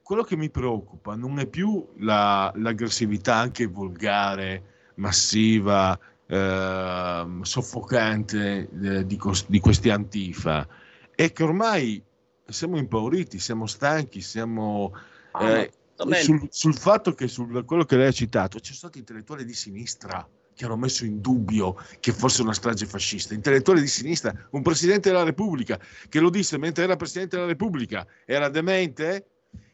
Quello 0.02 0.24
che 0.24 0.34
mi 0.34 0.50
preoccupa 0.50 1.14
non 1.14 1.38
è 1.38 1.46
più 1.46 1.88
la, 1.98 2.52
l'aggressività 2.56 3.36
anche 3.36 3.66
volgare, 3.66 4.90
massiva, 4.96 5.96
eh, 6.26 7.26
soffocante 7.42 8.68
eh, 8.82 9.06
di, 9.06 9.20
di, 9.46 9.60
questi 9.60 9.90
antifa, 9.90 10.66
è 11.14 11.30
che 11.30 11.44
ormai 11.44 12.02
siamo 12.44 12.76
impauriti, 12.76 13.38
siamo 13.38 13.66
stanchi, 13.66 14.20
siamo... 14.20 14.92
Ah, 15.30 15.48
eh, 15.48 15.72
sul, 15.94 16.48
sul, 16.50 16.74
fatto 16.74 17.12
che 17.12 17.28
su 17.28 17.46
quello 17.64 17.84
che 17.84 17.96
lei 17.96 18.08
ha 18.08 18.12
citato 18.12 18.58
ci 18.58 18.74
sono 18.74 18.90
stati 18.90 18.98
intellettuali 18.98 19.44
di 19.44 19.54
sinistra 19.54 20.28
che 20.54 20.64
hanno 20.64 20.76
messo 20.76 21.04
in 21.04 21.20
dubbio 21.20 21.76
che 22.00 22.12
fosse 22.12 22.42
una 22.42 22.52
strage 22.52 22.86
fascista. 22.86 23.34
Intellettuali 23.34 23.80
di 23.80 23.86
sinistra, 23.86 24.34
un 24.50 24.62
presidente 24.62 25.10
della 25.10 25.22
Repubblica 25.22 25.78
che 26.08 26.20
lo 26.20 26.30
disse 26.30 26.58
mentre 26.58 26.84
era 26.84 26.96
presidente 26.96 27.36
della 27.36 27.48
Repubblica, 27.48 28.06
era 28.24 28.48
demente 28.48 29.26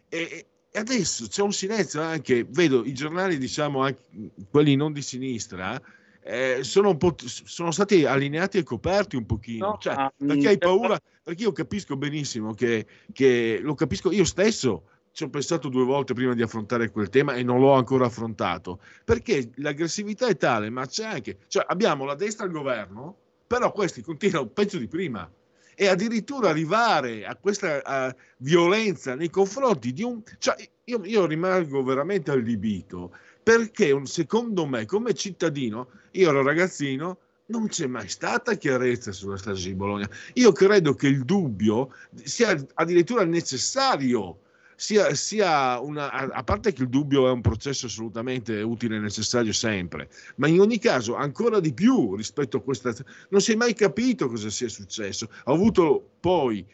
e, 0.08 0.46
e 0.70 0.78
adesso 0.78 1.26
c'è 1.26 1.42
un 1.42 1.52
silenzio 1.52 2.02
anche, 2.02 2.44
vedo 2.48 2.84
i 2.84 2.92
giornali, 2.92 3.38
diciamo, 3.38 3.82
anche 3.82 4.02
quelli 4.50 4.76
non 4.76 4.92
di 4.92 5.02
sinistra, 5.02 5.80
eh, 6.22 6.58
sono, 6.62 6.98
sono, 7.24 7.70
stati 7.70 8.04
allineati 8.04 8.58
e 8.58 8.62
coperti 8.62 9.16
un 9.16 9.26
pochino. 9.26 9.68
No, 9.68 9.78
cioè, 9.80 10.10
perché 10.16 10.48
hai 10.48 10.58
paura? 10.58 11.00
Perché 11.22 11.44
io 11.44 11.52
capisco 11.52 11.96
benissimo 11.96 12.52
che, 12.52 12.84
che 13.12 13.58
lo 13.62 13.74
capisco 13.74 14.10
io 14.10 14.24
stesso 14.24 14.88
ci 15.16 15.24
ho 15.24 15.30
pensato 15.30 15.70
due 15.70 15.84
volte 15.84 16.12
prima 16.12 16.34
di 16.34 16.42
affrontare 16.42 16.90
quel 16.90 17.08
tema 17.08 17.32
e 17.36 17.42
non 17.42 17.58
l'ho 17.58 17.72
ancora 17.72 18.04
affrontato, 18.04 18.80
perché 19.02 19.50
l'aggressività 19.54 20.26
è 20.26 20.36
tale, 20.36 20.68
ma 20.68 20.84
c'è 20.84 21.06
anche, 21.06 21.38
cioè 21.48 21.64
abbiamo 21.66 22.04
la 22.04 22.14
destra 22.14 22.44
al 22.44 22.50
governo, 22.50 23.16
però 23.46 23.72
questi 23.72 24.02
continuano 24.02 24.48
peggio 24.48 24.76
di 24.76 24.88
prima 24.88 25.26
e 25.74 25.86
addirittura 25.86 26.50
arrivare 26.50 27.24
a 27.24 27.34
questa 27.34 27.82
a 27.82 28.14
violenza 28.38 29.14
nei 29.14 29.30
confronti 29.30 29.94
di 29.94 30.02
un... 30.02 30.20
Cioè, 30.36 30.54
io, 30.84 31.00
io 31.02 31.24
rimango 31.24 31.82
veramente 31.82 32.30
allibito 32.30 33.16
perché 33.42 33.98
secondo 34.04 34.66
me 34.66 34.84
come 34.84 35.14
cittadino, 35.14 35.88
io 36.10 36.28
ero 36.28 36.42
ragazzino, 36.42 37.18
non 37.46 37.68
c'è 37.68 37.86
mai 37.86 38.08
stata 38.08 38.54
chiarezza 38.56 39.12
sulla 39.12 39.38
strage 39.38 39.68
di 39.68 39.74
Bologna. 39.74 40.10
Io 40.34 40.52
credo 40.52 40.92
che 40.92 41.06
il 41.06 41.24
dubbio 41.24 41.94
sia 42.22 42.54
addirittura 42.74 43.24
necessario 43.24 44.40
sia, 44.76 45.14
sia 45.14 45.80
una, 45.80 46.10
a 46.10 46.44
parte 46.44 46.72
che 46.72 46.82
il 46.82 46.88
dubbio 46.88 47.26
è 47.26 47.30
un 47.30 47.40
processo 47.40 47.86
assolutamente 47.86 48.60
utile 48.60 48.96
e 48.96 49.00
necessario 49.00 49.52
sempre, 49.52 50.08
ma 50.36 50.46
in 50.46 50.60
ogni 50.60 50.78
caso 50.78 51.16
ancora 51.16 51.58
di 51.60 51.72
più 51.72 52.14
rispetto 52.14 52.58
a 52.58 52.62
questa... 52.62 52.94
Non 53.30 53.40
si 53.40 53.52
è 53.52 53.56
mai 53.56 53.74
capito 53.74 54.28
cosa 54.28 54.50
sia 54.50 54.68
successo. 54.68 55.28
Ho 55.44 55.54
avuto 55.54 56.16
poi, 56.20 56.64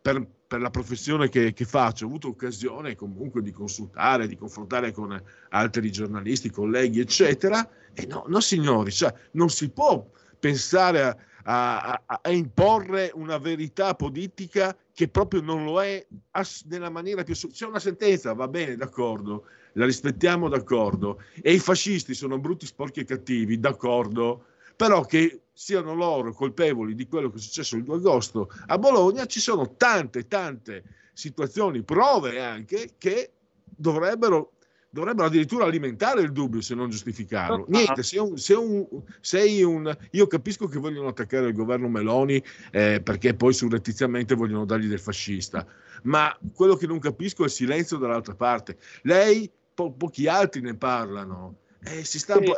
per, 0.00 0.24
per 0.46 0.60
la 0.60 0.70
professione 0.70 1.28
che, 1.28 1.52
che, 1.52 1.64
faccio, 1.64 2.04
ho 2.04 2.08
avuto 2.08 2.28
occasione 2.28 2.94
comunque 2.94 3.42
di 3.42 3.50
consultare, 3.50 4.28
di 4.28 4.36
confrontare 4.36 4.92
con 4.92 5.20
altri 5.50 5.90
giornalisti, 5.90 6.50
colleghi, 6.50 7.00
eccetera, 7.00 7.68
e 7.92 8.06
no, 8.06 8.24
no 8.28 8.40
signori, 8.40 8.92
cioè, 8.92 9.12
non 9.32 9.50
si 9.50 9.68
può 9.70 10.08
pensare 10.38 11.02
a 11.02 11.16
a, 11.50 12.02
a, 12.04 12.30
imporre 12.30 13.10
una 13.14 13.38
verità 13.38 13.94
politica 13.94 14.76
che 14.92 15.08
proprio 15.08 15.40
non 15.40 15.64
lo 15.64 15.82
è 15.82 16.06
nella 16.66 16.90
maniera 16.90 17.22
più... 17.22 17.34
C'è 17.34 17.64
una 17.64 17.78
sentenza, 17.78 18.34
va 18.34 18.48
bene, 18.48 18.76
d'accordo, 18.76 19.46
la 19.72 19.86
rispettiamo, 19.86 20.50
d'accordo, 20.50 21.22
e 21.40 21.54
i 21.54 21.58
fascisti 21.58 22.12
sono 22.12 22.38
brutti, 22.38 22.66
sporchi 22.66 23.00
e 23.00 23.04
cattivi, 23.04 23.58
d'accordo, 23.58 24.44
però 24.76 25.04
che 25.06 25.44
siano 25.54 25.94
loro 25.94 26.34
colpevoli 26.34 26.94
di 26.94 27.08
quello 27.08 27.30
che 27.30 27.38
è 27.38 27.40
successo 27.40 27.76
il 27.76 27.84
2 27.84 27.96
agosto 27.96 28.50
a 28.66 28.76
Bologna, 28.76 29.24
ci 29.24 29.40
sono 29.40 29.74
tante, 29.76 30.28
tante 30.28 30.84
situazioni, 31.14 31.82
prove 31.82 32.40
anche, 32.42 32.90
che 32.98 33.32
dovrebbero 33.64 34.52
dovrebbero 34.90 35.26
addirittura 35.26 35.64
alimentare 35.64 36.22
il 36.22 36.32
dubbio 36.32 36.60
se 36.60 36.74
non 36.74 36.88
giustificarlo. 36.90 37.66
Niente, 37.68 38.02
se 38.02 38.18
un, 38.18 38.36
se 38.36 38.54
un, 38.54 38.86
sei 39.20 39.62
un... 39.62 39.94
Io 40.12 40.26
capisco 40.26 40.66
che 40.66 40.78
vogliono 40.78 41.08
attaccare 41.08 41.48
il 41.48 41.54
governo 41.54 41.88
Meloni 41.88 42.42
eh, 42.70 43.00
perché 43.02 43.34
poi 43.34 43.52
surrettiziamente 43.52 44.34
vogliono 44.34 44.64
dargli 44.64 44.88
del 44.88 45.00
fascista, 45.00 45.66
ma 46.02 46.36
quello 46.54 46.76
che 46.76 46.86
non 46.86 46.98
capisco 46.98 47.42
è 47.42 47.46
il 47.46 47.52
silenzio 47.52 47.98
dall'altra 47.98 48.34
parte. 48.34 48.78
Lei, 49.02 49.50
po- 49.74 49.92
pochi 49.92 50.26
altri 50.26 50.60
ne 50.60 50.74
parlano 50.74 51.56
eh, 51.84 52.04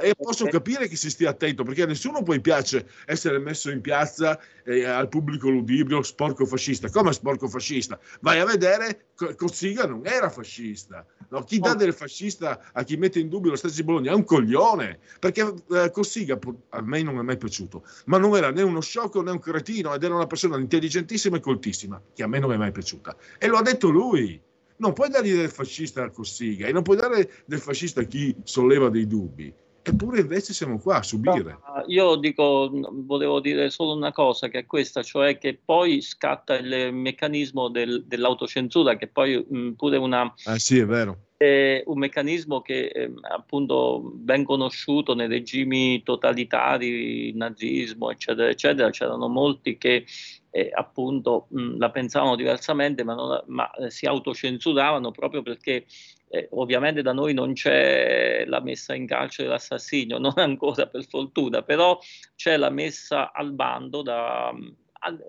e 0.01 0.14
posso 0.14 0.47
capire 0.47 0.88
che 0.88 0.97
si 0.97 1.10
stia 1.10 1.30
attento 1.30 1.62
perché 1.62 1.82
a 1.82 1.86
nessuno 1.86 2.22
poi 2.22 2.40
piace 2.40 2.86
essere 3.05 3.38
messo 3.38 3.70
in 3.70 3.82
piazza 3.82 4.40
eh, 4.64 4.84
al 4.84 5.09
pubblico 5.09 5.51
ludibrio 5.51 6.02
sporco 6.02 6.47
fascista. 6.47 6.88
Come 6.88 7.12
sporco 7.12 7.47
fascista? 7.48 7.98
Vai 8.20 8.40
a 8.40 8.47
vedere, 8.47 9.09
Cossiga 9.36 9.84
non 9.84 10.06
era 10.06 10.30
fascista. 10.30 11.05
No? 11.28 11.44
Chi 11.44 11.59
dà 11.59 11.74
del 11.74 11.92
fascista 11.92 12.70
a 12.72 12.82
chi 12.82 12.97
mette 12.97 13.18
in 13.18 13.28
dubbio 13.28 13.51
lo 13.51 13.56
stesso 13.56 13.76
di 13.76 13.84
Bologna 13.84 14.12
è 14.12 14.14
un 14.14 14.24
coglione 14.24 14.98
perché 15.18 15.55
eh, 15.70 15.90
Cossiga 15.90 16.38
a 16.70 16.80
me 16.80 17.02
non 17.02 17.18
è 17.18 17.22
mai 17.22 17.36
piaciuto, 17.36 17.84
ma 18.06 18.16
non 18.16 18.34
era 18.36 18.51
né 18.51 18.62
uno 18.62 18.80
sciocco 18.80 19.22
né 19.22 19.30
un 19.30 19.38
cretino 19.38 19.94
ed 19.94 20.02
era 20.02 20.14
una 20.14 20.26
persona 20.26 20.59
intelligentissima 20.59 21.36
e 21.36 21.40
coltissima 21.40 22.01
che 22.14 22.22
a 22.22 22.26
me 22.26 22.38
non 22.38 22.52
è 22.52 22.56
mai 22.56 22.72
piaciuta. 22.72 23.14
E 23.38 23.47
lo 23.48 23.59
ha 23.59 23.62
detto 23.62 23.90
lui 23.90 24.40
non 24.81 24.93
puoi 24.93 25.09
dargli 25.09 25.35
del 25.35 25.51
fascista 25.51 26.02
a 26.02 26.11
Cossiga 26.11 26.66
e 26.66 26.73
non 26.73 26.82
puoi 26.82 26.97
dare 26.97 27.31
del 27.47 27.61
fascista 27.61 28.01
a 28.01 28.05
chi 28.05 28.35
solleva 28.43 28.89
dei 28.89 29.07
dubbi. 29.07 29.52
Eppure 29.82 30.20
invece 30.20 30.52
siamo 30.52 30.78
qua 30.78 30.97
a 30.97 31.02
subire. 31.02 31.59
No, 31.65 31.85
io 31.86 32.16
dico, 32.16 32.70
volevo 32.70 33.40
dire 33.40 33.70
solo 33.70 33.94
una 33.94 34.12
cosa, 34.12 34.48
che 34.48 34.61
è 34.61 34.66
questa, 34.66 35.02
cioè 35.02 35.39
che 35.39 35.59
poi 35.62 36.02
scatta 36.02 36.59
il 36.59 36.93
meccanismo 36.93 37.70
del, 37.70 38.05
dell'autocensura, 38.07 38.97
che 38.97 39.09
poi 39.09 39.43
mh, 39.48 39.70
pure 39.73 39.97
una... 39.97 40.35
Ah 40.44 40.59
sì, 40.59 40.78
è 40.78 40.85
vero. 40.85 41.28
Un 41.42 41.98
meccanismo 41.98 42.60
che 42.60 42.88
eh, 42.88 43.10
appunto 43.22 44.02
ben 44.12 44.44
conosciuto 44.44 45.14
nei 45.14 45.26
regimi 45.26 46.02
totalitari, 46.02 47.32
nazismo, 47.32 48.10
eccetera, 48.10 48.50
eccetera, 48.50 48.90
c'erano 48.90 49.26
molti 49.26 49.78
che 49.78 50.04
eh, 50.50 50.70
appunto 50.70 51.46
mh, 51.48 51.78
la 51.78 51.90
pensavano 51.90 52.36
diversamente, 52.36 53.04
ma, 53.04 53.14
non, 53.14 53.42
ma 53.46 53.70
eh, 53.70 53.90
si 53.90 54.04
autocensuravano 54.04 55.12
proprio 55.12 55.40
perché 55.40 55.86
eh, 56.28 56.48
ovviamente 56.52 57.00
da 57.00 57.14
noi 57.14 57.32
non 57.32 57.54
c'è 57.54 58.44
la 58.46 58.60
messa 58.60 58.94
in 58.94 59.06
calcio 59.06 59.42
dell'assassinio, 59.42 60.18
non 60.20 60.34
ancora 60.36 60.88
per 60.88 61.06
fortuna, 61.06 61.62
però 61.62 61.98
c'è 62.36 62.58
la 62.58 62.68
messa 62.68 63.32
al 63.32 63.52
bando 63.52 64.02
da, 64.02 64.52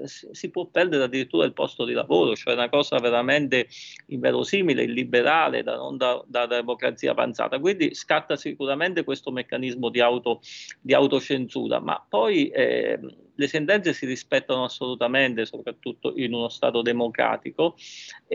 si 0.06 0.50
può 0.50 0.66
perdere 0.66 1.04
addirittura 1.04 1.46
il 1.46 1.54
posto 1.54 1.86
di 1.86 1.94
lavoro, 1.94 2.36
cioè 2.36 2.54
una 2.54 2.70
cosa 2.70 3.00
veramente 3.00 3.68
inverosimile, 4.08 4.84
illiberale, 4.84 5.64
da, 5.64 5.76
non 5.76 5.98
da, 5.98 6.22
da 6.28 6.46
democrazia 6.46 7.12
avanzata. 7.12 7.60
Quindi 7.60 7.94
scatta 7.94 8.36
sicuramente 8.36 9.04
questo 9.04 9.32
meccanismo 9.32 9.90
di, 9.90 10.02
auto, 10.02 10.42
di 10.82 10.94
autocensura, 10.94 11.80
ma 11.80 12.04
poi 12.08 12.50
eh, 12.50 13.00
le 13.36 13.48
sentenze 13.48 13.94
si 13.94 14.06
rispettano 14.06 14.64
assolutamente, 14.64 15.46
soprattutto 15.46 16.14
in 16.16 16.34
uno 16.34 16.50
Stato 16.50 16.82
democratico, 16.82 17.76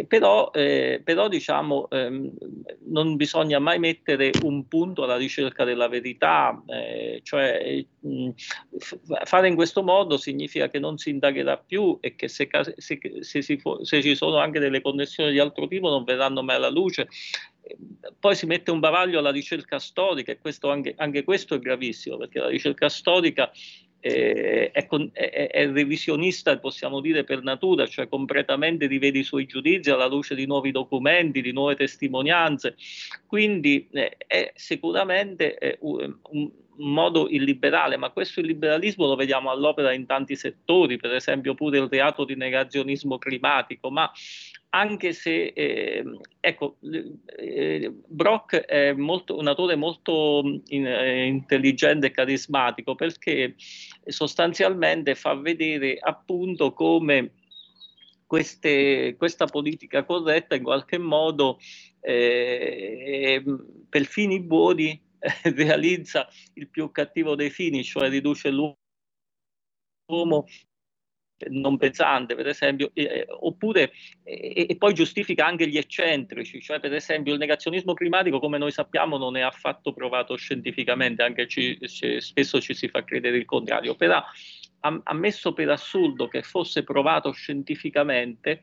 però, 0.06 0.50
eh, 0.52 1.00
però 1.04 1.28
diciamo, 1.28 1.88
ehm, 1.90 2.32
non 2.86 3.16
bisogna 3.16 3.58
mai 3.58 3.78
mettere 3.78 4.30
un 4.42 4.66
punto 4.68 5.04
alla 5.04 5.16
ricerca 5.16 5.64
della 5.64 5.88
verità, 5.88 6.62
eh, 6.66 7.20
cioè 7.22 7.84
mh, 8.00 8.30
fare 9.24 9.48
in 9.48 9.54
questo 9.54 9.82
modo 9.82 10.16
significa 10.16 10.68
che 10.70 10.78
non 10.78 10.98
si 10.98 11.10
indagherà 11.10 11.56
più 11.56 11.98
e 12.00 12.14
che 12.14 12.28
se, 12.28 12.48
se, 12.76 12.98
se, 13.20 13.42
si, 13.42 13.60
se 13.82 14.02
ci 14.02 14.14
sono 14.14 14.38
anche 14.38 14.58
delle 14.58 14.80
connessioni 14.80 15.32
di 15.32 15.38
altro 15.38 15.66
tipo 15.66 15.88
non 15.88 16.04
verranno 16.04 16.42
mai 16.42 16.56
alla 16.56 16.70
luce. 16.70 17.08
Poi 18.20 18.36
si 18.36 18.46
mette 18.46 18.70
un 18.70 18.78
bavaglio 18.78 19.18
alla 19.18 19.32
ricerca 19.32 19.80
storica 19.80 20.30
e 20.30 20.38
questo 20.38 20.70
anche, 20.70 20.94
anche, 20.96 21.24
questo 21.24 21.56
è 21.56 21.58
gravissimo 21.58 22.16
perché 22.16 22.38
la 22.38 22.48
ricerca 22.48 22.88
storica 22.88 23.50
è, 24.06 24.70
è, 24.72 25.50
è, 25.50 25.70
revisionista, 25.70 26.56
possiamo 26.58 27.00
dire, 27.00 27.24
per 27.24 27.42
natura, 27.42 27.86
cioè 27.86 28.08
completamente 28.08 28.86
rivede 28.86 29.18
i 29.18 29.24
suoi 29.24 29.46
giudizi 29.46 29.90
alla 29.90 30.06
luce 30.06 30.34
di 30.34 30.46
nuovi 30.46 30.70
documenti, 30.70 31.42
di 31.42 31.52
nuove 31.52 31.74
testimonianze. 31.74 32.76
Quindi 33.26 33.88
eh, 33.90 34.16
è 34.26 34.52
sicuramente 34.54 35.58
eh, 35.58 35.78
un, 35.80 36.16
un 36.30 36.50
modo 36.78 37.28
illiberale, 37.28 37.96
ma 37.96 38.10
questo 38.10 38.40
illiberalismo 38.40 39.06
lo 39.06 39.16
vediamo 39.16 39.50
all'opera 39.50 39.92
in 39.92 40.06
tanti 40.06 40.36
settori, 40.36 40.96
per 40.96 41.12
esempio 41.12 41.54
pure 41.54 41.78
il 41.78 41.88
reato 41.88 42.24
di 42.24 42.34
negazionismo 42.34 43.18
climatico, 43.18 43.90
ma 43.90 44.10
anche 44.70 45.12
se 45.12 45.52
eh, 45.54 46.04
ecco, 46.40 46.76
eh, 47.38 47.92
Brock 48.06 48.56
è 48.56 48.92
molto, 48.92 49.36
un 49.38 49.46
autore 49.46 49.74
molto 49.74 50.42
in, 50.66 50.86
eh, 50.86 51.26
intelligente 51.26 52.08
e 52.08 52.10
carismatico 52.10 52.94
perché 52.94 53.54
sostanzialmente 54.04 55.14
fa 55.14 55.34
vedere 55.34 55.96
appunto 55.98 56.72
come 56.72 57.32
queste, 58.26 59.14
questa 59.16 59.46
politica 59.46 60.04
corretta 60.04 60.56
in 60.56 60.62
qualche 60.62 60.98
modo 60.98 61.58
eh, 62.00 63.42
per 63.88 64.04
fini 64.04 64.40
buoni 64.40 65.00
realizza 65.54 66.28
il 66.54 66.68
più 66.68 66.90
cattivo 66.90 67.34
dei 67.34 67.50
fini, 67.50 67.84
cioè 67.84 68.08
riduce 68.08 68.50
l'uomo 68.50 68.76
non 71.48 71.76
pesante, 71.76 72.34
per 72.34 72.48
esempio, 72.48 72.90
eh, 72.94 73.26
oppure 73.28 73.92
e, 74.22 74.66
e, 74.70 74.76
poi 74.76 74.94
giustifica 74.94 75.44
anche 75.46 75.68
gli 75.68 75.76
eccentrici, 75.76 76.60
cioè 76.62 76.80
per 76.80 76.94
esempio 76.94 77.32
il 77.34 77.38
negazionismo 77.38 77.92
climatico, 77.92 78.38
come 78.38 78.58
noi 78.58 78.72
sappiamo, 78.72 79.18
non 79.18 79.36
è 79.36 79.42
affatto 79.42 79.92
provato 79.92 80.36
scientificamente, 80.36 81.22
anche 81.22 81.46
ci, 81.46 81.78
ci, 81.88 82.20
spesso 82.20 82.60
ci 82.60 82.74
si 82.74 82.88
fa 82.88 83.04
credere 83.04 83.36
il 83.36 83.44
contrario, 83.44 83.94
però 83.94 84.22
ammesso 84.80 85.52
per 85.52 85.70
assurdo 85.70 86.28
che 86.28 86.42
fosse 86.42 86.84
provato 86.84 87.32
scientificamente, 87.32 88.62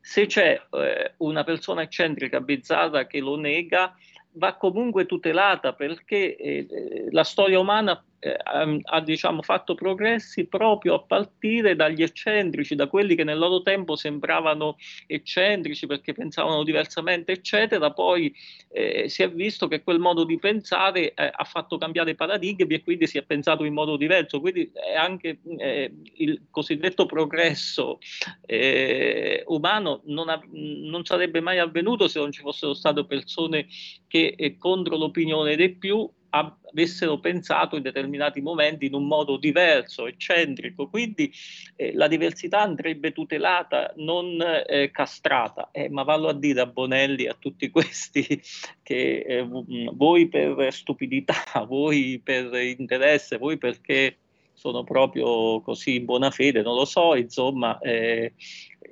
se 0.00 0.26
c'è 0.26 0.60
eh, 0.70 1.14
una 1.18 1.44
persona 1.44 1.82
eccentrica 1.82 2.40
bizzarra 2.40 3.06
che 3.06 3.20
lo 3.20 3.36
nega, 3.36 3.96
va 4.34 4.54
comunque 4.56 5.06
tutelata 5.06 5.72
perché 5.74 6.36
eh, 6.36 7.08
la 7.10 7.24
storia 7.24 7.58
umana 7.58 8.02
eh, 8.24 8.36
ha, 8.84 9.00
diciamo, 9.00 9.42
fatto 9.42 9.74
progressi 9.74 10.46
proprio 10.46 10.94
a 10.94 11.02
partire 11.02 11.74
dagli 11.74 12.04
eccentrici, 12.04 12.76
da 12.76 12.86
quelli 12.86 13.16
che 13.16 13.24
nel 13.24 13.36
loro 13.36 13.62
tempo 13.62 13.96
sembravano 13.96 14.76
eccentrici 15.08 15.88
perché 15.88 16.12
pensavano 16.12 16.62
diversamente, 16.62 17.32
eccetera. 17.32 17.90
Poi 17.90 18.32
eh, 18.70 19.08
si 19.08 19.24
è 19.24 19.30
visto 19.30 19.66
che 19.66 19.82
quel 19.82 19.98
modo 19.98 20.22
di 20.22 20.38
pensare 20.38 21.14
eh, 21.14 21.30
ha 21.34 21.42
fatto 21.42 21.78
cambiare 21.78 22.14
paradigmi 22.14 22.74
e 22.74 22.82
quindi 22.84 23.08
si 23.08 23.18
è 23.18 23.24
pensato 23.24 23.64
in 23.64 23.72
modo 23.72 23.96
diverso. 23.96 24.40
Quindi 24.40 24.70
anche 24.96 25.40
eh, 25.58 25.92
il 26.18 26.46
cosiddetto 26.48 27.06
progresso 27.06 27.98
eh, 28.46 29.42
umano 29.48 30.02
non, 30.04 30.28
ha, 30.28 30.40
non, 30.52 31.04
sarebbe 31.04 31.40
mai 31.40 31.58
avvenuto 31.58 32.06
se 32.06 32.20
non 32.20 32.30
ci 32.30 32.42
fossero 32.42 32.72
state 32.72 33.04
persone 33.04 33.66
che 34.06 34.34
eh, 34.36 34.56
contro 34.56 34.96
l'opinione 34.96 35.56
dei 35.56 35.74
più 35.74 36.08
avessero 36.32 37.18
pensato 37.18 37.76
in 37.76 37.82
determinati 37.82 38.40
momenti 38.40 38.86
in 38.86 38.94
un 38.94 39.06
modo 39.06 39.36
diverso, 39.36 40.06
eccentrico, 40.06 40.88
quindi 40.88 41.30
eh, 41.76 41.92
la 41.94 42.08
diversità 42.08 42.60
andrebbe 42.60 43.12
tutelata, 43.12 43.92
non 43.96 44.38
eh, 44.40 44.90
castrata, 44.90 45.68
eh, 45.72 45.90
ma 45.90 46.02
vallo 46.02 46.28
a 46.28 46.34
dire 46.34 46.60
a 46.62 46.66
Bonelli, 46.66 47.26
a 47.26 47.36
tutti 47.38 47.70
questi 47.70 48.24
che 48.82 49.24
eh, 49.26 49.46
voi 49.92 50.28
per 50.28 50.72
stupidità, 50.72 51.34
voi 51.68 52.20
per 52.22 52.54
interesse, 52.54 53.36
voi 53.36 53.58
perché 53.58 54.16
sono 54.54 54.84
proprio 54.84 55.60
così 55.60 55.96
in 55.96 56.04
buona 56.04 56.30
fede, 56.30 56.62
non 56.62 56.74
lo 56.74 56.84
so, 56.84 57.14
insomma, 57.14 57.78
eh, 57.80 58.32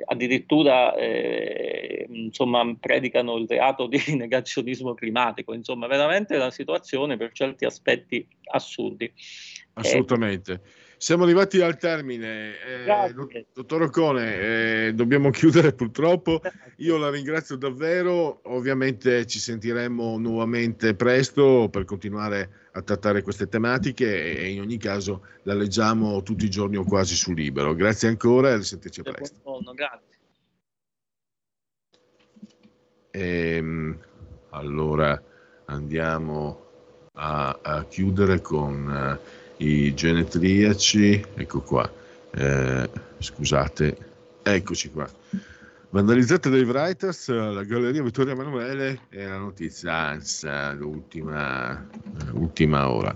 addirittura 0.06 0.94
eh, 0.94 2.06
insomma, 2.08 2.76
predicano 2.78 3.36
il 3.36 3.46
reato 3.48 3.86
di 3.86 3.98
negazionismo 4.16 4.94
climatico, 4.94 5.54
insomma 5.54 5.86
veramente 5.86 6.36
una 6.36 6.50
situazione 6.50 7.16
per 7.16 7.32
certi 7.32 7.64
aspetti 7.64 8.26
assurdi. 8.52 9.12
Assolutamente. 9.74 10.52
Eh, 10.52 10.79
siamo 11.00 11.24
arrivati 11.24 11.62
al 11.62 11.78
termine. 11.78 12.52
Eh, 12.62 13.46
dottor 13.54 13.82
Occone, 13.82 14.34
eh, 14.88 14.92
dobbiamo 14.94 15.30
chiudere 15.32 15.72
purtroppo. 15.72 16.42
Io 16.76 16.98
la 16.98 17.08
ringrazio 17.08 17.56
davvero. 17.56 18.40
Ovviamente 18.44 19.26
ci 19.26 19.38
sentiremo 19.38 20.18
nuovamente 20.18 20.94
presto 20.94 21.68
per 21.70 21.86
continuare 21.86 22.68
a 22.72 22.82
trattare 22.82 23.22
queste 23.22 23.48
tematiche 23.48 24.36
e 24.36 24.50
in 24.50 24.60
ogni 24.60 24.76
caso 24.76 25.24
la 25.44 25.54
leggiamo 25.54 26.22
tutti 26.22 26.44
i 26.44 26.50
giorni 26.50 26.76
o 26.76 26.84
quasi 26.84 27.14
su 27.14 27.32
Libero. 27.32 27.74
Grazie 27.74 28.08
ancora 28.08 28.50
e 28.50 28.56
risentirci 28.56 29.00
presto. 29.00 29.38
Buongiorno, 29.42 29.72
grazie. 29.72 30.18
Ehm, 33.12 33.98
allora 34.50 35.20
andiamo 35.64 36.66
a, 37.14 37.58
a 37.62 37.84
chiudere 37.86 38.42
con... 38.42 39.18
Uh, 39.18 39.39
i 39.60 39.92
genetriaci, 39.94 41.24
ecco 41.34 41.60
qua, 41.60 41.90
eh, 42.32 42.90
scusate, 43.18 43.96
eccoci 44.42 44.90
qua. 44.90 45.08
Vandalizzata 45.90 46.48
dai 46.48 46.64
Writers, 46.64 47.28
la 47.28 47.64
Galleria 47.64 48.02
Vittorio 48.02 48.32
Emanuele 48.32 49.00
e 49.10 49.26
la 49.26 49.38
notizia 49.38 49.92
ANSA, 49.92 50.72
l'ultima, 50.72 51.84
ultima 52.32 52.90
ora. 52.90 53.14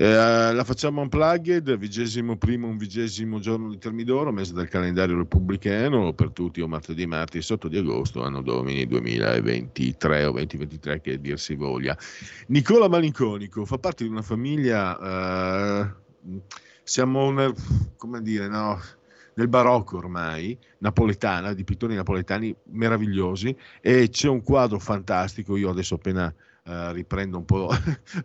Eh, 0.00 0.54
la 0.54 0.64
facciamo 0.64 1.02
unplugged, 1.02 1.76
vigesimo 1.76 2.38
primo, 2.38 2.66
un 2.66 2.78
vigesimo 2.78 3.38
giorno 3.38 3.68
di 3.68 3.76
Termidoro, 3.76 4.32
mese 4.32 4.54
del 4.54 4.66
calendario 4.66 5.14
repubblicano, 5.18 6.14
per 6.14 6.30
tutti 6.30 6.62
o 6.62 6.66
martedì, 6.66 7.04
martedì, 7.04 7.44
sotto 7.44 7.68
di 7.68 7.76
agosto, 7.76 8.22
anno 8.22 8.40
domini 8.40 8.86
2023 8.86 10.24
o 10.24 10.30
2023 10.30 11.02
che 11.02 11.20
dir 11.20 11.38
si 11.38 11.54
voglia. 11.54 11.94
Nicola 12.46 12.88
Malinconico 12.88 13.66
fa 13.66 13.76
parte 13.76 14.04
di 14.04 14.08
una 14.08 14.22
famiglia, 14.22 15.82
eh, 15.82 15.94
siamo 16.82 17.30
nel, 17.30 17.52
come 17.98 18.22
dire, 18.22 18.48
no, 18.48 18.80
nel 19.34 19.48
barocco 19.48 19.98
ormai, 19.98 20.56
napoletana, 20.78 21.52
di 21.52 21.62
pittori 21.62 21.94
napoletani 21.94 22.56
meravigliosi 22.70 23.54
e 23.82 24.08
c'è 24.08 24.28
un 24.28 24.42
quadro 24.42 24.78
fantastico, 24.78 25.58
io 25.58 25.68
adesso 25.68 25.96
appena 25.96 26.34
Uh, 26.62 26.92
riprendo 26.92 27.38
un 27.38 27.46
po' 27.46 27.70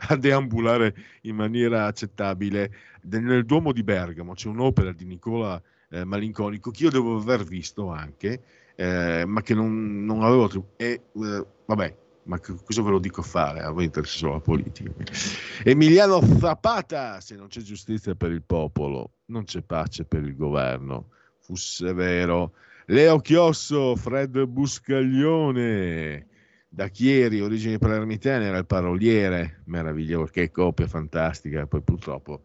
a 0.10 0.16
deambulare 0.18 0.94
in 1.22 1.36
maniera 1.36 1.86
accettabile. 1.86 2.72
Nel 3.04 3.46
Duomo 3.46 3.72
di 3.72 3.82
Bergamo 3.82 4.34
c'è 4.34 4.50
un'opera 4.50 4.92
di 4.92 5.06
Nicola 5.06 5.62
eh, 5.90 6.04
Malinconico 6.04 6.72
che 6.72 6.84
io 6.84 6.90
devo 6.90 7.18
aver 7.18 7.44
visto 7.44 7.90
anche, 7.90 8.42
eh, 8.76 9.24
ma 9.26 9.42
che 9.42 9.54
non, 9.54 10.04
non 10.04 10.24
avevo... 10.24 10.74
E, 10.76 11.02
eh, 11.14 11.46
vabbè, 11.66 11.98
ma 12.24 12.40
cosa 12.40 12.82
ve 12.82 12.90
lo 12.90 13.00
dico 13.00 13.22
a 13.22 13.24
fare? 13.24 13.62
A 13.62 13.72
voi 13.72 13.86
interessa 13.86 14.18
solo 14.18 14.34
la 14.34 14.40
politica. 14.40 14.92
Emiliano 15.64 16.22
Zapata, 16.22 17.22
se 17.22 17.36
non 17.36 17.48
c'è 17.48 17.62
giustizia 17.62 18.16
per 18.16 18.32
il 18.32 18.44
popolo, 18.44 19.12
non 19.26 19.44
c'è 19.44 19.62
pace 19.62 20.06
per 20.06 20.24
il 20.24 20.36
governo. 20.36 21.10
Fosse 21.40 21.94
vero. 21.94 22.54
Leo 22.88 23.20
Chiosso, 23.20 23.96
Fred 23.96 24.44
Buscaglione, 24.46 26.28
da 26.76 26.90
Chieri, 26.90 27.40
origini 27.40 27.78
palermitane, 27.78 28.48
era 28.48 28.58
il 28.58 28.66
paroliere, 28.66 29.62
meraviglioso, 29.68 30.30
che 30.30 30.52
coppia 30.52 30.88
fantastica, 30.88 31.66
poi 31.68 31.82
purtroppo 31.82 32.42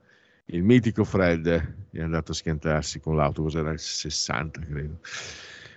il 0.52 0.62
mitico 0.62 1.02
Fred 1.02 1.48
è 1.90 2.00
andato 2.00 2.30
a 2.30 2.34
schiantarsi 2.36 3.00
con 3.00 3.16
l'auto, 3.16 3.42
cos'era 3.42 3.72
il 3.72 3.80
60 3.80 4.60
credo. 4.60 5.00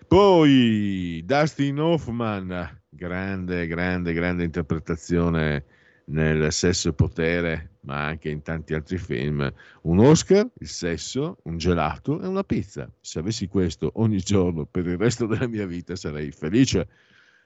Poi 0.07 1.23
Dustin 1.25 1.79
Hoffman, 1.79 2.81
grande, 2.89 3.65
grande, 3.65 4.13
grande 4.13 4.43
interpretazione 4.43 5.65
nel 6.05 6.51
Sesso 6.51 6.89
e 6.89 6.93
Potere, 6.93 7.77
ma 7.81 8.05
anche 8.05 8.29
in 8.29 8.43
tanti 8.43 8.75
altri 8.75 8.99
film. 8.99 9.51
Un 9.81 9.97
Oscar, 9.97 10.47
il 10.59 10.67
sesso, 10.67 11.39
un 11.45 11.57
gelato 11.57 12.21
e 12.21 12.27
una 12.27 12.43
pizza. 12.43 12.87
Se 13.01 13.17
avessi 13.17 13.47
questo 13.47 13.93
ogni 13.95 14.17
giorno 14.17 14.65
per 14.65 14.85
il 14.85 14.97
resto 14.99 15.25
della 15.25 15.47
mia 15.47 15.65
vita 15.65 15.95
sarei 15.95 16.29
felice 16.29 16.87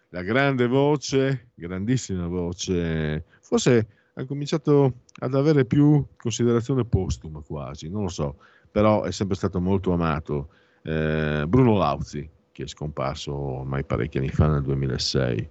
la 0.10 0.22
grande 0.24 0.68
voce, 0.68 1.50
grandissima 1.54 2.28
voce, 2.28 3.26
forse 3.42 3.88
ha 4.14 4.26
cominciato 4.26 5.02
ad 5.20 5.36
avere 5.36 5.66
più 5.66 6.06
considerazione 6.18 6.86
postuma 6.86 7.42
quasi, 7.42 7.90
non 7.90 8.04
lo 8.04 8.10
so, 8.10 8.38
però 8.72 9.04
è 9.04 9.12
sempre 9.12 9.36
stato 9.36 9.60
molto 9.60 9.92
amato. 9.92 10.50
Eh, 10.82 11.44
Bruno 11.48 11.78
Lauzi, 11.78 12.28
che 12.52 12.64
è 12.64 12.68
scomparso 12.68 13.34
ormai 13.34 13.84
parecchi 13.84 14.18
anni 14.18 14.30
fa 14.30 14.48
nel 14.48 14.64
2006. 14.64 15.50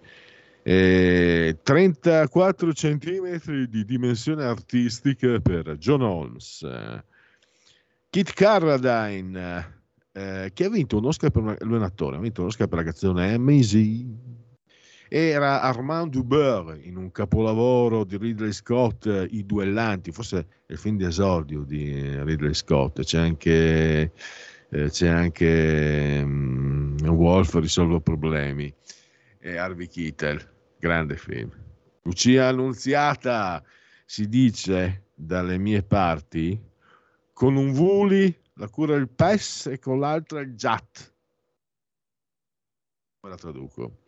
Eh, 0.63 1.59
34 1.63 2.73
centimetri 2.73 3.69
di 3.69 3.85
dimensione 3.85 4.45
artistica 4.45 5.39
per 5.39 5.77
John 5.77 6.03
Holmes. 6.03 6.67
Kit 8.11 8.33
Carradine, 8.33 9.83
eh, 10.13 10.51
che 10.53 10.65
ha 10.65 10.71
vinto 10.71 10.97
un 10.97 11.05
Oscar 11.05 11.31
per 11.31 11.43
una, 11.43 11.57
lui 11.61 11.75
è 11.75 11.77
un 11.77 11.83
attore, 11.83 12.17
ha 12.17 12.21
vinto 12.21 12.41
un 12.41 12.49
Oscar 12.49 12.67
per 12.67 12.79
la 12.79 12.85
canzone 12.85 13.35
Amazing 13.35 14.45
era 15.09 15.63
Armand 15.63 16.11
Dubeur 16.11 16.79
in 16.83 16.97
un 16.97 17.11
capolavoro 17.13 18.05
di 18.05 18.17
Ridley 18.17 18.53
Scott, 18.53 19.07
I 19.07 19.45
duellanti, 19.47 20.11
forse 20.13 20.47
è 20.67 20.73
il 20.73 20.79
film 20.79 20.97
di 20.97 21.05
esordio 21.05 21.63
di 21.63 22.23
Ridley 22.23 22.55
Scott, 22.55 23.01
c'è 23.03 23.19
anche, 23.19 24.13
eh, 24.69 24.91
c'è 24.91 25.09
anche 25.09 26.21
um, 26.25 26.97
Wolf 27.05 27.55
risolve 27.55 28.01
problemi 28.01 28.73
e 29.39 29.57
Harvey 29.57 29.87
Keitel, 29.87 30.41
grande 30.79 31.17
film. 31.17 31.51
Lucia 32.03 32.49
Annunziata 32.49 33.63
si 34.05 34.29
dice 34.29 35.11
dalle 35.15 35.59
mie 35.59 35.83
parti 35.83 36.61
con 37.33 37.57
un 37.57 37.73
Vuli 37.73 38.35
la 38.55 38.69
cura 38.69 38.95
il 38.95 39.09
PES 39.09 39.67
e 39.67 39.79
con 39.79 40.01
l'altra 40.01 40.41
il 40.41 40.55
JAT. 40.55 41.15
Ora 43.21 43.37
traduco. 43.37 44.05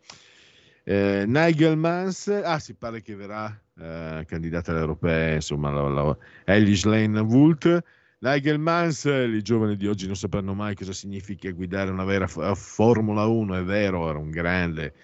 Eh, 0.89 1.25
Nigel 1.27 1.77
Mans, 1.77 2.27
ah, 2.29 2.57
si 2.57 2.73
pare 2.73 3.03
che 3.03 3.15
verrà 3.15 3.47
eh, 3.77 4.25
candidata 4.25 4.71
alle 4.71 4.79
europee, 4.79 5.35
insomma, 5.35 5.69
la, 5.69 5.87
la, 5.87 6.17
Elish 6.45 6.85
Lane 6.85 7.19
Wult. 7.19 7.83
Nigel 8.21 8.57
Mansell, 8.57 9.35
i 9.35 9.43
giovani 9.43 9.75
di 9.75 9.85
oggi 9.85 10.07
non 10.07 10.15
sapranno 10.15 10.55
mai 10.55 10.73
cosa 10.73 10.91
significa 10.91 11.51
guidare 11.51 11.91
una 11.91 12.05
vera 12.05 12.25
f- 12.25 12.55
Formula 12.55 13.27
1, 13.27 13.57
è 13.57 13.63
vero, 13.63 14.09
era 14.09 14.17
un 14.17 14.31
grande, 14.31 14.95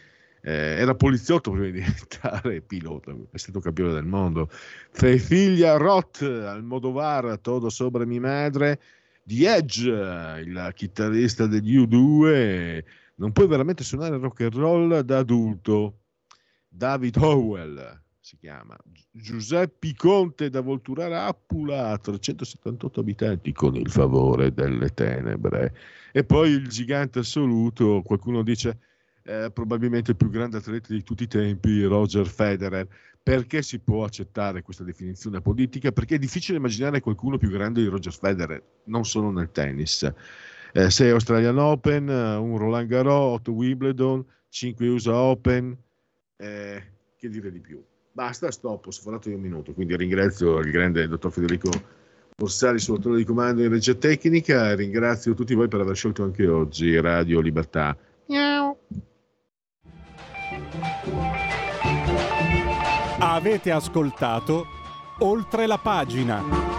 eh, 0.42 0.52
era 0.80 0.96
poliziotto 0.96 1.52
prima 1.52 1.68
di 1.68 1.74
diventare 1.86 2.62
pilota, 2.62 3.16
è 3.30 3.38
stato 3.38 3.60
campione 3.60 3.94
del 3.94 4.06
mondo. 4.06 4.50
Cecilia 4.92 5.78
Roth, 5.78 6.24
Almodovar, 6.24 7.38
Todo 7.42 7.70
sobre 7.70 8.08
mi 8.08 8.20
madre, 8.20 8.80
di 9.22 9.46
Edge, 9.46 9.88
il 9.88 10.72
chitarrista 10.74 11.46
degli 11.46 11.78
U2, 11.78 12.84
non 13.16 13.32
puoi 13.32 13.48
veramente 13.48 13.84
suonare 13.84 14.18
rock 14.18 14.42
and 14.42 14.56
roll 14.56 15.00
da 15.00 15.20
adulto. 15.20 16.00
David 16.68 17.16
Howell 17.18 18.04
si 18.20 18.38
chiama. 18.38 18.76
Giuseppe 19.12 19.94
Conte 19.96 20.50
da 20.50 20.62
Volturare 20.62 21.16
Appula, 21.16 21.98
378 21.98 23.00
abitanti 23.00 23.54
con 23.54 23.76
il 23.76 23.90
favore 23.90 24.52
delle 24.52 24.90
tenebre. 24.94 25.76
E 26.12 26.24
poi 26.24 26.50
il 26.50 26.68
gigante 26.68 27.20
assoluto, 27.20 28.02
qualcuno 28.04 28.42
dice 28.42 28.80
eh, 29.24 29.52
probabilmente 29.54 30.12
il 30.12 30.18
più 30.18 30.30
grande 30.30 30.58
atleta 30.58 30.92
di 30.92 31.04
tutti 31.04 31.24
i 31.24 31.28
tempi, 31.28 31.84
Roger 31.84 32.26
Federer. 32.26 32.88
Perché 33.22 33.62
si 33.62 33.80
può 33.80 34.04
accettare 34.04 34.62
questa 34.62 34.84
definizione 34.84 35.42
politica? 35.42 35.92
Perché 35.92 36.16
è 36.16 36.20
difficile 36.20 36.58
immaginare 36.58 37.00
qualcuno 37.00 37.38
più 37.38 37.50
grande 37.50 37.82
di 37.82 37.88
Roger 37.88 38.14
Federer, 38.14 38.62
non 38.86 39.06
solo 39.06 39.32
nel 39.32 39.52
tennis 39.52 40.12
eh, 40.76 40.90
6 40.90 41.10
Australian 41.12 41.58
Open, 41.58 42.10
eh, 42.10 42.36
un 42.36 42.58
Roland 42.58 42.88
Garros, 42.90 43.40
8 43.40 43.52
Wimbledon, 43.54 44.26
5 44.50 44.88
USA 44.90 45.16
Open, 45.16 45.76
eh, 46.36 46.84
che 47.18 47.30
dire 47.30 47.50
di 47.50 47.60
più. 47.60 47.82
Basta, 48.12 48.52
stop, 48.52 48.86
ho 48.86 48.92
sforato 48.92 49.30
io 49.30 49.36
un 49.36 49.42
minuto, 49.42 49.74
quindi 49.74 49.96
ringrazio 49.96 50.60
il 50.60 50.72
grande 50.72 51.08
dottor 51.08 51.32
Federico 51.32 51.70
Borsari, 52.36 52.80
suo 52.80 52.96
autore 52.96 53.18
di 53.18 53.24
comando 53.24 53.64
in 53.64 53.70
regia 53.70 53.94
tecnica, 53.94 54.76
ringrazio 54.76 55.34
tutti 55.34 55.54
voi 55.54 55.70
per 55.70 55.80
aver 55.80 55.96
scelto 55.96 56.24
anche 56.24 56.46
oggi 56.46 57.00
Radio 57.00 57.40
Libertà. 57.40 57.96
Miau. 58.28 58.78
Avete 63.20 63.72
ascoltato 63.72 64.66
oltre 65.20 65.68
la 65.68 65.78
pagina. 65.78 66.75